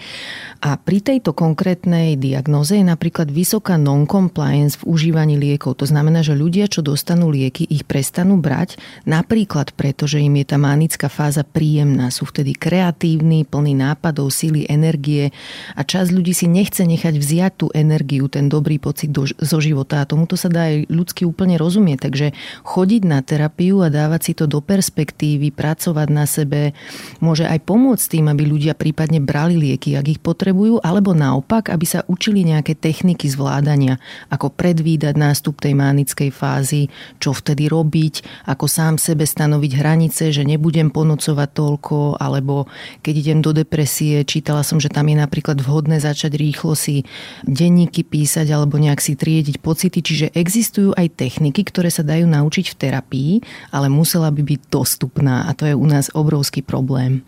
A 0.64 0.80
pri 0.80 1.04
tejto 1.04 1.36
konkrétnej 1.36 2.16
diagnoze 2.16 2.80
je 2.80 2.88
napríklad 2.88 3.28
vysoká 3.28 3.76
non-compliance 3.76 4.80
v 4.80 4.96
užívaní 4.96 5.36
liekov. 5.36 5.76
To 5.84 5.86
znamená, 5.90 6.24
že 6.24 6.40
ľudia, 6.40 6.72
čo 6.72 6.80
dostanú 6.80 7.28
lieky, 7.28 7.68
ich 7.68 7.84
prestanú 7.84 8.40
brať 8.40 8.80
napríklad 9.04 9.57
Napríklad 9.58 9.74
preto, 9.74 10.06
že 10.06 10.22
im 10.22 10.38
je 10.38 10.54
tá 10.54 10.62
manická 10.62 11.10
fáza 11.10 11.42
príjemná. 11.42 12.14
Sú 12.14 12.30
vtedy 12.30 12.54
kreatívni, 12.54 13.42
plní 13.42 13.74
nápadov, 13.74 14.30
síly, 14.30 14.70
energie 14.70 15.34
a 15.74 15.82
čas 15.82 16.14
ľudí 16.14 16.30
si 16.30 16.46
nechce 16.46 16.86
nechať 16.86 17.18
vziať 17.18 17.54
tú 17.58 17.68
energiu, 17.74 18.30
ten 18.30 18.54
dobrý 18.54 18.78
pocit 18.78 19.10
do, 19.10 19.26
zo 19.26 19.58
života. 19.58 19.98
A 19.98 20.06
tomuto 20.06 20.38
sa 20.38 20.54
dá 20.54 20.70
aj 20.70 20.94
ľudsky 20.94 21.26
úplne 21.26 21.58
rozumieť. 21.58 22.06
Takže 22.06 22.38
chodiť 22.70 23.02
na 23.10 23.26
terapiu 23.26 23.82
a 23.82 23.90
dávať 23.90 24.22
si 24.30 24.34
to 24.38 24.46
do 24.46 24.62
perspektívy, 24.62 25.50
pracovať 25.50 26.08
na 26.14 26.30
sebe, 26.30 26.78
môže 27.18 27.50
aj 27.50 27.58
pomôcť 27.66 28.06
tým, 28.14 28.30
aby 28.30 28.46
ľudia 28.46 28.78
prípadne 28.78 29.18
brali 29.26 29.58
lieky, 29.58 29.98
ak 29.98 30.06
ich 30.06 30.22
potrebujú, 30.22 30.86
alebo 30.86 31.18
naopak, 31.18 31.74
aby 31.74 31.86
sa 31.90 32.06
učili 32.06 32.46
nejaké 32.46 32.78
techniky 32.78 33.26
zvládania, 33.26 33.98
ako 34.30 34.54
predvídať 34.54 35.18
nástup 35.18 35.58
tej 35.58 35.74
manickej 35.74 36.30
fázy, 36.30 36.94
čo 37.18 37.34
vtedy 37.34 37.66
robiť, 37.66 38.46
ako 38.54 38.70
sám 38.70 39.02
sebe 39.02 39.26
stanoviť 39.26 39.47
stanoviť 39.48 39.80
hranice, 39.80 40.36
že 40.36 40.44
nebudem 40.44 40.92
ponocovať 40.92 41.50
toľko, 41.56 42.20
alebo 42.20 42.68
keď 43.00 43.14
idem 43.16 43.40
do 43.40 43.56
depresie, 43.56 44.28
čítala 44.28 44.60
som, 44.60 44.76
že 44.76 44.92
tam 44.92 45.08
je 45.08 45.16
napríklad 45.16 45.64
vhodné 45.64 46.04
začať 46.04 46.36
rýchlo 46.36 46.76
si 46.76 47.08
denníky 47.48 48.04
písať 48.04 48.52
alebo 48.52 48.76
nejak 48.76 49.00
si 49.00 49.16
triediť 49.16 49.64
pocity, 49.64 50.04
čiže 50.04 50.28
existujú 50.36 50.92
aj 51.00 51.16
techniky, 51.16 51.64
ktoré 51.64 51.88
sa 51.88 52.04
dajú 52.04 52.28
naučiť 52.28 52.76
v 52.76 52.76
terapii, 52.76 53.32
ale 53.72 53.88
musela 53.88 54.36
by 54.36 54.44
byť 54.44 54.62
dostupná 54.68 55.48
a 55.48 55.56
to 55.56 55.64
je 55.64 55.80
u 55.80 55.88
nás 55.88 56.12
obrovský 56.12 56.60
problém. 56.60 57.24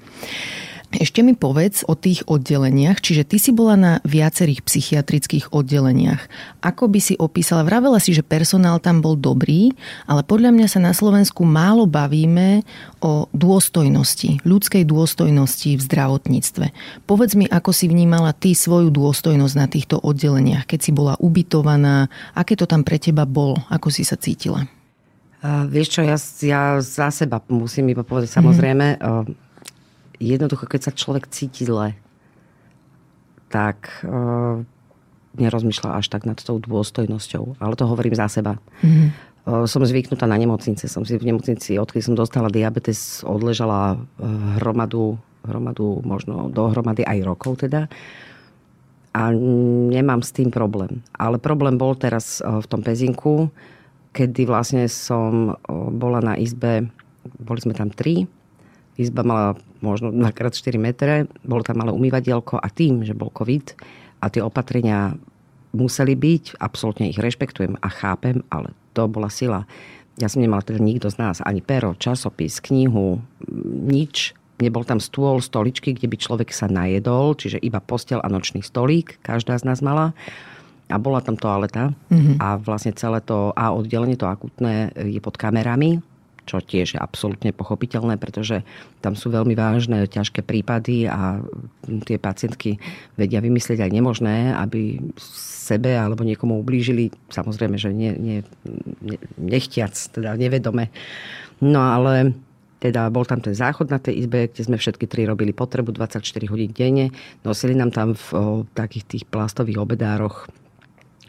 Ešte 0.89 1.21
mi 1.21 1.37
povedz 1.37 1.85
o 1.85 1.93
tých 1.93 2.25
oddeleniach, 2.25 2.97
čiže 2.97 3.21
ty 3.21 3.37
si 3.37 3.53
bola 3.53 3.77
na 3.77 3.93
viacerých 4.09 4.65
psychiatrických 4.65 5.53
oddeleniach. 5.53 6.25
Ako 6.65 6.89
by 6.89 6.97
si 6.97 7.13
opísala? 7.13 7.61
Vravela 7.61 8.01
si, 8.01 8.09
že 8.09 8.25
personál 8.25 8.81
tam 8.81 8.97
bol 8.97 9.13
dobrý, 9.13 9.69
ale 10.09 10.25
podľa 10.25 10.49
mňa 10.49 10.65
sa 10.65 10.81
na 10.81 10.89
Slovensku 10.89 11.45
málo 11.45 11.85
bavíme 11.85 12.65
o 13.05 13.29
dôstojnosti, 13.37 14.41
ľudskej 14.41 14.89
dôstojnosti 14.89 15.77
v 15.77 15.81
zdravotníctve. 15.85 16.73
Povedz 17.05 17.37
mi, 17.37 17.45
ako 17.45 17.69
si 17.69 17.85
vnímala 17.85 18.33
ty 18.33 18.57
svoju 18.57 18.89
dôstojnosť 18.89 19.55
na 19.61 19.69
týchto 19.69 20.01
oddeleniach, 20.01 20.65
keď 20.65 20.79
si 20.81 20.89
bola 20.89 21.13
ubytovaná, 21.21 22.09
aké 22.33 22.57
to 22.57 22.65
tam 22.65 22.81
pre 22.81 22.97
teba 22.97 23.29
bolo, 23.29 23.61
ako 23.69 23.93
si 23.93 24.01
sa 24.01 24.17
cítila? 24.17 24.65
Uh, 25.39 25.69
vieš 25.69 25.95
čo, 25.95 26.01
ja, 26.01 26.17
ja 26.41 26.81
za 26.81 27.13
seba 27.13 27.39
musím 27.45 27.93
iba 27.93 28.01
povedať, 28.01 28.33
samozrejme, 28.41 28.97
mm 28.97 29.48
jednoducho, 30.19 30.67
keď 30.67 30.91
sa 30.91 30.91
človek 30.91 31.31
cíti 31.31 31.63
zle, 31.63 31.95
tak 33.49 34.05
uh, 34.05 34.61
nerozmýšľa 35.39 35.97
až 35.97 36.11
tak 36.11 36.27
nad 36.27 36.37
tou 36.37 36.61
dôstojnosťou. 36.61 37.57
Ale 37.57 37.73
to 37.73 37.89
hovorím 37.89 38.13
za 38.13 38.29
seba. 38.29 38.59
Mm-hmm. 38.83 39.09
Uh, 39.49 39.65
som 39.65 39.81
zvyknutá 39.81 40.29
na 40.29 40.37
nemocnice. 40.37 40.85
Som 40.85 41.07
si 41.07 41.17
v 41.17 41.25
nemocnici, 41.33 41.79
odkedy 41.79 42.03
som 42.05 42.19
dostala 42.19 42.53
diabetes, 42.53 43.25
odležala 43.25 43.97
hromadu, 44.61 45.17
hromadu 45.47 46.03
možno 46.05 46.53
dohromady 46.53 47.01
aj 47.07 47.25
rokov 47.25 47.65
teda. 47.65 47.89
A 49.15 49.33
nemám 49.89 50.21
s 50.21 50.29
tým 50.29 50.53
problém. 50.53 51.01
Ale 51.17 51.41
problém 51.41 51.81
bol 51.81 51.97
teraz 51.97 52.45
v 52.45 52.65
tom 52.69 52.85
pezinku, 52.85 53.49
kedy 54.13 54.45
vlastne 54.45 54.85
som 54.85 55.57
bola 55.97 56.21
na 56.21 56.37
izbe, 56.37 56.85
boli 57.41 57.57
sme 57.57 57.73
tam 57.73 57.89
tri, 57.89 58.29
Izba 58.99 59.23
mala 59.23 59.55
možno 59.79 60.11
2x4 60.11 60.75
metre, 60.79 61.13
bolo 61.43 61.63
tam 61.63 61.83
malé 61.83 61.91
umývadielko 61.95 62.59
a 62.59 62.67
tým, 62.67 63.03
že 63.07 63.15
bol 63.15 63.31
COVID 63.31 63.75
a 64.19 64.25
tie 64.27 64.43
opatrenia 64.43 65.15
museli 65.71 66.17
byť, 66.17 66.57
absolútne 66.57 67.09
ich 67.09 67.21
rešpektujem 67.21 67.77
a 67.77 67.87
chápem, 67.89 68.41
ale 68.49 68.73
to 68.97 69.05
bola 69.05 69.29
sila. 69.29 69.69
Ja 70.19 70.27
som 70.27 70.43
nemala 70.43 70.65
teda 70.65 70.81
nikto 70.81 71.07
z 71.07 71.21
nás, 71.21 71.39
ani 71.39 71.63
pero, 71.63 71.95
časopis, 71.95 72.59
knihu, 72.59 73.23
nič. 73.87 74.35
Nebol 74.59 74.83
tam 74.83 74.99
stôl, 74.99 75.39
stoličky, 75.39 75.95
kde 75.95 76.11
by 76.11 76.17
človek 76.19 76.49
sa 76.51 76.67
najedol, 76.67 77.39
čiže 77.39 77.63
iba 77.63 77.79
postel 77.79 78.19
a 78.19 78.27
nočný 78.27 78.59
stolík, 78.59 79.15
každá 79.23 79.55
z 79.55 79.63
nás 79.63 79.79
mala. 79.79 80.11
A 80.89 80.97
bola 80.99 81.21
tam 81.23 81.37
toaleta 81.37 81.93
mm-hmm. 82.09 82.41
a 82.41 82.57
vlastne 82.57 82.97
celé 82.97 83.21
to 83.21 83.53
A 83.53 83.69
oddelenie, 83.71 84.17
to 84.17 84.25
akutné, 84.25 84.89
je 84.97 85.21
pod 85.21 85.37
kamerami 85.37 86.01
čo 86.49 86.57
tiež 86.57 86.97
je 86.97 86.99
absolútne 86.99 87.53
pochopiteľné, 87.53 88.17
pretože 88.17 88.65
tam 89.05 89.13
sú 89.13 89.29
veľmi 89.29 89.53
vážne, 89.53 90.09
ťažké 90.09 90.41
prípady 90.41 91.05
a 91.05 91.37
tie 92.09 92.17
pacientky 92.17 92.81
vedia 93.13 93.37
vymyslieť 93.37 93.85
aj 93.85 93.91
nemožné, 93.93 94.57
aby 94.57 94.97
sebe 95.69 95.93
alebo 95.93 96.25
niekomu 96.25 96.57
ublížili. 96.65 97.13
Samozrejme, 97.29 97.77
že 97.77 97.93
nie, 97.93 98.17
nie, 98.17 98.39
nechtiac, 99.37 99.93
teda 99.93 100.33
nevedome. 100.33 100.89
No 101.61 101.85
ale 101.85 102.33
teda 102.79 103.11
bol 103.11 103.27
tam 103.27 103.43
ten 103.43 103.51
záchod 103.51 103.91
na 103.91 103.99
tej 103.99 104.25
izbe, 104.25 104.47
kde 104.47 104.63
sme 104.63 104.79
všetky 104.79 105.05
tri 105.05 105.27
robili 105.27 105.51
potrebu 105.51 105.91
24 105.91 106.23
hodín 106.47 106.71
denne. 106.71 107.11
Nosili 107.43 107.75
nám 107.75 107.91
tam 107.91 108.15
v 108.15 108.25
o, 108.31 108.39
takých 108.71 109.05
tých 109.05 109.23
plastových 109.27 109.83
obedároch 109.83 110.47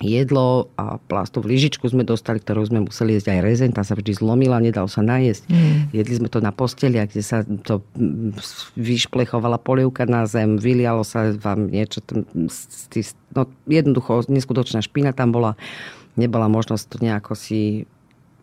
jedlo 0.00 0.72
a 0.80 0.96
plastovú 0.96 1.46
lyžičku 1.52 1.84
sme 1.84 2.08
dostali, 2.08 2.40
ktorú 2.40 2.64
sme 2.64 2.88
museli 2.88 3.20
jesť 3.20 3.36
aj 3.36 3.40
rezeň, 3.44 3.70
tá 3.76 3.84
sa 3.84 3.92
vždy 3.92 4.16
zlomila, 4.16 4.56
nedal 4.56 4.88
sa 4.88 5.04
najesť. 5.04 5.44
Mm. 5.52 5.92
Jedli 5.92 6.14
sme 6.16 6.28
to 6.32 6.40
na 6.40 6.50
posteli, 6.56 6.96
kde 7.04 7.20
sa 7.20 7.44
to 7.44 7.84
mm, 7.94 8.32
vyšplechovala 8.80 9.60
polievka 9.60 10.08
na 10.08 10.24
zem, 10.24 10.56
vylialo 10.56 11.04
sa 11.04 11.36
vám 11.36 11.68
niečo, 11.68 12.00
no 13.36 13.42
jednoducho 13.68 14.24
neskutočná 14.32 14.80
špina 14.80 15.12
tam 15.12 15.36
bola, 15.36 15.60
nebola 16.16 16.48
možnosť 16.48 16.84
to 16.88 16.96
nejako 17.04 17.32
si 17.36 17.84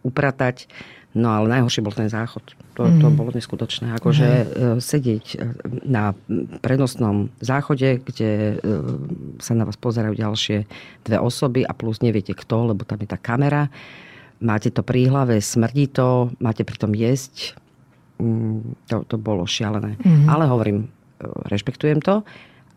upratať. 0.05 0.70
No 1.18 1.34
ale 1.34 1.49
najhorší 1.49 1.82
bol 1.82 1.97
ten 1.97 2.07
záchod. 2.07 2.45
To, 2.78 2.86
mm. 2.86 3.01
to 3.01 3.07
mhm. 3.09 3.15
bolo 3.18 3.30
neskutočné. 3.34 3.97
Akože 3.97 4.28
mm. 4.30 4.45
sedieť 4.78 5.26
e, 5.34 5.38
na 5.89 6.13
prenosnom 6.61 7.34
záchode, 7.41 7.97
kde 8.05 8.30
e, 8.30 8.74
sa 9.41 9.57
na 9.57 9.65
vás 9.65 9.82
pozerajú 9.82 10.13
ďalšie 10.13 10.57
dve 11.01 11.18
osoby 11.18 11.65
a 11.65 11.74
plus 11.74 12.05
neviete 12.05 12.38
kto, 12.38 12.70
lebo 12.72 12.86
tam 12.86 13.01
je 13.01 13.09
tá 13.09 13.18
kamera. 13.18 13.74
Máte 14.38 14.70
to 14.70 14.86
pri 14.86 15.09
hlave, 15.09 15.41
smrdí 15.41 15.89
to, 15.89 16.30
máte 16.38 16.61
pritom 16.61 16.93
jesť. 16.93 17.57
Mm, 18.22 18.78
to, 18.86 19.01
to 19.09 19.18
bolo 19.18 19.49
šialené. 19.49 19.97
Mm. 19.97 20.30
Ale 20.30 20.45
hovorím, 20.45 20.93
rešpektujem 21.49 21.97
to. 22.05 22.22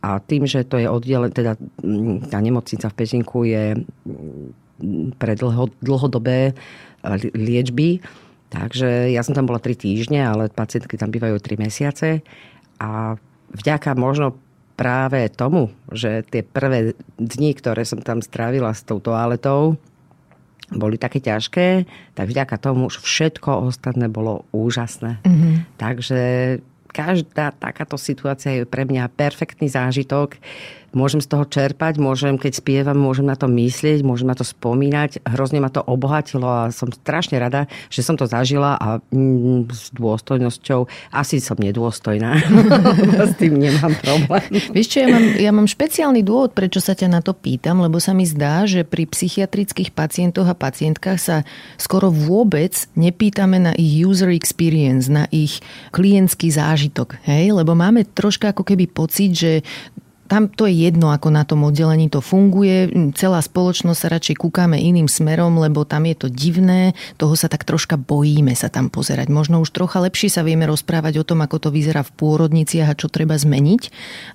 A 0.00 0.16
tým, 0.16 0.48
že 0.48 0.64
to 0.64 0.80
je 0.80 0.88
oddelené, 0.88 1.28
teda 1.28 1.60
mm, 1.84 2.32
tá 2.32 2.40
nemocnica 2.40 2.88
v 2.88 2.96
Pezinku 2.96 3.44
je 3.44 3.76
pre 5.20 5.32
dlho, 5.36 5.68
dlhodobé 5.84 6.56
liečby, 7.36 8.00
Takže 8.50 9.14
ja 9.14 9.22
som 9.22 9.32
tam 9.32 9.46
bola 9.46 9.62
3 9.62 9.78
týždne, 9.78 10.26
ale 10.26 10.50
pacientky 10.50 10.98
tam 10.98 11.14
bývajú 11.14 11.38
3 11.38 11.62
mesiace 11.62 12.26
a 12.82 13.14
vďaka 13.54 13.94
možno 13.94 14.34
práve 14.74 15.28
tomu, 15.30 15.70
že 15.92 16.26
tie 16.26 16.42
prvé 16.42 16.98
dni, 17.20 17.54
ktoré 17.54 17.86
som 17.86 18.02
tam 18.02 18.24
strávila 18.24 18.74
s 18.74 18.82
tou 18.82 18.98
toaletou, 18.98 19.78
boli 20.70 20.96
také 20.96 21.18
ťažké, 21.18 21.84
tak 22.14 22.26
vďaka 22.30 22.56
tomu 22.58 22.90
už 22.90 23.02
všetko 23.02 23.70
ostatné 23.70 24.06
bolo 24.06 24.46
úžasné. 24.54 25.18
Mm-hmm. 25.26 25.54
Takže 25.76 26.22
každá 26.90 27.54
takáto 27.54 27.98
situácia 27.98 28.62
je 28.62 28.66
pre 28.66 28.82
mňa 28.86 29.10
perfektný 29.14 29.70
zážitok 29.70 30.38
môžem 30.92 31.22
z 31.22 31.30
toho 31.30 31.44
čerpať, 31.46 31.98
môžem, 32.02 32.36
keď 32.36 32.52
spievam, 32.58 32.98
môžem 32.98 33.26
na 33.26 33.38
to 33.38 33.46
myslieť, 33.46 34.02
môžem 34.02 34.30
na 34.30 34.36
to 34.36 34.42
spomínať. 34.42 35.22
Hrozne 35.26 35.62
ma 35.62 35.70
to 35.70 35.82
obohatilo 35.82 36.46
a 36.46 36.62
som 36.74 36.90
strašne 36.90 37.38
rada, 37.38 37.70
že 37.88 38.02
som 38.02 38.18
to 38.18 38.26
zažila 38.26 38.74
a 38.78 38.98
mm, 39.10 39.70
s 39.70 39.94
dôstojnosťou 39.94 40.90
asi 41.14 41.38
som 41.38 41.58
nedôstojná. 41.58 42.42
s 43.30 43.34
tým 43.38 43.58
nemám 43.58 43.94
problém. 44.02 44.46
Vieš 44.74 44.86
čo, 44.90 44.98
ja 45.06 45.08
mám, 45.10 45.24
ja 45.38 45.50
mám 45.54 45.68
špeciálny 45.70 46.22
dôvod, 46.26 46.54
prečo 46.54 46.82
sa 46.82 46.98
ťa 46.98 47.08
na 47.08 47.20
to 47.22 47.32
pýtam, 47.34 47.82
lebo 47.82 48.02
sa 48.02 48.10
mi 48.10 48.26
zdá, 48.26 48.66
že 48.66 48.82
pri 48.82 49.06
psychiatrických 49.06 49.94
pacientoch 49.94 50.48
a 50.50 50.58
pacientkách 50.58 51.18
sa 51.18 51.36
skoro 51.78 52.10
vôbec 52.10 52.74
nepýtame 52.98 53.62
na 53.62 53.72
ich 53.78 54.02
user 54.02 54.34
experience, 54.34 55.06
na 55.06 55.30
ich 55.30 55.62
klientský 55.94 56.50
zážitok. 56.50 57.22
Hej? 57.26 57.54
Lebo 57.54 57.78
máme 57.78 58.06
troška 58.06 58.50
ako 58.50 58.66
keby 58.66 58.90
pocit, 58.90 59.32
že 59.32 59.52
tam 60.30 60.46
to 60.46 60.70
je 60.70 60.86
jedno, 60.86 61.10
ako 61.10 61.34
na 61.34 61.42
tom 61.42 61.66
oddelení 61.66 62.06
to 62.06 62.22
funguje. 62.22 62.86
Celá 63.18 63.42
spoločnosť 63.42 63.98
sa 63.98 64.08
radšej 64.14 64.38
kúkame 64.38 64.78
iným 64.78 65.10
smerom, 65.10 65.58
lebo 65.58 65.82
tam 65.82 66.06
je 66.06 66.14
to 66.14 66.28
divné. 66.30 66.94
Toho 67.18 67.34
sa 67.34 67.50
tak 67.50 67.66
troška 67.66 67.98
bojíme 67.98 68.54
sa 68.54 68.70
tam 68.70 68.94
pozerať. 68.94 69.26
Možno 69.26 69.58
už 69.58 69.74
trocha 69.74 69.98
lepšie 69.98 70.30
sa 70.30 70.46
vieme 70.46 70.70
rozprávať 70.70 71.18
o 71.18 71.26
tom, 71.26 71.42
ako 71.42 71.66
to 71.66 71.68
vyzerá 71.74 72.06
v 72.06 72.14
pôrodniciach 72.14 72.94
a 72.94 72.98
čo 72.98 73.10
treba 73.10 73.34
zmeniť, 73.34 73.82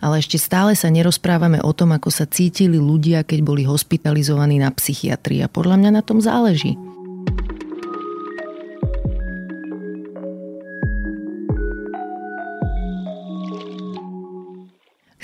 ale 0.03 0.19
ešte 0.19 0.35
stále 0.35 0.75
sa 0.75 0.91
nerozprávame 0.91 1.63
o 1.63 1.71
tom, 1.71 1.95
ako 1.95 2.11
sa 2.11 2.27
cítili 2.27 2.75
ľudia, 2.75 3.23
keď 3.23 3.39
boli 3.47 3.63
hospitalizovaní 3.63 4.59
na 4.59 4.75
psychiatrii. 4.75 5.47
A 5.47 5.47
podľa 5.47 5.79
mňa 5.79 5.91
na 5.95 6.03
tom 6.03 6.19
záleží. 6.19 6.75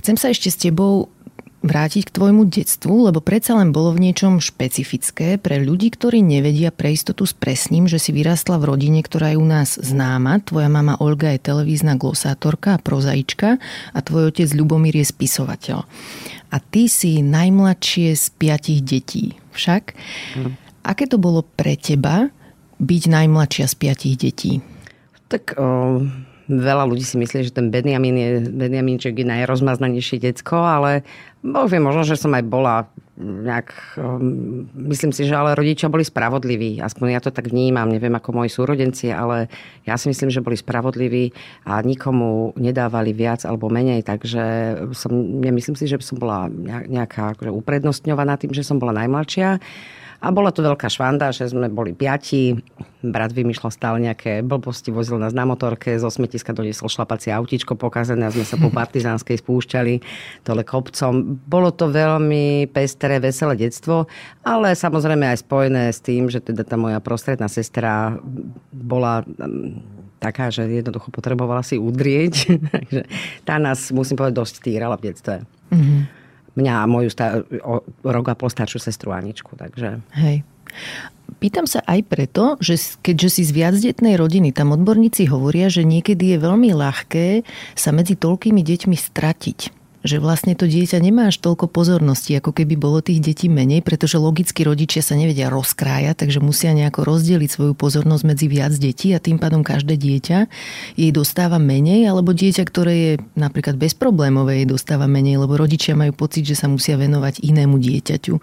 Chcem 0.02 0.18
sa 0.18 0.34
ešte 0.34 0.50
s 0.50 0.58
tebou 0.58 1.14
vrátiť 1.62 2.10
k 2.10 2.16
tvojmu 2.18 2.50
detstvu, 2.50 3.06
lebo 3.06 3.22
predsa 3.22 3.54
len 3.54 3.70
bolo 3.70 3.94
v 3.94 4.10
niečom 4.10 4.42
špecifické 4.42 5.38
pre 5.38 5.62
ľudí, 5.62 5.94
ktorí 5.94 6.26
nevedia 6.26 6.74
pre 6.74 6.98
istotu 6.98 7.30
s 7.30 7.38
presním, 7.38 7.86
že 7.86 8.02
si 8.02 8.10
vyrastla 8.10 8.58
v 8.58 8.74
rodine, 8.74 9.06
ktorá 9.06 9.34
je 9.34 9.38
u 9.38 9.46
nás 9.46 9.78
známa. 9.78 10.42
Tvoja 10.42 10.74
mama 10.74 10.98
Olga 10.98 11.38
je 11.38 11.46
televízna 11.46 12.02
glosátorka 12.02 12.76
a 12.76 12.82
prozaička 12.82 13.62
a 13.94 14.00
tvoj 14.02 14.34
otec 14.34 14.50
Ľubomír 14.50 14.98
je 14.98 15.06
spisovateľ. 15.06 15.86
A 16.50 16.58
ty 16.58 16.90
si 16.90 17.22
najmladšie 17.22 18.18
z 18.18 18.26
piatich 18.42 18.82
detí. 18.82 19.38
Však? 19.54 19.94
Mm. 20.42 20.58
Aké 20.82 21.06
to 21.06 21.22
bolo 21.22 21.46
pre 21.46 21.78
teba 21.78 22.34
byť 22.82 23.04
najmladšia 23.06 23.70
z 23.70 23.76
piatich 23.78 24.16
detí? 24.18 24.66
Tak 25.30 25.54
Veľa 26.52 26.84
ľudí 26.84 27.08
si 27.08 27.16
myslí, 27.16 27.48
že 27.48 27.56
ten 27.56 27.72
Benjamin 27.72 28.16
je, 28.20 28.30
Benjaminček 28.52 29.16
je 29.16 29.24
najrozmaznanejšie 29.24 30.20
decko, 30.20 30.60
ale 30.60 31.08
Boh 31.40 31.72
možno, 31.80 32.04
že 32.04 32.20
som 32.20 32.36
aj 32.36 32.44
bola 32.44 32.92
nejak, 33.22 33.72
um, 34.02 34.68
myslím 34.92 35.16
si, 35.16 35.24
že 35.30 35.38
ale 35.38 35.56
rodičia 35.56 35.88
boli 35.88 36.04
spravodliví. 36.04 36.82
Aspoň 36.82 37.08
ja 37.16 37.22
to 37.22 37.32
tak 37.32 37.54
vnímam, 37.54 37.88
neviem 37.88 38.12
ako 38.12 38.44
moji 38.44 38.50
súrodenci, 38.52 39.14
ale 39.14 39.48
ja 39.86 39.96
si 39.96 40.10
myslím, 40.10 40.34
že 40.34 40.44
boli 40.44 40.58
spravodliví 40.58 41.32
a 41.70 41.80
nikomu 41.86 42.52
nedávali 42.58 43.14
viac 43.14 43.46
alebo 43.46 43.70
menej, 43.72 44.04
takže 44.04 44.44
som, 44.98 45.14
nemyslím 45.40 45.78
si, 45.78 45.86
že 45.88 46.02
som 46.02 46.18
bola 46.18 46.50
nejaká 46.90 47.38
akože 47.38 47.52
uprednostňovaná 47.54 48.42
tým, 48.42 48.52
že 48.52 48.66
som 48.66 48.82
bola 48.82 48.98
najmladšia. 49.06 49.62
A 50.22 50.30
bola 50.30 50.54
to 50.54 50.62
veľká 50.62 50.86
švanda, 50.86 51.34
že 51.34 51.50
sme 51.50 51.66
boli 51.66 51.98
piati. 51.98 52.54
Brat 53.02 53.34
vymýšľal 53.34 53.72
stále 53.74 53.98
nejaké 54.06 54.46
blbosti, 54.46 54.94
vozil 54.94 55.18
nás 55.18 55.34
na 55.34 55.50
motorke, 55.50 55.98
zo 55.98 56.14
smetiska 56.14 56.54
doniesol 56.54 56.94
šlapacie 56.94 57.34
autíčko 57.34 57.74
pokazené 57.74 58.30
a 58.30 58.34
sme 58.34 58.46
sa 58.46 58.62
po 58.62 58.70
partizánskej 58.80 59.42
spúšťali 59.42 59.94
dole 60.46 60.62
kopcom. 60.62 61.42
Bolo 61.50 61.74
to 61.74 61.90
veľmi 61.90 62.70
pestré, 62.70 63.18
veselé 63.18 63.58
detstvo, 63.58 64.06
ale 64.46 64.78
samozrejme 64.78 65.26
aj 65.26 65.42
spojené 65.42 65.90
s 65.90 66.06
tým, 66.06 66.30
že 66.30 66.38
teda 66.38 66.70
tá 66.70 66.78
moja 66.78 67.02
prostredná 67.02 67.50
sestra 67.50 68.14
bola 68.70 69.26
mm, 69.26 70.22
taká, 70.22 70.54
že 70.54 70.70
jednoducho 70.70 71.10
potrebovala 71.10 71.66
si 71.66 71.82
udrieť. 71.82 72.34
Takže 72.78 73.10
tá 73.42 73.58
nás, 73.58 73.90
musím 73.90 74.22
povedať, 74.22 74.38
dosť 74.38 74.56
týrala 74.70 75.02
v 75.02 75.10
detstve. 75.10 75.36
Mm-hmm 75.74 76.21
mňa 76.56 76.74
a 76.84 76.90
moju 76.90 77.10
star- 77.12 77.48
o 77.64 77.84
rok 78.04 78.26
a 78.32 78.36
pol 78.36 78.52
staršiu 78.52 78.80
sestru 78.80 79.16
Aničku. 79.16 79.56
Takže... 79.56 80.04
Hej. 80.20 80.44
Pýtam 81.40 81.64
sa 81.66 81.80
aj 81.88 82.06
preto, 82.12 82.60
že 82.60 82.76
keďže 83.02 83.30
si 83.40 83.42
z 83.48 83.52
viacdetnej 83.56 84.20
rodiny, 84.20 84.52
tam 84.52 84.76
odborníci 84.76 85.32
hovoria, 85.32 85.72
že 85.72 85.88
niekedy 85.88 86.36
je 86.36 86.38
veľmi 86.44 86.76
ľahké 86.76 87.48
sa 87.74 87.90
medzi 87.96 88.20
toľkými 88.20 88.60
deťmi 88.60 88.96
stratiť 88.96 89.81
že 90.02 90.18
vlastne 90.18 90.58
to 90.58 90.66
dieťa 90.66 90.98
nemá 90.98 91.30
až 91.30 91.38
toľko 91.42 91.70
pozornosti, 91.70 92.34
ako 92.38 92.58
keby 92.58 92.74
bolo 92.78 93.06
tých 93.06 93.22
detí 93.22 93.48
menej, 93.48 93.86
pretože 93.86 94.18
logicky 94.18 94.66
rodičia 94.66 95.06
sa 95.06 95.14
nevedia 95.14 95.54
rozkrájať, 95.54 96.26
takže 96.26 96.42
musia 96.42 96.74
nejako 96.74 97.06
rozdeliť 97.06 97.50
svoju 97.50 97.74
pozornosť 97.78 98.24
medzi 98.26 98.46
viac 98.50 98.74
detí 98.74 99.14
a 99.14 99.22
tým 99.22 99.38
pádom 99.38 99.62
každé 99.62 99.98
dieťa 99.98 100.38
jej 100.98 101.12
dostáva 101.14 101.62
menej, 101.62 102.10
alebo 102.10 102.34
dieťa, 102.34 102.64
ktoré 102.66 102.94
je 102.98 103.14
napríklad 103.38 103.78
bezproblémové, 103.78 104.66
jej 104.66 104.68
dostáva 104.70 105.06
menej, 105.06 105.38
lebo 105.38 105.54
rodičia 105.54 105.94
majú 105.94 106.18
pocit, 106.18 106.50
že 106.50 106.58
sa 106.58 106.66
musia 106.66 106.98
venovať 106.98 107.46
inému 107.46 107.78
dieťaťu. 107.78 108.34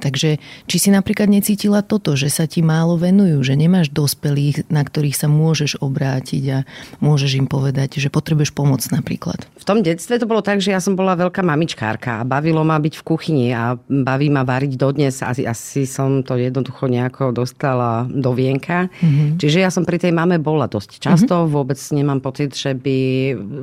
Takže 0.00 0.40
či 0.68 0.76
si 0.80 0.88
napríklad 0.88 1.28
necítila 1.28 1.84
toto, 1.84 2.16
že 2.16 2.32
sa 2.32 2.48
ti 2.48 2.64
málo 2.64 2.96
venujú, 2.96 3.44
že 3.44 3.52
nemáš 3.52 3.92
dospelých, 3.92 4.72
na 4.72 4.80
ktorých 4.80 5.16
sa 5.16 5.28
môžeš 5.28 5.78
obrátiť 5.84 6.44
a 6.48 6.58
môžeš 7.04 7.36
im 7.36 7.46
povedať, 7.50 8.00
že 8.00 8.08
potrebuješ 8.08 8.56
pomoc 8.56 8.80
napríklad? 8.88 9.44
V 9.60 9.64
tom 9.68 9.84
detstve 9.84 10.16
to 10.16 10.26
bolo 10.26 10.40
tak, 10.40 10.64
že 10.64 10.72
ja 10.72 10.80
som 10.80 10.96
bola 11.02 11.18
veľká 11.18 11.42
mamičkárka 11.42 12.22
a 12.22 12.26
bavilo 12.26 12.62
ma 12.62 12.78
byť 12.78 12.94
v 12.94 13.02
kuchyni 13.02 13.46
a 13.50 13.74
baví 13.90 14.30
ma 14.30 14.46
variť 14.46 14.78
dodnes. 14.78 15.18
Asi, 15.18 15.42
asi 15.42 15.82
som 15.82 16.22
to 16.22 16.38
jednoducho 16.38 16.86
nejako 16.86 17.34
dostala 17.34 18.06
do 18.06 18.30
vienka. 18.30 18.86
Mm-hmm. 19.02 19.42
Čiže 19.42 19.58
ja 19.58 19.74
som 19.74 19.82
pri 19.82 19.98
tej 19.98 20.14
mame 20.14 20.38
bola 20.38 20.70
dosť 20.70 21.02
často. 21.02 21.34
Mm-hmm. 21.42 21.54
Vôbec 21.58 21.78
nemám 21.90 22.22
pocit, 22.22 22.54
že 22.54 22.78
by 22.78 22.98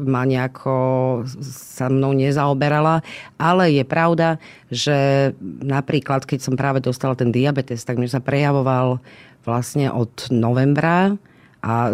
ma 0.04 0.28
nejako 0.28 0.76
sa 1.48 1.88
mnou 1.88 2.12
nezaoberala. 2.12 3.00
Ale 3.40 3.72
je 3.72 3.88
pravda, 3.88 4.36
že 4.68 5.32
napríklad, 5.64 6.28
keď 6.28 6.44
som 6.44 6.60
práve 6.60 6.84
dostala 6.84 7.16
ten 7.16 7.32
diabetes, 7.32 7.88
tak 7.88 7.96
mi 7.96 8.12
sa 8.12 8.20
prejavoval 8.20 9.00
vlastne 9.48 9.88
od 9.88 10.12
novembra 10.28 11.16
a 11.60 11.92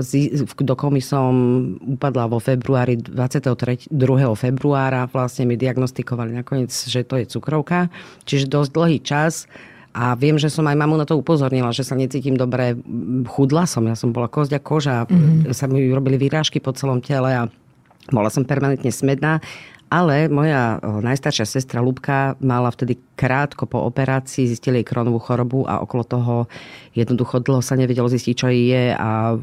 do 0.61 0.75
komy 0.77 1.01
som 1.01 1.33
upadla 1.81 2.29
vo 2.29 2.37
februári, 2.37 3.01
23. 3.01 3.89
2. 3.89 3.97
februára 4.37 5.09
vlastne 5.09 5.49
mi 5.49 5.57
diagnostikovali 5.57 6.37
nakoniec, 6.37 6.69
že 6.69 7.01
to 7.01 7.17
je 7.17 7.25
cukrovka. 7.25 7.89
Čiže 8.29 8.45
dosť 8.45 8.69
dlhý 8.69 8.99
čas 9.01 9.49
a 9.95 10.13
viem, 10.13 10.37
že 10.37 10.53
som 10.53 10.69
aj 10.69 10.77
mamu 10.77 11.01
na 11.01 11.09
to 11.09 11.17
upozornila, 11.17 11.73
že 11.73 11.81
sa 11.81 11.97
necítim 11.97 12.37
dobre. 12.37 12.77
Chudla 13.25 13.65
som, 13.65 13.81
ja 13.89 13.97
som 13.97 14.13
bola 14.13 14.29
kozďa 14.29 14.61
koža, 14.61 15.09
mm-hmm. 15.09 15.49
sa 15.49 15.65
mi 15.65 15.89
robili 15.89 16.21
výrážky 16.21 16.61
po 16.61 16.69
celom 16.75 17.01
tele 17.01 17.33
a 17.33 17.49
bola 18.13 18.29
som 18.29 18.45
permanentne 18.45 18.93
smedná 18.93 19.41
ale 19.89 20.27
moja 20.27 20.81
najstaršia 20.81 21.45
sestra 21.45 21.79
Lubka 21.79 22.33
mala 22.41 22.73
vtedy 22.73 22.97
krátko 23.15 23.63
po 23.63 23.79
operácii, 23.87 24.49
zistili 24.49 24.83
jej 24.83 24.87
kronovú 24.87 25.23
chorobu 25.23 25.63
a 25.63 25.79
okolo 25.79 26.03
toho 26.03 26.35
jednoducho 26.91 27.39
dlho 27.39 27.63
sa 27.63 27.79
nevedelo 27.79 28.11
zistiť, 28.11 28.33
čo 28.35 28.47
jej 28.51 28.71
je 28.71 28.85
a 28.91 29.35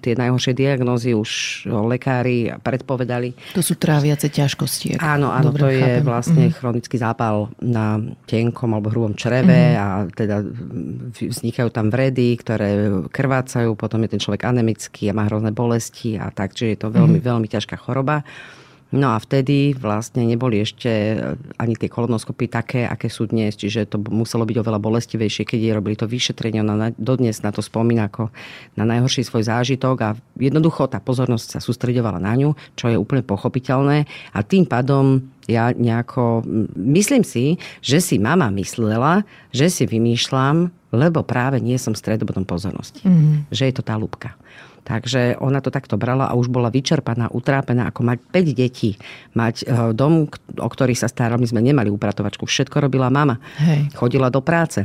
tie 0.00 0.14
najhoršie 0.16 0.56
diagnózy 0.56 1.12
už 1.12 1.64
lekári 1.68 2.52
predpovedali. 2.60 3.36
To 3.56 3.60
sú 3.60 3.76
tráviace 3.76 4.32
ťažkosti. 4.32 5.00
Áno, 5.00 5.32
áno, 5.32 5.52
to 5.52 5.68
chápem. 5.68 5.80
je 5.80 5.92
vlastne 6.04 6.44
mm-hmm. 6.48 6.58
chronický 6.60 6.96
zápal 6.96 7.52
na 7.60 8.00
tenkom 8.24 8.72
alebo 8.72 8.88
hrubom 8.88 9.16
čreve 9.16 9.76
mm-hmm. 9.76 9.80
a 9.80 9.86
teda 10.12 10.36
vznikajú 11.18 11.68
tam 11.72 11.92
vredy, 11.92 12.36
ktoré 12.40 12.88
krvácajú, 13.12 13.76
potom 13.76 14.00
je 14.04 14.16
ten 14.16 14.20
človek 14.20 14.48
anemický 14.48 15.12
a 15.12 15.16
má 15.16 15.28
hrozné 15.28 15.52
bolesti 15.52 16.16
a 16.16 16.32
tak, 16.32 16.56
čiže 16.56 16.70
je 16.72 16.78
to 16.80 16.88
veľmi, 16.88 17.20
mm-hmm. 17.20 17.28
veľmi 17.28 17.48
ťažká 17.48 17.76
choroba. 17.80 18.24
No 18.94 19.10
a 19.10 19.18
vtedy 19.18 19.74
vlastne 19.74 20.22
neboli 20.22 20.62
ešte 20.62 21.18
ani 21.58 21.74
tie 21.74 21.90
kolonoskopy 21.90 22.46
také, 22.46 22.86
aké 22.86 23.10
sú 23.10 23.26
dnes, 23.26 23.58
čiže 23.58 23.90
to 23.90 23.98
muselo 23.98 24.46
byť 24.46 24.56
oveľa 24.62 24.78
bolestivejšie, 24.78 25.42
keď 25.42 25.58
jej 25.58 25.74
robili 25.74 25.98
to 25.98 26.06
vyšetrenie. 26.06 26.62
Ona 26.62 26.94
dodnes 26.94 27.42
na 27.42 27.50
to 27.50 27.58
spomína 27.58 28.06
ako 28.06 28.30
na 28.78 28.86
najhorší 28.86 29.26
svoj 29.26 29.50
zážitok 29.50 29.96
a 29.98 30.14
jednoducho 30.38 30.86
tá 30.86 31.02
pozornosť 31.02 31.58
sa 31.58 31.60
sústredovala 31.60 32.22
na 32.22 32.38
ňu, 32.38 32.54
čo 32.78 32.86
je 32.86 32.94
úplne 32.94 33.26
pochopiteľné 33.26 34.06
a 34.30 34.38
tým 34.46 34.62
pádom 34.62 35.26
ja 35.50 35.74
nejako, 35.74 36.46
myslím 36.78 37.20
si, 37.26 37.60
že 37.84 38.00
si 38.00 38.16
mama 38.16 38.48
myslela, 38.54 39.28
že 39.52 39.68
si 39.68 39.84
vymýšľam, 39.84 40.72
lebo 40.94 41.20
práve 41.26 41.58
nie 41.60 41.76
som 41.76 41.92
stredobodom 41.92 42.46
pozornosti. 42.48 43.04
Mm-hmm. 43.04 43.52
Že 43.52 43.64
je 43.68 43.74
to 43.74 43.82
tá 43.84 43.98
lúbka. 43.98 44.38
Takže 44.84 45.40
ona 45.40 45.64
to 45.64 45.72
takto 45.72 45.96
brala 45.96 46.28
a 46.28 46.36
už 46.36 46.52
bola 46.52 46.68
vyčerpaná, 46.68 47.32
utrápená, 47.32 47.88
ako 47.88 48.04
mať 48.04 48.18
5 48.28 48.52
detí, 48.52 49.00
mať 49.32 49.64
e, 49.64 49.96
dom, 49.96 50.28
o 50.60 50.68
ktorý 50.68 50.92
sa 50.92 51.08
starala. 51.08 51.40
My 51.40 51.48
sme 51.48 51.64
nemali 51.64 51.88
upratovačku, 51.88 52.44
všetko 52.44 52.84
robila 52.84 53.08
mama. 53.08 53.40
Hej. 53.64 53.96
Chodila 53.96 54.28
do 54.28 54.44
práce. 54.44 54.84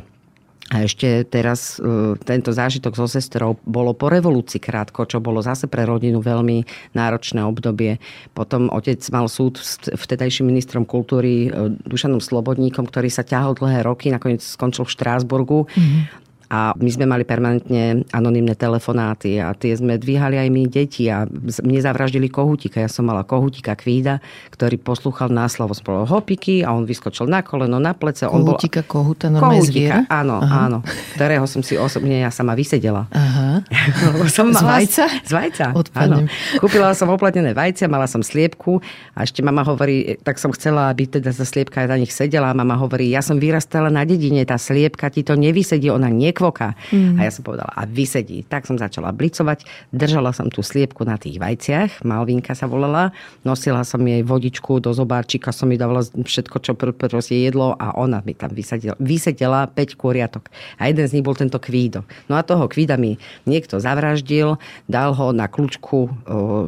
A 0.69 0.85
ešte 0.85 1.25
teraz 1.25 1.81
e, 1.81 2.13
tento 2.21 2.53
zážitok 2.53 2.93
so 2.93 3.09
sestrou 3.09 3.57
bolo 3.65 3.97
po 3.97 4.05
revolúcii 4.05 4.61
krátko, 4.61 5.09
čo 5.09 5.17
bolo 5.17 5.41
zase 5.41 5.65
pre 5.65 5.81
rodinu 5.81 6.21
veľmi 6.21 6.61
náročné 6.93 7.41
obdobie. 7.41 7.97
Potom 8.37 8.69
otec 8.69 9.01
mal 9.09 9.25
súd 9.25 9.57
s 9.57 9.81
vtedajším 9.89 10.45
ministrom 10.45 10.85
kultúry 10.85 11.49
e, 11.49 11.73
Dušanom 11.89 12.21
Slobodníkom, 12.21 12.85
ktorý 12.85 13.09
sa 13.09 13.25
ťahol 13.25 13.57
dlhé 13.57 13.81
roky, 13.81 14.13
nakoniec 14.13 14.45
skončil 14.45 14.85
v 14.85 14.93
Štrásburgu. 14.93 15.65
Mm-hmm 15.73 16.28
a 16.49 16.73
my 16.73 16.89
sme 16.89 17.05
mali 17.05 17.21
permanentne 17.29 18.09
anonimné 18.09 18.57
telefonáty 18.57 19.37
a 19.37 19.53
tie 19.53 19.77
sme 19.77 20.01
dvíhali 20.01 20.41
aj 20.41 20.49
my 20.49 20.63
deti 20.65 21.05
a 21.05 21.29
mne 21.61 21.77
zavraždili 21.77 22.25
kohutika. 22.25 22.81
Ja 22.81 22.89
som 22.89 23.05
mala 23.05 23.21
kohutika 23.21 23.77
kvída, 23.77 24.17
ktorý 24.49 24.81
poslúchal 24.81 25.29
náslovo 25.29 25.77
spolo 25.77 26.09
hopiky 26.09 26.65
a 26.65 26.73
on 26.73 26.89
vyskočil 26.89 27.29
na 27.29 27.45
koleno, 27.45 27.77
na 27.77 27.93
plece. 27.93 28.25
Kohutika, 28.25 28.81
bol... 28.81 28.89
kohuta, 28.89 29.29
normálne 29.29 29.61
kohutika, 29.61 29.77
zviera? 29.77 29.97
Áno, 30.09 30.41
Aha. 30.41 30.57
áno. 30.65 30.77
Ktorého 31.13 31.45
som 31.45 31.61
si 31.61 31.77
osobne 31.77 32.25
ja 32.25 32.33
sama 32.33 32.57
vysedela. 32.57 33.05
Aha. 33.13 33.61
som 34.33 34.49
mala... 34.49 34.81
Z 34.81 34.97
vajca? 34.97 35.05
Z 35.21 35.31
vajca, 35.31 35.65
áno. 35.93 36.25
Kúpila 36.57 36.97
som 36.97 37.13
oplatnené 37.13 37.53
vajcia, 37.53 37.85
mala 37.85 38.09
som 38.09 38.25
sliepku 38.25 38.81
a 39.13 39.21
ešte 39.21 39.45
mama 39.45 39.61
hovorí, 39.61 40.17
tak 40.25 40.41
som 40.41 40.49
chcela, 40.49 40.89
aby 40.89 41.05
teda 41.05 41.29
tá 41.29 41.45
sliepka 41.45 41.85
na 41.85 42.01
nich 42.01 42.09
sedela. 42.09 42.57
Mama 42.57 42.73
hovorí, 42.73 43.13
ja 43.13 43.21
som 43.21 43.37
vyrastala 43.37 43.93
na 43.93 44.01
dedine, 44.01 44.41
tá 44.49 44.57
sliepka 44.57 45.13
ti 45.13 45.21
to 45.21 45.37
nevysedí, 45.37 45.93
ona 45.93 46.09
nie 46.09 46.33
kvoka. 46.39 46.79
Mm. 46.95 47.19
A 47.19 47.27
ja 47.27 47.31
som 47.35 47.43
povedala, 47.43 47.67
a 47.75 47.83
vysedí. 47.83 48.47
Tak 48.47 48.63
som 48.63 48.79
začala 48.79 49.11
blicovať, 49.11 49.67
držala 49.91 50.31
som 50.31 50.47
tú 50.47 50.63
sliepku 50.63 51.03
na 51.03 51.19
tých 51.19 51.35
vajciach, 51.35 52.07
Malvinka 52.07 52.55
sa 52.55 52.71
volala, 52.71 53.11
nosila 53.43 53.83
som 53.83 53.99
jej 54.07 54.23
vodičku 54.23 54.79
do 54.79 54.95
zobáčika, 54.95 55.51
som 55.51 55.67
jej 55.67 55.75
dávala 55.75 56.07
všetko, 56.07 56.55
čo 56.63 56.71
pr- 56.79 56.95
proste 56.95 57.35
jedlo 57.35 57.75
a 57.75 57.91
ona 57.99 58.23
mi 58.23 58.31
tam 58.31 58.55
vysedela, 58.55 58.95
vysedela 59.03 59.67
5 59.67 59.99
kuriatok. 59.99 60.47
A 60.79 60.87
jeden 60.87 61.03
z 61.03 61.19
nich 61.19 61.25
bol 61.27 61.35
tento 61.35 61.59
kvído. 61.59 62.07
No 62.31 62.39
a 62.39 62.47
toho 62.47 62.71
kvída 62.71 62.95
mi 62.95 63.19
niekto 63.43 63.83
zavraždil, 63.83 64.55
dal 64.87 65.11
ho 65.11 65.35
na 65.35 65.51
kľúčku 65.51 66.07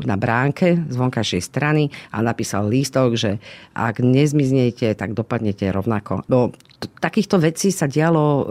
na 0.03 0.15
bránke 0.19 0.81
z 0.89 0.95
vonkajšej 0.97 1.41
strany 1.41 1.93
a 2.11 2.19
napísal 2.19 2.67
lístok, 2.67 3.15
že 3.15 3.31
ak 3.71 4.03
nezmiznete, 4.03 4.91
tak 4.97 5.15
dopadnete 5.15 5.69
rovnako. 5.71 6.27
No, 6.27 6.51
takýchto 6.81 7.37
vecí 7.37 7.69
sa 7.69 7.85
dialo 7.85 8.25
e, 8.25 8.43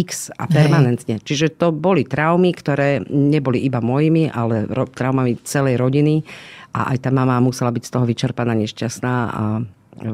x 0.00 0.32
a 0.34 0.48
permanentne. 0.66 1.16
Čiže 1.20 1.54
to 1.60 1.70
boli 1.70 2.08
traumy, 2.08 2.50
ktoré 2.56 3.04
neboli 3.08 3.62
iba 3.62 3.84
mojimi, 3.84 4.32
ale 4.32 4.66
traumami 4.68 5.36
celej 5.44 5.78
rodiny. 5.78 6.24
A 6.74 6.96
aj 6.96 7.06
tá 7.06 7.10
mama 7.14 7.38
musela 7.38 7.70
byť 7.70 7.84
z 7.86 7.92
toho 7.92 8.04
vyčerpaná, 8.08 8.50
nešťastná 8.58 9.14
a 9.30 9.44
e, 9.62 10.10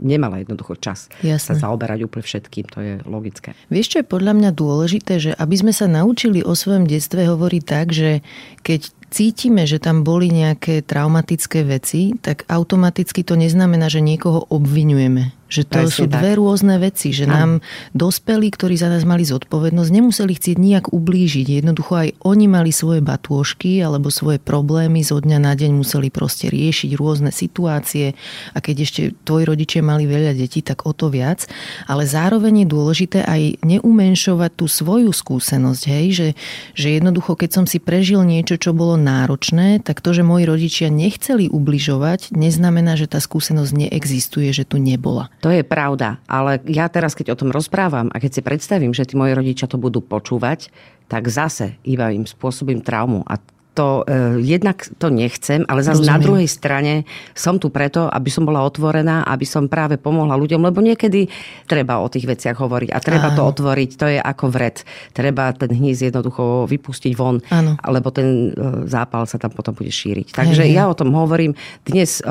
nemala 0.00 0.40
jednoducho 0.40 0.80
čas 0.80 1.12
Jasne. 1.20 1.60
sa 1.60 1.68
zaoberať 1.68 2.08
úplne 2.08 2.24
všetkým, 2.24 2.64
to 2.72 2.78
je 2.80 2.94
logické. 3.04 3.52
Vieš, 3.68 3.86
čo 3.92 3.96
je 4.00 4.08
podľa 4.08 4.32
mňa 4.32 4.50
dôležité, 4.56 5.20
že 5.20 5.30
aby 5.36 5.60
sme 5.60 5.76
sa 5.76 5.84
naučili 5.84 6.40
o 6.40 6.56
svojom 6.56 6.88
detstve 6.88 7.28
hovoriť 7.28 7.62
tak, 7.68 7.92
že 7.92 8.24
keď 8.64 8.99
cítime, 9.10 9.66
že 9.66 9.82
tam 9.82 10.06
boli 10.06 10.30
nejaké 10.30 10.86
traumatické 10.86 11.66
veci, 11.66 12.14
tak 12.22 12.46
automaticky 12.46 13.26
to 13.26 13.34
neznamená, 13.34 13.90
že 13.90 14.00
niekoho 14.00 14.46
obvinujeme. 14.48 15.34
Že 15.50 15.66
to 15.66 15.78
Presne 15.82 15.90
sú 15.90 16.04
tak. 16.06 16.14
dve 16.22 16.30
rôzne 16.38 16.78
veci, 16.78 17.10
že 17.10 17.26
ano. 17.26 17.34
nám 17.34 17.50
dospelí, 17.90 18.54
ktorí 18.54 18.78
za 18.78 18.86
nás 18.86 19.02
mali 19.02 19.26
zodpovednosť, 19.26 19.90
nemuseli 19.90 20.38
chcieť 20.38 20.56
nijak 20.62 20.94
ublížiť. 20.94 21.58
Jednoducho 21.58 21.92
aj 21.98 22.08
oni 22.22 22.46
mali 22.46 22.70
svoje 22.70 23.02
batôžky 23.02 23.82
alebo 23.82 24.14
svoje 24.14 24.38
problémy, 24.38 25.02
zo 25.02 25.18
dňa 25.18 25.42
na 25.42 25.58
deň 25.58 25.74
museli 25.74 26.06
proste 26.06 26.54
riešiť 26.54 26.94
rôzne 26.94 27.34
situácie 27.34 28.14
a 28.54 28.58
keď 28.62 28.76
ešte 28.86 29.02
tvoji 29.26 29.50
rodičia 29.50 29.82
mali 29.82 30.06
veľa 30.06 30.38
detí, 30.38 30.62
tak 30.62 30.86
o 30.86 30.94
to 30.94 31.10
viac. 31.10 31.50
Ale 31.90 32.06
zároveň 32.06 32.62
je 32.62 32.66
dôležité 32.70 33.26
aj 33.26 33.58
neumenšovať 33.66 34.50
tú 34.54 34.70
svoju 34.70 35.10
skúsenosť, 35.10 35.82
hej? 35.90 36.06
Že, 36.14 36.28
že 36.78 36.88
jednoducho, 36.94 37.34
keď 37.34 37.50
som 37.50 37.64
si 37.66 37.82
prežil 37.82 38.22
niečo, 38.22 38.54
čo 38.54 38.70
bolo 38.70 38.94
náročné, 39.00 39.80
tak 39.80 40.04
to, 40.04 40.12
že 40.12 40.20
moji 40.20 40.44
rodičia 40.44 40.92
nechceli 40.92 41.48
ubližovať, 41.48 42.36
neznamená, 42.36 42.94
že 43.00 43.08
tá 43.08 43.18
skúsenosť 43.18 43.88
neexistuje, 43.88 44.52
že 44.52 44.68
tu 44.68 44.76
nebola. 44.76 45.32
To 45.40 45.48
je 45.48 45.64
pravda, 45.64 46.20
ale 46.28 46.60
ja 46.68 46.86
teraz, 46.92 47.16
keď 47.16 47.32
o 47.32 47.40
tom 47.40 47.50
rozprávam 47.50 48.12
a 48.12 48.20
keď 48.20 48.30
si 48.38 48.40
predstavím, 48.44 48.92
že 48.92 49.08
tí 49.08 49.16
moji 49.16 49.32
rodičia 49.32 49.66
to 49.66 49.80
budú 49.80 50.04
počúvať, 50.04 50.68
tak 51.10 51.26
zase 51.26 51.80
iba 51.82 52.12
im 52.14 52.28
spôsobím 52.28 52.84
traumu. 52.84 53.26
A 53.26 53.40
to 53.80 54.04
e, 54.04 54.44
jednak 54.44 54.84
to 55.00 55.08
nechcem, 55.08 55.64
ale 55.64 55.80
zase 55.80 56.04
na 56.04 56.20
druhej 56.20 56.44
strane 56.44 57.08
som 57.32 57.56
tu 57.56 57.72
preto, 57.72 58.12
aby 58.12 58.28
som 58.28 58.44
bola 58.44 58.60
otvorená, 58.60 59.24
aby 59.24 59.48
som 59.48 59.72
práve 59.72 59.96
pomohla 59.96 60.36
ľuďom, 60.36 60.60
lebo 60.68 60.84
niekedy 60.84 61.32
treba 61.64 61.96
o 62.04 62.12
tých 62.12 62.28
veciach 62.28 62.60
hovoriť 62.60 62.92
a 62.92 63.00
treba 63.00 63.32
Áno. 63.32 63.40
to 63.40 63.42
otvoriť, 63.48 63.90
to 63.96 64.06
je 64.12 64.18
ako 64.20 64.52
vred. 64.52 64.84
Treba 65.16 65.56
ten 65.56 65.72
hníz 65.72 66.04
jednoducho 66.04 66.68
vypustiť 66.68 67.12
von, 67.16 67.40
Áno. 67.48 67.80
lebo 67.88 68.12
ten 68.12 68.52
e, 68.52 68.84
zápal 68.84 69.24
sa 69.24 69.40
tam 69.40 69.48
potom 69.48 69.72
bude 69.72 69.88
šíriť. 69.88 70.36
Takže 70.36 70.68
hej, 70.68 70.76
ja 70.76 70.84
o 70.92 70.98
tom 70.98 71.16
hovorím. 71.16 71.56
Dnes 71.88 72.20
e, 72.20 72.28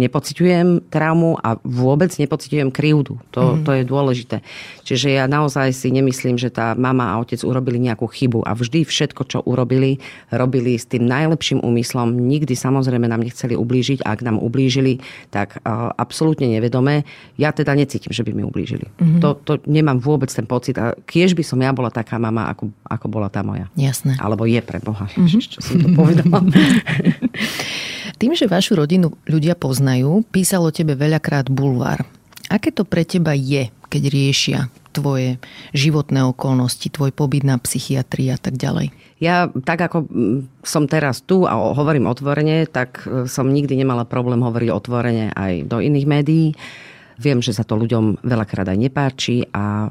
nepociťujem 0.00 0.88
traumu 0.88 1.36
a 1.44 1.60
vôbec 1.60 2.08
nepociťujem 2.16 2.72
krivdu. 2.72 3.20
To, 3.36 3.60
mm. 3.60 3.68
to 3.68 3.70
je 3.76 3.82
dôležité. 3.84 4.36
Čiže 4.88 5.20
ja 5.20 5.28
naozaj 5.28 5.76
si 5.76 5.92
nemyslím, 5.92 6.40
že 6.40 6.48
tá 6.48 6.72
mama 6.72 7.12
a 7.12 7.20
otec 7.20 7.44
urobili 7.44 7.76
nejakú 7.84 8.08
chybu 8.08 8.48
a 8.48 8.56
vždy 8.56 8.88
všetko, 8.88 9.22
čo 9.28 9.38
urobili, 9.44 10.00
robili 10.32 10.78
s 10.78 10.85
tým 10.86 11.04
najlepším 11.06 11.60
úmyslom. 11.62 12.14
Nikdy 12.14 12.54
samozrejme 12.54 13.10
nám 13.10 13.26
nechceli 13.26 13.58
ublížiť. 13.58 14.06
Ak 14.06 14.22
nám 14.22 14.38
ublížili, 14.38 15.02
tak 15.34 15.58
uh, 15.62 15.90
absolútne 15.98 16.46
nevedomé. 16.46 17.02
Ja 17.36 17.50
teda 17.50 17.74
necítim, 17.74 18.14
že 18.14 18.22
by 18.22 18.32
mi 18.32 18.42
ublížili. 18.46 18.86
Mm-hmm. 18.86 19.20
To, 19.22 19.28
to 19.42 19.52
nemám 19.66 19.98
vôbec 19.98 20.30
ten 20.30 20.46
pocit. 20.46 20.78
A 20.78 20.94
kiež 21.06 21.34
by 21.34 21.42
som 21.42 21.58
ja 21.58 21.74
bola 21.74 21.90
taká 21.90 22.16
mama, 22.16 22.48
ako, 22.50 22.70
ako 22.86 23.06
bola 23.10 23.26
tá 23.26 23.42
moja. 23.42 23.66
Jasné. 23.74 24.14
Alebo 24.22 24.46
je 24.46 24.62
pre 24.62 24.78
Boha. 24.78 25.10
Mm-hmm. 25.10 25.42
Čo 25.42 25.58
som 25.60 25.76
to 25.82 25.88
povedala. 25.92 26.40
Tým, 28.20 28.32
že 28.32 28.48
vašu 28.48 28.80
rodinu 28.80 29.12
ľudia 29.28 29.52
poznajú, 29.52 30.24
písalo 30.32 30.72
tebe 30.72 30.96
veľakrát 30.96 31.52
bulvár. 31.52 32.00
Aké 32.48 32.70
to 32.70 32.86
pre 32.86 33.02
teba 33.02 33.34
je, 33.34 33.68
keď 33.90 34.02
riešia 34.08 34.60
tvoje 34.96 35.36
životné 35.76 36.24
okolnosti, 36.24 36.88
tvoj 36.88 37.12
pobyt 37.12 37.44
na 37.44 37.60
psychiatrii 37.60 38.32
a 38.32 38.40
tak 38.40 38.56
ďalej? 38.56 38.88
Ja 39.20 39.48
tak 39.64 39.84
ako 39.84 40.08
mm, 40.08 40.64
som 40.64 40.88
teraz 40.88 41.20
tu 41.20 41.44
a 41.44 41.56
hovorím 41.76 42.08
otvorene, 42.08 42.64
tak 42.64 43.04
e, 43.04 43.28
som 43.28 43.52
nikdy 43.52 43.76
nemala 43.76 44.08
problém 44.08 44.40
hovoriť 44.40 44.70
otvorene 44.72 45.26
aj 45.36 45.68
do 45.68 45.80
iných 45.80 46.06
médií. 46.08 46.46
Viem, 47.16 47.40
že 47.40 47.56
sa 47.56 47.64
to 47.64 47.80
ľuďom 47.80 48.24
veľakrát 48.24 48.68
aj 48.68 48.76
nepáči 48.76 49.48
a 49.52 49.88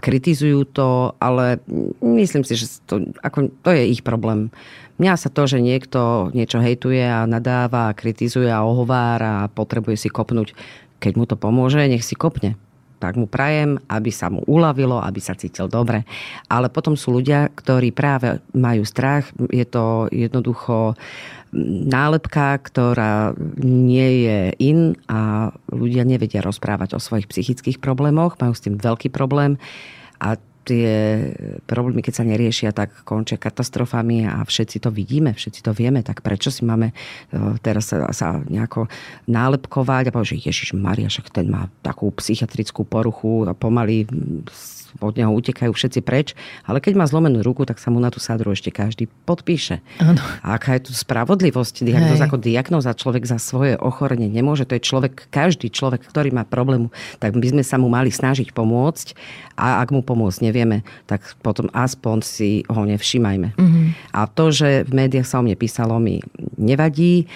kritizujú 0.00 0.68
to, 0.68 1.16
ale 1.16 1.60
myslím 2.00 2.44
si, 2.44 2.60
že 2.60 2.68
to, 2.84 3.08
ako, 3.24 3.52
to 3.64 3.70
je 3.72 3.88
ich 3.88 4.04
problém. 4.04 4.52
Mňa 4.96 5.14
sa 5.16 5.28
to, 5.28 5.44
že 5.48 5.64
niekto 5.64 6.32
niečo 6.32 6.60
hejtuje 6.60 7.04
a 7.04 7.28
nadáva 7.28 7.92
a 7.92 7.96
kritizuje 7.96 8.48
a 8.48 8.64
ohovára 8.64 9.44
a 9.44 9.52
potrebuje 9.52 9.96
si 9.96 10.08
kopnúť, 10.08 10.56
keď 11.00 11.12
mu 11.16 11.24
to 11.28 11.36
pomôže, 11.36 11.80
nech 11.84 12.04
si 12.04 12.16
kopne 12.16 12.56
tak 12.96 13.20
mu 13.20 13.28
prajem, 13.28 13.76
aby 13.88 14.10
sa 14.10 14.32
mu 14.32 14.40
uľavilo, 14.48 15.00
aby 15.00 15.20
sa 15.20 15.36
cítil 15.36 15.68
dobre. 15.68 16.08
Ale 16.48 16.72
potom 16.72 16.96
sú 16.96 17.12
ľudia, 17.16 17.52
ktorí 17.52 17.92
práve 17.92 18.40
majú 18.56 18.82
strach. 18.88 19.28
Je 19.52 19.64
to 19.68 20.08
jednoducho 20.08 20.96
nálepka, 21.86 22.58
ktorá 22.58 23.32
nie 23.62 24.26
je 24.28 24.40
in 24.60 24.98
a 25.08 25.52
ľudia 25.70 26.02
nevedia 26.04 26.44
rozprávať 26.44 26.98
o 26.98 27.00
svojich 27.00 27.30
psychických 27.30 27.78
problémoch, 27.78 28.36
majú 28.36 28.52
s 28.52 28.64
tým 28.64 28.76
veľký 28.76 29.08
problém 29.14 29.56
a 30.20 30.36
tie 30.66 30.90
problémy, 31.70 32.02
keď 32.02 32.14
sa 32.18 32.24
neriešia, 32.26 32.74
tak 32.74 33.06
končia 33.06 33.38
katastrofami 33.38 34.26
a 34.26 34.42
všetci 34.42 34.82
to 34.82 34.90
vidíme, 34.90 35.30
všetci 35.30 35.62
to 35.62 35.70
vieme, 35.70 36.02
tak 36.02 36.26
prečo 36.26 36.50
si 36.50 36.66
máme 36.66 36.90
e, 36.90 36.94
teraz 37.62 37.94
sa, 37.94 38.10
sa 38.10 38.42
nejako 38.42 38.90
nálepkovať 39.30 40.10
a 40.10 40.12
povedať, 40.12 40.34
že 40.34 40.50
Ježiš 40.50 40.68
Maria, 40.74 41.06
však 41.06 41.30
ten 41.30 41.46
má 41.46 41.70
takú 41.86 42.10
psychiatrickú 42.10 42.82
poruchu 42.82 43.46
a 43.46 43.54
pomaly 43.54 44.10
od 45.00 45.14
neho 45.16 45.32
utekajú 45.32 45.72
všetci 45.72 46.00
preč, 46.02 46.32
ale 46.64 46.80
keď 46.80 46.98
má 46.98 47.04
zlomenú 47.04 47.40
ruku, 47.42 47.64
tak 47.68 47.80
sa 47.80 47.92
mu 47.92 48.00
na 48.02 48.12
tú 48.12 48.18
sadru 48.22 48.52
ešte 48.52 48.72
každý 48.72 49.08
podpíše. 49.28 49.80
Ano. 50.00 50.20
A 50.42 50.56
aká 50.56 50.76
je 50.76 50.88
tu 50.88 50.92
spravodlivosť? 50.92 51.84
Diagnoz 51.84 52.20
ako 52.20 52.36
diagnoza 52.40 52.92
človek 52.96 53.24
za 53.28 53.38
svoje 53.40 53.76
ochorenie 53.76 54.28
nemôže. 54.28 54.68
To 54.68 54.76
je 54.76 54.82
človek, 54.82 55.28
každý 55.28 55.68
človek, 55.68 56.04
ktorý 56.06 56.32
má 56.32 56.44
problému, 56.46 56.92
tak 57.20 57.36
by 57.36 57.56
sme 57.56 57.62
sa 57.64 57.76
mu 57.76 57.92
mali 57.92 58.08
snažiť 58.12 58.52
pomôcť 58.52 59.06
a 59.56 59.80
ak 59.84 59.92
mu 59.92 60.04
pomôcť 60.04 60.44
nevieme, 60.44 60.84
tak 61.08 61.24
potom 61.40 61.72
aspoň 61.72 62.16
si 62.24 62.50
ho 62.68 62.82
nevšímajme. 62.84 63.56
Mm-hmm. 63.56 63.86
A 64.12 64.20
to, 64.28 64.52
že 64.52 64.84
v 64.84 64.92
médiách 64.92 65.28
sa 65.28 65.40
o 65.40 65.44
mne 65.44 65.56
písalo, 65.56 65.96
mi 66.00 66.20
nevadí 66.56 67.28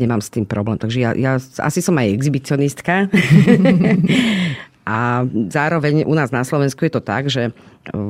nemám 0.00 0.24
s 0.24 0.32
tým 0.32 0.48
problém. 0.48 0.80
Takže 0.80 0.98
ja, 0.98 1.10
ja 1.12 1.36
asi 1.38 1.84
som 1.84 1.94
aj 2.00 2.08
exhibicionistka. 2.10 3.06
A 4.82 5.22
zároveň 5.46 6.02
u 6.02 6.14
nás 6.14 6.34
na 6.34 6.42
Slovensku 6.42 6.82
je 6.82 6.92
to 6.92 7.02
tak, 7.02 7.30
že 7.30 7.50
e, 7.50 7.52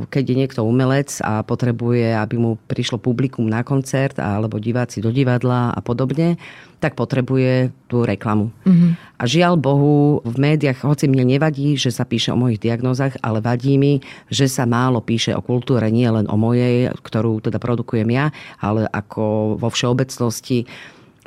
keď 0.09 0.25
je 0.25 0.37
niekto 0.41 0.61
umelec 0.65 1.21
a 1.21 1.45
potrebuje, 1.45 2.17
aby 2.17 2.41
mu 2.41 2.57
prišlo 2.65 2.97
publikum 2.97 3.45
na 3.45 3.61
koncert 3.61 4.17
alebo 4.17 4.57
diváci 4.57 5.05
do 5.05 5.13
divadla 5.13 5.77
a 5.77 5.81
podobne, 5.85 6.41
tak 6.81 6.97
potrebuje 6.97 7.71
tú 7.93 8.09
reklamu. 8.09 8.49
Mm-hmm. 8.65 8.91
A 9.21 9.23
žiaľ 9.29 9.61
Bohu, 9.61 10.25
v 10.25 10.37
médiách, 10.41 10.83
hoci 10.83 11.07
mne 11.13 11.29
nevadí, 11.29 11.77
že 11.77 11.93
sa 11.93 12.09
píše 12.09 12.33
o 12.33 12.41
mojich 12.41 12.59
diagnózach, 12.59 13.21
ale 13.21 13.45
vadí 13.45 13.77
mi, 13.77 14.01
že 14.33 14.49
sa 14.49 14.65
málo 14.65 15.05
píše 15.05 15.37
o 15.37 15.45
kultúre, 15.45 15.93
nie 15.93 16.09
len 16.09 16.25
o 16.27 16.41
mojej, 16.41 16.89
ktorú 17.05 17.45
teda 17.45 17.61
produkujem 17.61 18.09
ja, 18.11 18.33
ale 18.59 18.89
ako 18.89 19.55
vo 19.61 19.69
všeobecnosti 19.69 20.67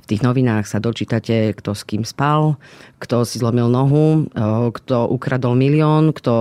tých 0.05 0.21
novinách 0.21 0.69
sa 0.69 0.77
dočítate, 0.77 1.57
kto 1.57 1.73
s 1.73 1.81
kým 1.81 2.05
spal, 2.05 2.61
kto 3.01 3.25
si 3.25 3.41
zlomil 3.41 3.67
nohu, 3.67 4.29
eh, 4.29 4.67
kto 4.69 5.09
ukradol 5.09 5.57
milión, 5.57 6.13
kto 6.13 6.33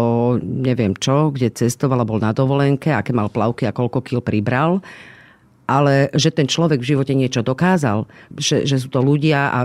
neviem 0.42 0.92
čo, 0.96 1.32
kde 1.32 1.52
cestoval 1.52 2.04
a 2.04 2.08
bol 2.08 2.20
na 2.20 2.36
dovolenke, 2.36 2.92
aké 2.92 3.16
mal 3.16 3.32
plavky 3.32 3.64
a 3.64 3.76
koľko 3.76 4.04
kil 4.04 4.20
pribral. 4.20 4.84
Ale 5.64 6.12
že 6.12 6.28
ten 6.28 6.44
človek 6.44 6.84
v 6.84 6.92
živote 6.92 7.16
niečo 7.16 7.40
dokázal, 7.40 8.04
že, 8.36 8.68
že 8.68 8.76
sú 8.76 8.92
to 8.92 9.00
ľudia 9.00 9.48
a 9.48 9.60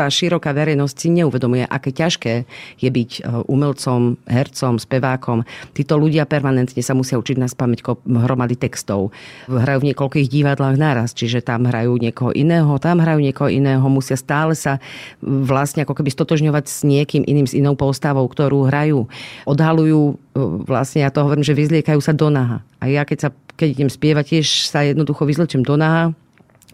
tá 0.00 0.08
široká 0.08 0.56
verejnosť 0.56 0.96
si 0.96 1.08
neuvedomuje, 1.12 1.68
aké 1.68 1.92
ťažké 1.92 2.48
je 2.80 2.88
byť 2.88 3.10
e, 3.20 3.20
umelcom, 3.52 4.16
hercom, 4.24 4.80
spevákom. 4.80 5.44
Títo 5.76 6.00
ľudia 6.00 6.24
permanentne 6.24 6.80
sa 6.80 6.96
musia 6.96 7.20
učiť 7.20 7.36
na 7.36 7.44
spamäť 7.44 7.84
hromady 8.08 8.56
textov. 8.56 9.12
Hrajú 9.44 9.84
v 9.84 9.88
niekoľkých 9.92 10.32
divadlách 10.32 10.80
naraz, 10.80 11.12
čiže 11.12 11.44
tam 11.44 11.68
hrajú 11.68 12.00
niekoho 12.00 12.32
iného, 12.32 12.72
tam 12.80 13.04
hrajú 13.04 13.20
niekoho 13.20 13.52
iného, 13.52 13.84
musia 13.92 14.16
stále 14.16 14.56
sa 14.56 14.80
vlastne 15.20 15.84
ako 15.84 16.00
keby 16.00 16.08
stotožňovať 16.08 16.64
s 16.64 16.80
niekým 16.88 17.20
iným, 17.28 17.44
s 17.44 17.52
inou 17.52 17.76
postavou, 17.76 18.24
ktorú 18.24 18.72
hrajú. 18.72 19.04
Odhalujú, 19.44 20.16
e, 20.16 20.40
vlastne 20.64 21.04
ja 21.04 21.12
to 21.12 21.28
hovorím, 21.28 21.44
že 21.44 21.52
vyzliekajú 21.52 22.00
sa 22.00 22.16
do 22.16 22.32
naha. 22.32 22.64
A 22.80 22.88
ja 22.88 23.04
keď, 23.04 23.28
sa, 23.28 23.30
keď 23.60 23.68
idem 23.76 23.90
spievať, 23.92 24.24
tiež 24.32 24.64
sa 24.64 24.80
jednoducho 24.80 25.28
vyzlečím 25.28 25.60
do 25.60 25.76
naha, 25.76 26.16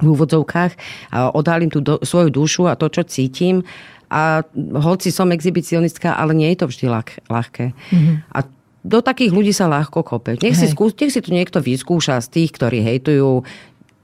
v 0.01 0.07
úvodzovkách 0.13 0.73
a 1.13 1.33
odhalím 1.33 1.73
tú 1.73 1.81
do, 1.81 1.97
svoju 2.03 2.29
dušu 2.29 2.63
a 2.69 2.77
to, 2.77 2.93
čo 2.93 3.03
cítim. 3.07 3.65
A 4.07 4.47
hoci 4.79 5.11
som 5.11 5.35
exhibicionistka, 5.35 6.15
ale 6.15 6.31
nie 6.31 6.49
je 6.55 6.63
to 6.63 6.67
vždy 6.71 6.87
ľah, 6.87 7.09
ľahké. 7.27 7.75
Mm-hmm. 7.75 8.17
A 8.31 8.39
do 8.87 9.03
takých 9.03 9.35
ľudí 9.35 9.51
sa 9.51 9.67
ľahko 9.67 10.07
kope. 10.07 10.39
Nech 10.39 10.55
si, 10.55 10.71
nech 10.71 11.13
si 11.13 11.21
to 11.21 11.35
niekto 11.35 11.59
vyskúša 11.59 12.23
z 12.23 12.29
tých, 12.31 12.55
ktorí 12.55 12.87
hejtujú, 12.87 13.43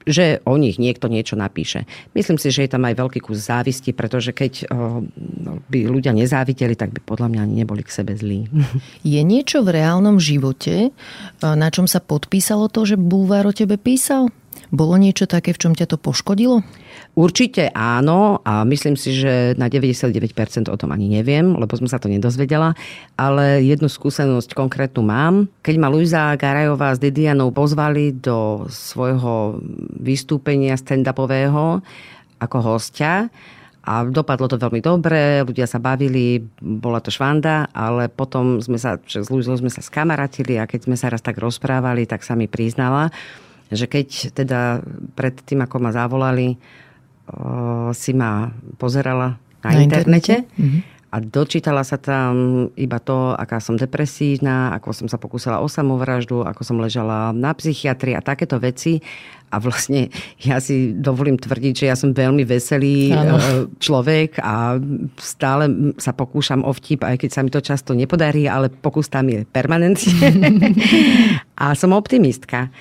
že 0.03 0.43
o 0.43 0.59
nich 0.59 0.83
niekto 0.83 1.07
niečo 1.07 1.39
napíše. 1.39 1.87
Myslím 2.19 2.35
si, 2.35 2.51
že 2.51 2.67
je 2.67 2.75
tam 2.75 2.83
aj 2.83 2.99
veľký 2.99 3.23
kus 3.23 3.47
závisti, 3.47 3.95
pretože 3.95 4.35
keď 4.35 4.67
o, 4.67 5.07
by 5.71 5.79
ľudia 5.87 6.11
nezávideli, 6.11 6.75
tak 6.75 6.91
by 6.91 7.01
podľa 7.07 7.31
mňa 7.31 7.41
ani 7.47 7.55
neboli 7.63 7.87
k 7.87 7.95
sebe 7.95 8.19
zlí. 8.19 8.51
Je 9.07 9.23
niečo 9.23 9.63
v 9.63 9.79
reálnom 9.79 10.19
živote, 10.19 10.91
na 11.43 11.69
čom 11.71 11.87
sa 11.87 12.03
podpísalo 12.03 12.67
to, 12.67 12.83
že 12.83 12.99
Bulvár 12.99 13.47
o 13.51 13.55
tebe 13.55 13.79
písal? 13.79 14.35
Bolo 14.73 14.97
niečo 14.97 15.29
také, 15.29 15.53
v 15.53 15.61
čom 15.61 15.77
ťa 15.77 15.85
to 15.85 16.01
poškodilo? 16.01 16.65
Určite 17.13 17.69
áno 17.77 18.41
a 18.41 18.65
myslím 18.65 18.97
si, 18.97 19.13
že 19.13 19.53
na 19.61 19.69
99% 19.69 20.33
o 20.73 20.77
tom 20.81 20.97
ani 20.97 21.13
neviem, 21.13 21.53
lebo 21.61 21.77
som 21.77 21.85
sa 21.85 22.01
to 22.01 22.09
nedozvedela, 22.09 22.73
ale 23.21 23.61
jednu 23.61 23.93
skúsenosť 23.93 24.57
konkrétnu 24.57 25.05
mám. 25.05 25.53
Keď 25.61 25.77
ma 25.77 25.93
Luisa 25.93 26.33
Garajová 26.41 26.97
s 26.97 27.03
Didianou 27.05 27.53
pozvali 27.53 28.17
do 28.17 28.65
svojho 28.73 29.61
vystúpenia 30.01 30.73
stand-upového 30.81 31.85
ako 32.41 32.57
hostia, 32.65 33.29
a 33.83 34.07
dopadlo 34.07 34.47
to 34.47 34.63
veľmi 34.63 34.79
dobre, 34.79 35.43
ľudia 35.43 35.67
sa 35.67 35.83
bavili, 35.83 36.39
bola 36.63 37.03
to 37.03 37.11
švanda, 37.11 37.67
ale 37.75 38.07
potom 38.07 38.63
sme 38.63 38.79
sa, 38.79 38.95
s 39.03 39.27
sme 39.27 39.71
sa 39.75 39.83
skamaratili 39.83 40.55
a 40.55 40.71
keď 40.71 40.87
sme 40.87 40.95
sa 40.95 41.11
raz 41.11 41.19
tak 41.19 41.43
rozprávali, 41.43 42.07
tak 42.07 42.23
sa 42.23 42.39
mi 42.39 42.47
priznala, 42.47 43.11
že 43.73 43.89
keď 43.89 44.37
teda 44.37 44.85
pred 45.17 45.35
tým, 45.43 45.65
ako 45.65 45.77
ma 45.81 45.91
zavolali, 45.91 46.61
si 47.95 48.13
ma 48.13 48.51
pozerala 48.77 49.39
na, 49.63 49.71
na 49.71 49.81
internete, 49.81 50.43
internete? 50.43 50.59
Mm-hmm. 50.59 50.81
a 51.13 51.17
dočítala 51.23 51.83
sa 51.87 51.97
tam 52.01 52.67
iba 52.75 52.99
to, 52.99 53.37
aká 53.39 53.63
som 53.63 53.79
depresívna, 53.79 54.75
ako 54.75 54.89
som 54.93 55.07
sa 55.09 55.21
pokúsala 55.21 55.63
o 55.63 55.69
samovraždu, 55.71 56.43
ako 56.43 56.63
som 56.67 56.83
ležala 56.83 57.31
na 57.31 57.55
psychiatrii 57.55 58.19
a 58.19 58.25
takéto 58.25 58.59
veci. 58.59 59.01
A 59.53 59.61
vlastne 59.61 60.09
ja 60.41 60.57
si 60.65 60.97
dovolím 60.97 61.37
tvrdiť, 61.37 61.85
že 61.85 61.89
ja 61.93 61.93
som 61.93 62.17
veľmi 62.17 62.41
veselý 62.49 63.13
ano. 63.13 63.37
E, 63.37 63.69
človek 63.77 64.41
a 64.41 64.81
stále 65.21 65.93
sa 66.01 66.17
pokúšam 66.17 66.65
o 66.65 66.73
vtip, 66.73 67.05
aj 67.05 67.21
keď 67.21 67.31
sa 67.31 67.45
mi 67.45 67.53
to 67.53 67.61
často 67.61 67.93
nepodarí, 67.93 68.49
ale 68.49 68.73
pokus 68.73 69.13
tam 69.13 69.29
je 69.29 69.45
permanentne. 69.45 70.33
a 71.63 71.77
som 71.77 71.93
optimistka. 71.93 72.73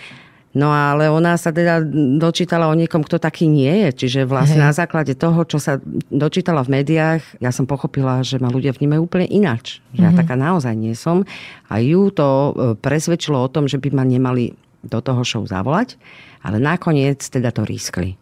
No 0.51 0.67
ale 0.67 1.07
ona 1.07 1.39
sa 1.39 1.55
teda 1.55 1.79
dočítala 2.19 2.67
o 2.67 2.75
niekom, 2.75 3.07
kto 3.07 3.23
taký 3.23 3.47
nie 3.47 3.87
je. 3.87 4.03
Čiže 4.03 4.27
vlastne 4.27 4.59
Hej. 4.59 4.67
na 4.67 4.71
základe 4.75 5.15
toho, 5.15 5.47
čo 5.47 5.63
sa 5.63 5.79
dočítala 6.11 6.59
v 6.67 6.81
médiách, 6.81 7.23
ja 7.39 7.55
som 7.55 7.63
pochopila, 7.63 8.19
že 8.19 8.35
ma 8.35 8.51
ľudia 8.51 8.75
vnímajú 8.75 9.07
úplne 9.07 9.31
ináč. 9.31 9.79
Že 9.95 10.03
mm-hmm. 10.03 10.03
ja 10.03 10.11
mhm. 10.11 10.19
taká 10.19 10.35
naozaj 10.35 10.73
nie 10.75 10.91
som. 10.91 11.23
A 11.71 11.79
ju 11.79 12.11
to 12.11 12.27
e, 12.27 12.51
presvedčilo 12.75 13.39
o 13.39 13.51
tom, 13.51 13.71
že 13.71 13.79
by 13.79 13.95
ma 13.95 14.03
nemali 14.03 14.51
do 14.83 14.99
toho 14.99 15.23
show 15.23 15.43
zavolať. 15.47 15.95
Ale 16.43 16.59
nakoniec 16.59 17.23
teda 17.23 17.55
to 17.55 17.63
riskli. 17.63 18.19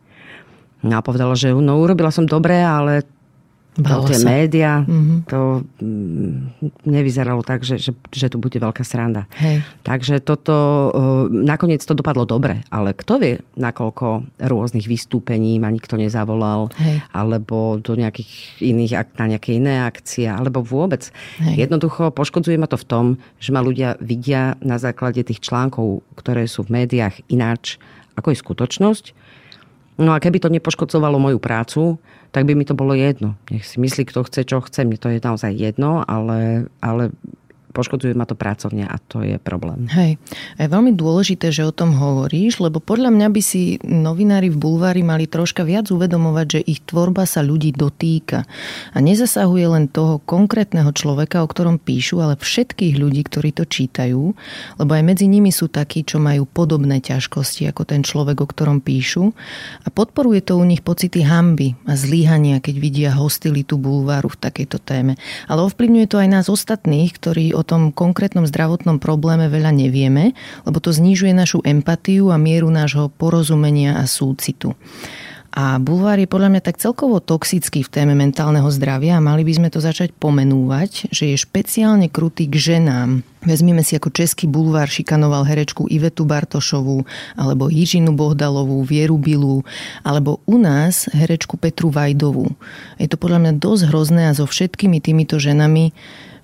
No 0.86 1.01
a 1.01 1.03
povedala, 1.03 1.34
že 1.34 1.49
no 1.51 1.82
urobila 1.82 2.13
som 2.13 2.30
dobre, 2.30 2.61
ale 2.61 3.03
Balo 3.78 4.09
tie 4.09 4.17
sa. 4.17 4.28
médiá, 4.28 4.82
mm-hmm. 4.82 5.20
to 5.30 5.63
mm, 5.80 6.36
nevyzeralo 6.89 7.45
tak, 7.45 7.61
že, 7.61 7.78
že, 7.78 7.93
že 8.09 8.28
tu 8.28 8.41
bude 8.41 8.57
veľká 8.57 8.82
sranda. 8.82 9.30
Hej. 9.38 9.61
Takže 9.86 10.20
toto, 10.26 10.55
nakoniec 11.30 11.80
to 11.86 11.93
dopadlo 11.93 12.26
dobre, 12.26 12.65
ale 12.74 12.97
kto 12.97 13.22
vie, 13.22 13.34
nakoľko 13.55 14.26
rôznych 14.41 14.89
vystúpení 14.89 15.61
ma 15.61 15.72
nikto 15.72 15.95
nezavolal, 15.95 16.74
Hej. 16.76 17.05
alebo 17.13 17.80
do 17.80 17.93
nejakých 17.95 18.59
iných, 18.59 18.93
na 19.15 19.26
nejaké 19.38 19.55
iné 19.55 19.86
akcie, 19.86 20.28
alebo 20.28 20.65
vôbec. 20.65 21.07
Hej. 21.39 21.70
Jednoducho 21.70 22.11
poškodzuje 22.11 22.57
ma 22.59 22.67
to 22.67 22.76
v 22.76 22.88
tom, 22.89 23.05
že 23.38 23.53
ma 23.55 23.63
ľudia 23.63 23.95
vidia 24.01 24.59
na 24.59 24.76
základe 24.82 25.24
tých 25.24 25.39
článkov, 25.45 26.03
ktoré 26.20 26.49
sú 26.49 26.67
v 26.67 26.84
médiách 26.84 27.24
ináč, 27.32 27.80
ako 28.20 28.34
je 28.34 28.41
skutočnosť. 28.43 29.05
No 29.99 30.15
a 30.15 30.24
keby 30.24 30.39
to 30.39 30.51
nepoškodzovalo 30.51 31.20
moju 31.20 31.39
prácu, 31.43 31.99
tak 32.30 32.45
by 32.45 32.53
mi 32.53 32.65
to 32.65 32.77
bolo 32.77 32.93
jedno. 32.93 33.36
Nech 33.49 33.65
si 33.65 33.82
myslí, 33.82 34.05
kto 34.05 34.25
chce, 34.25 34.45
čo 34.45 34.61
chce. 34.61 34.86
Mne 34.86 34.97
to 35.01 35.09
je 35.09 35.19
naozaj 35.21 35.53
jedno, 35.53 36.05
ale, 36.05 36.69
ale 36.82 37.09
poškodzuje 37.70 38.17
ma 38.17 38.26
to 38.26 38.34
pracovne 38.34 38.89
a 38.89 38.97
to 38.97 39.22
je 39.22 39.38
problém. 39.38 39.86
Hej, 39.93 40.17
je 40.57 40.67
veľmi 40.67 40.97
dôležité, 40.97 41.53
že 41.53 41.65
o 41.65 41.74
tom 41.74 41.93
hovoríš, 41.93 42.59
lebo 42.59 42.82
podľa 42.82 43.13
mňa 43.13 43.28
by 43.30 43.41
si 43.45 43.78
novinári 43.86 44.49
v 44.49 44.57
bulvári 44.57 45.05
mali 45.05 45.30
troška 45.30 45.61
viac 45.61 45.93
uvedomovať, 45.93 46.47
že 46.49 46.59
ich 46.65 46.82
tvorba 46.82 47.30
sa 47.30 47.45
ľudí 47.45 47.72
dotýka 47.74 48.49
a 48.93 48.97
nezasahuje 48.97 49.65
len 49.70 49.86
toho 49.86 50.17
konkrétneho 50.26 50.89
človeka, 50.91 51.45
o 51.45 51.47
ktorom 51.47 51.78
píšu, 51.78 52.20
ale 52.20 52.36
všetkých 52.41 52.97
ľudí, 52.97 53.22
ktorí 53.26 53.53
to 53.53 53.70
čítajú, 53.70 54.34
lebo 54.82 54.91
aj 54.91 55.03
medzi 55.05 55.30
nimi 55.30 55.53
sú 55.53 55.70
takí, 55.70 56.01
čo 56.01 56.17
majú 56.17 56.49
podobné 56.49 56.99
ťažkosti 56.99 57.70
ako 57.70 57.86
ten 57.86 58.01
človek, 58.01 58.41
o 58.41 58.47
ktorom 58.49 58.82
píšu 58.82 59.32
a 59.86 59.88
podporuje 59.93 60.41
to 60.41 60.57
u 60.57 60.65
nich 60.65 60.82
pocity 60.82 61.22
hamby 61.22 61.78
a 61.86 61.93
zlíhania, 61.93 62.57
keď 62.63 62.76
vidia 62.82 63.09
hostilitu 63.13 63.78
bulváru 63.78 64.34
v 64.34 64.41
takejto 64.41 64.82
téme. 64.82 65.13
Ale 65.45 65.61
ovplyvňuje 65.70 66.07
to 66.09 66.17
aj 66.17 66.30
nás 66.30 66.45
ostatných, 66.49 67.13
ktorí 67.13 67.53
o 67.60 67.68
tom 67.68 67.91
konkrétnom 67.91 68.47
zdravotnom 68.47 69.03
probléme 69.03 69.51
veľa 69.51 69.76
nevieme, 69.76 70.32
lebo 70.64 70.80
to 70.80 70.95
znižuje 70.95 71.36
našu 71.36 71.60
empatiu 71.68 72.32
a 72.32 72.39
mieru 72.39 72.72
nášho 72.72 73.12
porozumenia 73.12 73.99
a 73.99 74.07
súcitu. 74.07 74.74
A 75.49 75.82
bulvár 75.82 76.22
je 76.22 76.30
podľa 76.30 76.53
mňa 76.53 76.62
tak 76.62 76.78
celkovo 76.78 77.18
toxický 77.18 77.82
v 77.82 77.89
téme 77.89 78.14
mentálneho 78.14 78.70
zdravia 78.70 79.18
a 79.18 79.26
mali 79.26 79.41
by 79.41 79.53
sme 79.57 79.70
to 79.74 79.82
začať 79.82 80.14
pomenúvať, 80.14 81.10
že 81.10 81.34
je 81.34 81.41
špeciálne 81.41 82.05
krutý 82.05 82.45
k 82.45 82.78
ženám. 82.78 83.26
Vezmime 83.41 83.82
si 83.82 83.97
ako 83.97 84.14
český 84.14 84.45
bulvár 84.45 84.86
šikanoval 84.86 85.49
herečku 85.49 85.89
Ivetu 85.89 86.30
Bartošovú, 86.30 87.01
alebo 87.34 87.66
Jižinu 87.66 88.14
Bohdalovú, 88.14 88.86
Vieru 88.86 89.18
Bilu, 89.18 89.66
alebo 90.05 90.38
u 90.45 90.62
nás 90.62 91.10
herečku 91.10 91.57
Petru 91.57 91.89
Vajdovú. 91.89 92.53
Je 93.01 93.10
to 93.10 93.18
podľa 93.18 93.49
mňa 93.49 93.53
dosť 93.57 93.84
hrozné 93.89 94.30
a 94.30 94.38
so 94.38 94.45
všetkými 94.45 95.01
týmito 95.01 95.41
ženami 95.41 95.97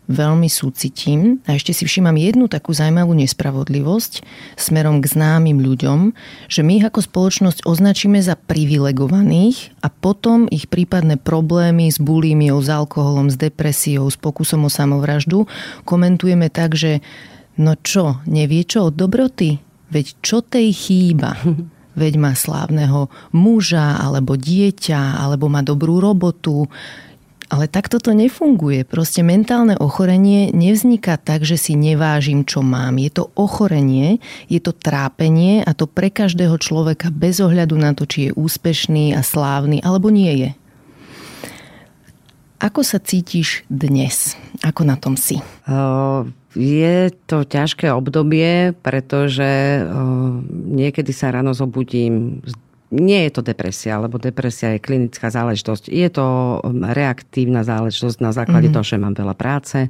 veľmi 0.05 0.49
súcitím 0.49 1.41
a 1.49 1.57
ešte 1.57 1.73
si 1.73 1.83
všímam 1.85 2.15
jednu 2.17 2.45
takú 2.45 2.71
zaujímavú 2.71 3.17
nespravodlivosť 3.17 4.21
smerom 4.55 5.01
k 5.01 5.09
známym 5.09 5.57
ľuďom, 5.61 6.13
že 6.49 6.61
my 6.61 6.81
ich 6.81 6.85
ako 6.85 7.01
spoločnosť 7.01 7.65
označíme 7.65 8.21
za 8.21 8.37
privilegovaných 8.37 9.73
a 9.81 9.89
potom 9.89 10.45
ich 10.49 10.69
prípadné 10.69 11.17
problémy 11.17 11.89
s 11.89 11.97
bulímiou, 11.97 12.61
s 12.61 12.69
alkoholom, 12.69 13.33
s 13.33 13.37
depresiou, 13.37 14.05
s 14.09 14.17
pokusom 14.17 14.65
o 14.65 14.71
samovraždu 14.71 15.49
komentujeme 15.83 16.53
tak, 16.53 16.77
že 16.77 17.01
no 17.57 17.73
čo, 17.79 18.21
nevie 18.29 18.63
čo 18.63 18.89
od 18.89 18.95
dobroty? 18.95 19.57
Veď 19.89 20.05
čo 20.21 20.41
tej 20.45 20.73
chýba? 20.73 21.37
Veď 21.95 22.19
má 22.19 22.35
slávneho 22.35 23.07
muža, 23.31 23.95
alebo 23.95 24.35
dieťa, 24.35 25.15
alebo 25.15 25.47
má 25.47 25.63
dobrú 25.63 26.03
robotu, 26.03 26.67
ale 27.49 27.69
takto 27.69 28.01
to 28.01 28.11
nefunguje. 28.11 28.83
Proste 28.83 29.21
mentálne 29.21 29.77
ochorenie 29.77 30.49
nevzniká 30.49 31.21
tak, 31.21 31.45
že 31.45 31.61
si 31.61 31.77
nevážim, 31.77 32.43
čo 32.43 32.65
mám. 32.65 32.97
Je 32.97 33.13
to 33.13 33.29
ochorenie, 33.37 34.17
je 34.49 34.57
to 34.57 34.73
trápenie 34.73 35.61
a 35.61 35.77
to 35.77 35.85
pre 35.85 36.09
každého 36.09 36.57
človeka 36.57 37.13
bez 37.13 37.37
ohľadu 37.37 37.75
na 37.77 37.93
to, 37.93 38.09
či 38.09 38.29
je 38.29 38.35
úspešný 38.35 39.13
a 39.13 39.21
slávny 39.21 39.79
alebo 39.85 40.09
nie 40.09 40.33
je. 40.41 40.51
Ako 42.55 42.87
sa 42.87 42.97
cítiš 43.03 43.67
dnes? 43.67 44.33
Ako 44.63 44.87
na 44.87 44.95
tom 44.97 45.19
si? 45.19 45.37
Je 46.55 47.11
to 47.27 47.43
ťažké 47.43 47.91
obdobie, 47.91 48.71
pretože 48.79 49.83
niekedy 50.49 51.11
sa 51.11 51.35
ráno 51.35 51.51
zobudím 51.51 52.41
s 52.47 52.55
nie 52.93 53.25
je 53.25 53.31
to 53.33 53.41
depresia, 53.41 53.97
lebo 53.97 54.21
depresia 54.21 54.77
je 54.77 54.83
klinická 54.83 55.33
záležitosť. 55.33 55.89
Je 55.89 56.09
to 56.13 56.25
um, 56.61 56.85
reaktívna 56.85 57.65
záležitosť 57.65 58.17
na 58.21 58.29
základe 58.29 58.69
mm-hmm. 58.69 58.77
toho, 58.77 58.85
že 58.85 59.01
mám 59.01 59.17
veľa 59.17 59.33
práce. 59.33 59.89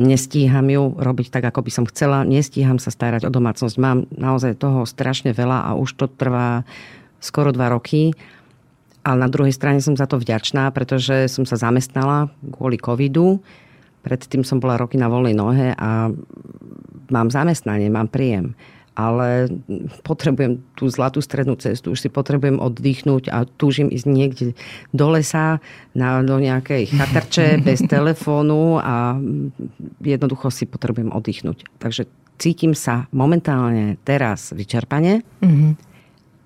Nestíham 0.00 0.64
ju 0.68 0.96
robiť 0.96 1.28
tak, 1.28 1.44
ako 1.48 1.60
by 1.64 1.70
som 1.72 1.84
chcela. 1.88 2.24
Nestíham 2.24 2.80
sa 2.80 2.92
starať 2.92 3.28
o 3.28 3.30
domácnosť. 3.32 3.76
Mám 3.80 4.08
naozaj 4.12 4.60
toho 4.60 4.84
strašne 4.88 5.32
veľa 5.36 5.68
a 5.68 5.70
už 5.76 5.96
to 5.96 6.06
trvá 6.08 6.64
skoro 7.20 7.52
dva 7.52 7.72
roky. 7.72 8.12
Ale 9.00 9.24
na 9.24 9.28
druhej 9.32 9.52
strane 9.52 9.80
som 9.80 9.96
za 9.96 10.04
to 10.04 10.20
vďačná, 10.20 10.72
pretože 10.76 11.28
som 11.32 11.48
sa 11.48 11.56
zamestnala 11.56 12.32
kvôli 12.52 12.76
covidu. 12.76 13.40
Predtým 14.04 14.44
som 14.44 14.60
bola 14.60 14.80
roky 14.80 14.96
na 14.96 15.08
voľnej 15.08 15.36
nohe 15.36 15.68
a 15.76 16.08
mám 17.12 17.28
zamestnanie, 17.28 17.92
mám 17.92 18.08
príjem 18.08 18.56
ale 18.98 19.48
potrebujem 20.02 20.60
tú 20.74 20.90
zlatú 20.90 21.22
strednú 21.22 21.54
cestu, 21.56 21.94
už 21.94 22.06
si 22.06 22.08
potrebujem 22.10 22.58
oddychnúť 22.58 23.30
a 23.30 23.46
túžim 23.46 23.88
ísť 23.88 24.06
niekde 24.06 24.46
do 24.90 25.06
lesa, 25.14 25.62
na, 25.94 26.20
do 26.20 26.36
nejakej 26.36 26.90
chatrče 26.90 27.46
bez 27.66 27.80
telefónu 27.86 28.82
a 28.82 29.16
jednoducho 30.02 30.50
si 30.50 30.66
potrebujem 30.66 31.14
oddychnúť. 31.14 31.66
Takže 31.78 32.10
cítim 32.40 32.74
sa 32.74 33.06
momentálne 33.14 34.00
teraz 34.02 34.50
vyčerpane, 34.56 35.22
mm-hmm. 35.44 35.72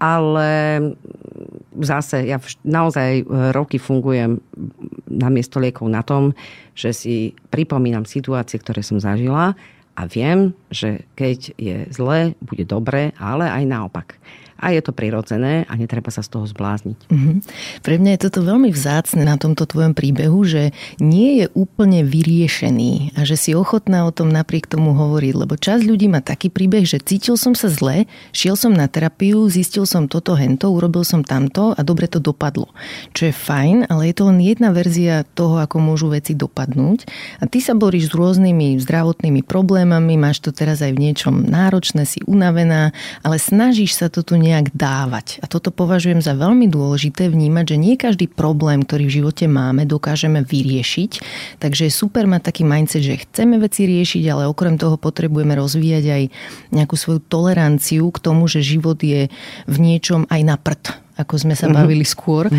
ale 0.03 0.51
zase 1.81 2.29
ja 2.29 2.39
naozaj 2.63 3.25
roky 3.55 3.81
fungujem 3.81 4.39
na 5.09 5.29
miesto 5.31 5.63
liekov 5.63 5.87
na 5.91 6.03
tom, 6.03 6.35
že 6.75 6.91
si 6.91 7.15
pripomínam 7.49 8.05
situácie, 8.05 8.59
ktoré 8.59 8.83
som 8.83 8.99
zažila 8.99 9.55
a 9.95 10.11
viem, 10.11 10.51
že 10.75 11.07
keď 11.15 11.39
je 11.55 11.77
zle, 11.95 12.35
bude 12.43 12.67
dobre, 12.67 13.15
ale 13.19 13.47
aj 13.47 13.65
naopak. 13.67 14.19
A 14.65 14.73
je 14.73 14.81
to 14.81 14.97
prirodzené 14.97 15.69
a 15.69 15.77
netreba 15.77 16.09
sa 16.09 16.25
z 16.25 16.33
toho 16.33 16.49
zblázniť. 16.49 17.13
Mm-hmm. 17.13 17.37
Pre 17.85 17.95
mňa 18.01 18.11
je 18.17 18.23
toto 18.25 18.41
veľmi 18.41 18.73
vzácne 18.73 19.29
na 19.29 19.37
tomto 19.37 19.69
tvojom 19.69 19.93
príbehu, 19.93 20.41
že 20.49 20.73
nie 21.05 21.45
je 21.45 21.53
úplne 21.53 22.01
vyriešený 22.01 23.21
a 23.21 23.29
že 23.29 23.37
si 23.37 23.53
ochotná 23.53 24.09
o 24.09 24.15
tom 24.15 24.33
napriek 24.33 24.65
tomu 24.65 24.97
hovoriť, 24.97 25.35
lebo 25.37 25.61
časť 25.61 25.85
ľudí 25.85 26.09
má 26.09 26.25
taký 26.25 26.49
príbeh, 26.49 26.89
že 26.89 26.97
cítil 27.05 27.37
som 27.37 27.53
sa 27.53 27.69
zle, 27.69 28.09
šiel 28.33 28.57
som 28.57 28.73
na 28.73 28.89
terapiu, 28.89 29.45
zistil 29.53 29.85
som 29.85 30.09
toto, 30.09 30.33
hento, 30.33 30.73
urobil 30.73 31.05
som 31.05 31.21
tamto 31.21 31.77
a 31.77 31.81
dobre 31.85 32.09
to 32.09 32.17
dopadlo. 32.17 32.73
Čo 33.13 33.29
je 33.29 33.35
fajn, 33.37 33.93
ale 33.93 34.09
je 34.09 34.15
to 34.17 34.25
len 34.33 34.41
jedna 34.41 34.73
verzia 34.73 35.29
toho, 35.37 35.61
ako 35.61 35.77
môžu 35.77 36.09
veci 36.09 36.33
dopadnúť. 36.33 37.05
A 37.43 37.45
ty 37.45 37.61
sa 37.61 37.77
boríš 37.77 38.09
s 38.09 38.17
rôznymi 38.17 38.81
zdravotnými 38.81 39.45
problémami, 39.45 40.17
máš 40.17 40.41
to 40.41 40.57
teraz 40.57 40.81
aj 40.81 40.97
v 40.97 41.03
niečom 41.11 41.45
náročné, 41.45 42.09
si 42.09 42.23
unavená, 42.25 42.95
ale 43.27 43.37
snažíš 43.37 43.99
sa 43.99 44.07
to 44.07 44.23
tu 44.23 44.39
nejak 44.39 44.54
dávať. 44.63 45.43
A 45.43 45.51
toto 45.51 45.75
považujem 45.75 46.23
za 46.23 46.39
veľmi 46.39 46.71
dôležité 46.71 47.27
vnímať, 47.33 47.75
že 47.75 47.77
nie 47.81 47.95
každý 47.99 48.31
problém, 48.31 48.87
ktorý 48.87 49.11
v 49.11 49.17
živote 49.23 49.51
máme, 49.51 49.89
dokážeme 49.89 50.47
vyriešiť. 50.47 51.11
Takže 51.59 51.89
je 51.89 51.93
super 51.93 52.29
mať 52.31 52.53
taký 52.53 52.63
mindset, 52.63 53.03
že 53.03 53.25
chceme 53.27 53.59
veci 53.59 53.89
riešiť, 53.89 54.23
ale 54.31 54.47
okrem 54.47 54.79
toho 54.79 54.95
potrebujeme 54.95 55.59
rozvíjať 55.59 56.05
aj 56.07 56.23
nejakú 56.71 56.95
svoju 56.95 57.25
toleranciu 57.27 58.07
k 58.15 58.19
tomu, 58.23 58.47
že 58.47 58.63
život 58.63 59.01
je 59.03 59.27
v 59.67 59.77
niečom 59.81 60.29
aj 60.31 60.41
na 60.45 60.55
prd 60.61 61.05
ako 61.15 61.35
sme 61.39 61.55
sa 61.55 61.71
mhm. 61.71 61.75
bavili 61.75 62.03
skôr. 62.03 62.51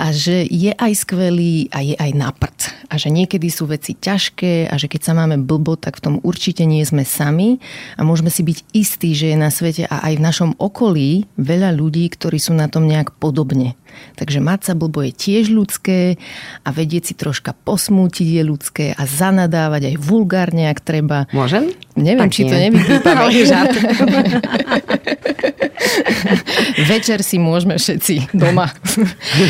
A 0.00 0.16
že 0.16 0.48
je 0.48 0.72
aj 0.72 1.04
skvelý 1.04 1.68
a 1.68 1.84
je 1.84 1.92
aj 1.92 2.10
na 2.16 2.32
prd. 2.32 2.72
A 2.88 2.96
že 2.96 3.12
niekedy 3.12 3.52
sú 3.52 3.68
veci 3.68 3.92
ťažké 3.92 4.72
a 4.72 4.74
že 4.80 4.88
keď 4.88 5.00
sa 5.04 5.12
máme 5.12 5.36
blbo, 5.44 5.76
tak 5.76 6.00
v 6.00 6.04
tom 6.08 6.14
určite 6.24 6.64
nie 6.64 6.80
sme 6.88 7.04
sami 7.04 7.60
a 7.94 8.02
môžeme 8.02 8.32
si 8.32 8.40
byť 8.40 8.58
istí, 8.72 9.12
že 9.12 9.30
je 9.30 9.36
na 9.36 9.52
svete 9.52 9.84
a 9.84 10.08
aj 10.08 10.16
v 10.16 10.24
našom 10.24 10.50
okolí 10.56 11.28
veľa 11.36 11.76
ľudí, 11.76 12.08
ktorí 12.08 12.40
sú 12.40 12.56
na 12.56 12.72
tom 12.72 12.88
nejak 12.88 13.12
podobne. 13.20 13.76
Takže 14.16 14.40
mať 14.40 14.60
sa 14.70 14.74
blbo 14.78 15.04
je 15.04 15.12
tiež 15.12 15.52
ľudské 15.52 16.16
a 16.64 16.68
vedieť 16.72 17.12
si 17.12 17.14
troška 17.18 17.52
posmútiť 17.52 18.40
je 18.40 18.42
ľudské 18.42 18.84
a 18.94 19.02
zanadávať 19.04 19.94
aj 19.94 19.96
vulgárne, 20.00 20.70
ak 20.70 20.80
treba. 20.80 21.28
Môžem? 21.34 21.74
Neviem, 22.00 22.26
tak 22.26 22.32
či 22.32 22.44
nie. 22.44 22.50
to 22.50 22.56
nevypípame. 22.56 23.30
Večer 26.90 27.24
si 27.24 27.40
môžeme 27.40 27.76
všetci 27.76 28.36
doma. 28.36 28.68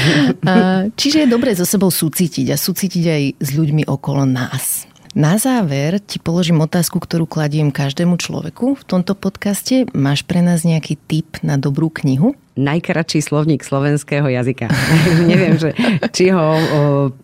Čiže 1.01 1.26
je 1.26 1.28
dobré 1.28 1.55
so 1.55 1.66
sebou 1.66 1.90
súcitiť 1.90 2.55
a 2.55 2.57
súcitiť 2.57 3.05
aj 3.07 3.22
s 3.40 3.48
ľuďmi 3.55 3.86
okolo 3.86 4.26
nás. 4.26 4.89
Na 5.11 5.34
záver 5.42 5.98
ti 5.98 6.22
položím 6.22 6.62
otázku, 6.62 7.02
ktorú 7.02 7.26
kladiem 7.26 7.74
každému 7.74 8.14
človeku 8.14 8.78
v 8.78 8.84
tomto 8.86 9.18
podcaste. 9.18 9.90
Máš 9.90 10.22
pre 10.22 10.38
nás 10.38 10.62
nejaký 10.62 10.94
tip 11.11 11.42
na 11.42 11.58
dobrú 11.58 11.90
knihu? 11.90 12.38
najkračší 12.61 13.24
slovník 13.24 13.64
slovenského 13.64 14.28
jazyka. 14.28 14.68
Neviem, 15.30 15.56
že, 15.56 15.72
či 16.12 16.28
ho 16.28 16.44
o, 16.44 16.58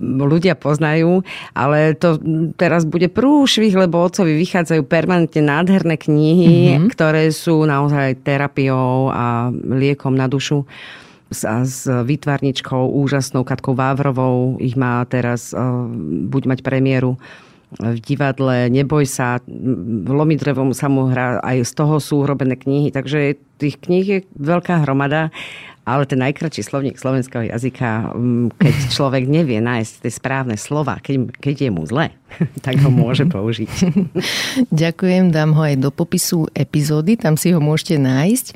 ľudia 0.01 0.57
poznajú, 0.57 1.21
ale 1.53 1.93
to 1.93 2.17
teraz 2.57 2.89
bude 2.89 3.13
prúšvih, 3.13 3.77
lebo 3.77 4.01
otcovi 4.01 4.33
vychádzajú 4.33 4.83
permanentne 4.89 5.45
nádherné 5.45 6.01
knihy, 6.01 6.81
mm-hmm. 6.81 6.89
ktoré 6.89 7.29
sú 7.29 7.69
naozaj 7.69 8.25
terapiou 8.25 9.13
a 9.13 9.53
liekom 9.53 10.17
na 10.17 10.25
dušu 10.25 10.65
a 11.43 11.67
s 11.67 11.91
výtvarničkou 11.91 12.87
úžasnou 13.03 13.43
Katkou 13.43 13.75
Vávrovou. 13.75 14.63
Ich 14.63 14.79
má 14.79 15.03
teraz, 15.11 15.51
buď 16.31 16.43
mať 16.55 16.59
premiéru 16.63 17.19
v 17.75 17.99
divadle 17.99 18.71
Neboj 18.71 19.05
sa, 19.11 19.43
v 19.47 20.11
Lomidrevom 20.11 20.71
sa 20.71 20.87
mu 20.87 21.11
hrá, 21.11 21.43
aj 21.43 21.67
z 21.67 21.73
toho 21.75 21.99
sú 21.99 22.23
urobené 22.23 22.55
knihy, 22.55 22.95
takže 22.95 23.37
tých 23.59 23.83
kníh 23.83 24.07
je 24.07 24.19
veľká 24.39 24.87
hromada, 24.87 25.35
ale 25.87 26.03
ten 26.03 26.19
najkračší 26.19 26.67
slovník 26.67 26.99
slovenského 26.99 27.47
jazyka, 27.47 28.11
keď 28.59 28.75
človek 28.91 29.31
nevie 29.31 29.63
nájsť 29.63 29.93
tie 30.03 30.13
správne 30.15 30.57
slova, 30.59 30.99
keď, 30.99 31.31
keď 31.39 31.55
je 31.67 31.71
mu 31.71 31.87
zle, 31.87 32.11
tak 32.67 32.83
ho 32.83 32.91
môže 32.91 33.27
použiť. 33.35 33.71
Ďakujem, 34.75 35.31
dám 35.31 35.55
ho 35.55 35.63
aj 35.63 35.79
do 35.79 35.95
popisu 35.95 36.51
epizódy, 36.59 37.15
tam 37.15 37.39
si 37.39 37.55
ho 37.55 37.63
môžete 37.63 38.03
nájsť. 38.03 38.47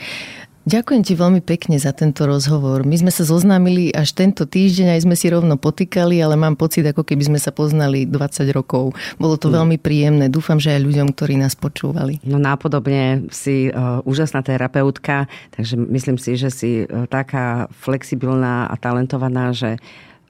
Ďakujem 0.71 1.03
ti 1.03 1.19
veľmi 1.19 1.43
pekne 1.43 1.83
za 1.83 1.91
tento 1.91 2.31
rozhovor. 2.31 2.87
My 2.87 2.95
sme 2.95 3.11
sa 3.11 3.27
zoznámili 3.27 3.91
až 3.91 4.15
tento 4.15 4.47
týždeň, 4.47 4.95
aj 4.95 5.03
sme 5.03 5.19
si 5.19 5.27
rovno 5.27 5.59
potýkali, 5.59 6.23
ale 6.23 6.39
mám 6.39 6.55
pocit, 6.55 6.87
ako 6.87 7.03
keby 7.03 7.27
sme 7.27 7.39
sa 7.43 7.51
poznali 7.51 8.07
20 8.07 8.47
rokov. 8.55 8.95
Bolo 9.19 9.35
to 9.35 9.51
mm. 9.51 9.55
veľmi 9.59 9.77
príjemné. 9.83 10.31
Dúfam, 10.31 10.63
že 10.63 10.79
aj 10.79 10.87
ľuďom, 10.87 11.11
ktorí 11.11 11.43
nás 11.43 11.59
počúvali. 11.59 12.23
No 12.23 12.39
nápodobne 12.39 13.27
si 13.35 13.67
uh, 13.67 13.99
úžasná 14.07 14.47
terapeutka, 14.47 15.27
takže 15.59 15.75
myslím 15.75 16.23
si, 16.23 16.39
že 16.39 16.55
si 16.55 16.71
uh, 16.87 17.03
taká 17.11 17.67
flexibilná 17.75 18.71
a 18.71 18.75
talentovaná, 18.79 19.51
že 19.51 19.75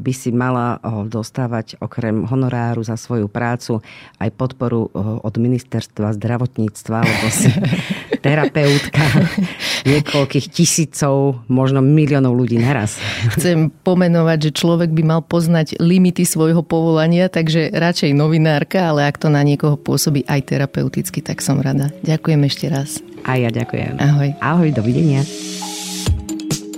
by 0.01 0.13
si 0.17 0.33
mala 0.33 0.81
dostávať 1.07 1.77
okrem 1.79 2.25
honoráru 2.25 2.81
za 2.81 2.97
svoju 2.97 3.29
prácu 3.29 3.85
aj 4.17 4.31
podporu 4.33 4.89
od 4.97 5.35
ministerstva 5.37 6.17
zdravotníctva, 6.17 6.97
lebo 7.05 7.27
si 7.29 7.53
terapeutka 8.25 9.05
niekoľkých 9.85 10.47
tisícov, 10.49 11.45
možno 11.49 11.85
miliónov 11.85 12.37
ľudí 12.37 12.57
naraz. 12.61 12.97
Chcem 13.37 13.69
pomenovať, 13.85 14.51
že 14.51 14.57
človek 14.57 14.91
by 14.93 15.03
mal 15.05 15.21
poznať 15.21 15.81
limity 15.81 16.25
svojho 16.25 16.65
povolania, 16.65 17.29
takže 17.29 17.73
radšej 17.73 18.17
novinárka, 18.17 18.93
ale 18.93 19.09
ak 19.09 19.21
to 19.21 19.29
na 19.29 19.45
niekoho 19.45 19.77
pôsobí 19.77 20.25
aj 20.29 20.53
terapeuticky, 20.53 21.21
tak 21.21 21.45
som 21.45 21.61
rada. 21.61 21.93
Ďakujem 22.05 22.41
ešte 22.49 22.67
raz. 22.69 23.01
A 23.25 23.37
ja 23.37 23.53
ďakujem. 23.53 24.01
Ahoj. 24.01 24.29
Ahoj, 24.41 24.69
dovidenia. 24.73 25.21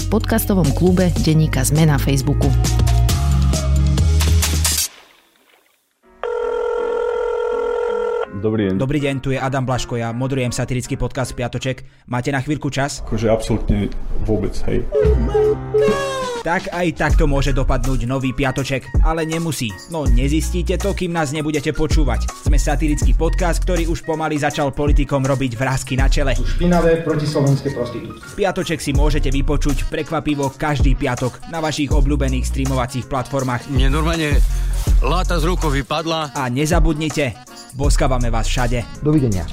v 0.00 0.06
podcastovom 0.08 0.64
klube 0.72 1.12
Denníka 1.20 1.60
Zme 1.60 1.84
na 1.84 2.00
Facebooku. 2.00 2.48
Dobrý 8.40 8.72
deň. 8.72 8.74
Dobrý 8.80 8.98
deň, 9.04 9.14
tu 9.20 9.36
je 9.36 9.38
Adam 9.38 9.68
Blaško, 9.68 10.00
ja 10.00 10.16
moderujem 10.16 10.48
satirický 10.48 10.96
podcast 10.96 11.36
Piatoček. 11.36 11.84
Máte 12.08 12.32
na 12.32 12.40
chvíľku 12.40 12.72
čas? 12.72 13.04
Akože 13.04 13.28
absolútne 13.28 13.92
vôbec, 14.24 14.56
hej. 14.64 14.80
Oh 14.96 16.19
tak 16.40 16.72
aj 16.72 16.96
takto 16.96 17.28
môže 17.28 17.52
dopadnúť 17.52 18.08
nový 18.08 18.32
piatoček, 18.32 19.04
ale 19.04 19.28
nemusí. 19.28 19.68
No 19.92 20.08
nezistíte 20.08 20.80
to, 20.80 20.96
kým 20.96 21.12
nás 21.12 21.36
nebudete 21.36 21.76
počúvať. 21.76 22.24
Sme 22.48 22.56
satirický 22.56 23.12
podcast, 23.12 23.60
ktorý 23.60 23.86
už 23.92 24.08
pomaly 24.08 24.40
začal 24.40 24.72
politikom 24.72 25.20
robiť 25.24 25.52
vrázky 25.56 26.00
na 26.00 26.08
čele. 26.08 26.32
Sú 26.36 26.48
špinavé 26.48 27.04
slovenské 27.04 27.76
prostitútky. 27.76 28.18
Piatoček 28.40 28.80
si 28.80 28.96
môžete 28.96 29.28
vypočuť 29.28 29.92
prekvapivo 29.92 30.48
každý 30.56 30.96
piatok 30.96 31.52
na 31.52 31.60
vašich 31.60 31.92
obľúbených 31.92 32.48
streamovacích 32.48 33.06
platformách. 33.06 33.68
Mne 33.68 33.92
normálne 33.92 34.40
láta 35.04 35.36
z 35.36 35.44
rukou 35.44 35.68
vypadla. 35.68 36.32
A 36.32 36.48
nezabudnite, 36.48 37.36
boskávame 37.76 38.32
vás 38.32 38.48
všade. 38.48 38.82
Dovidenia. 39.04 39.44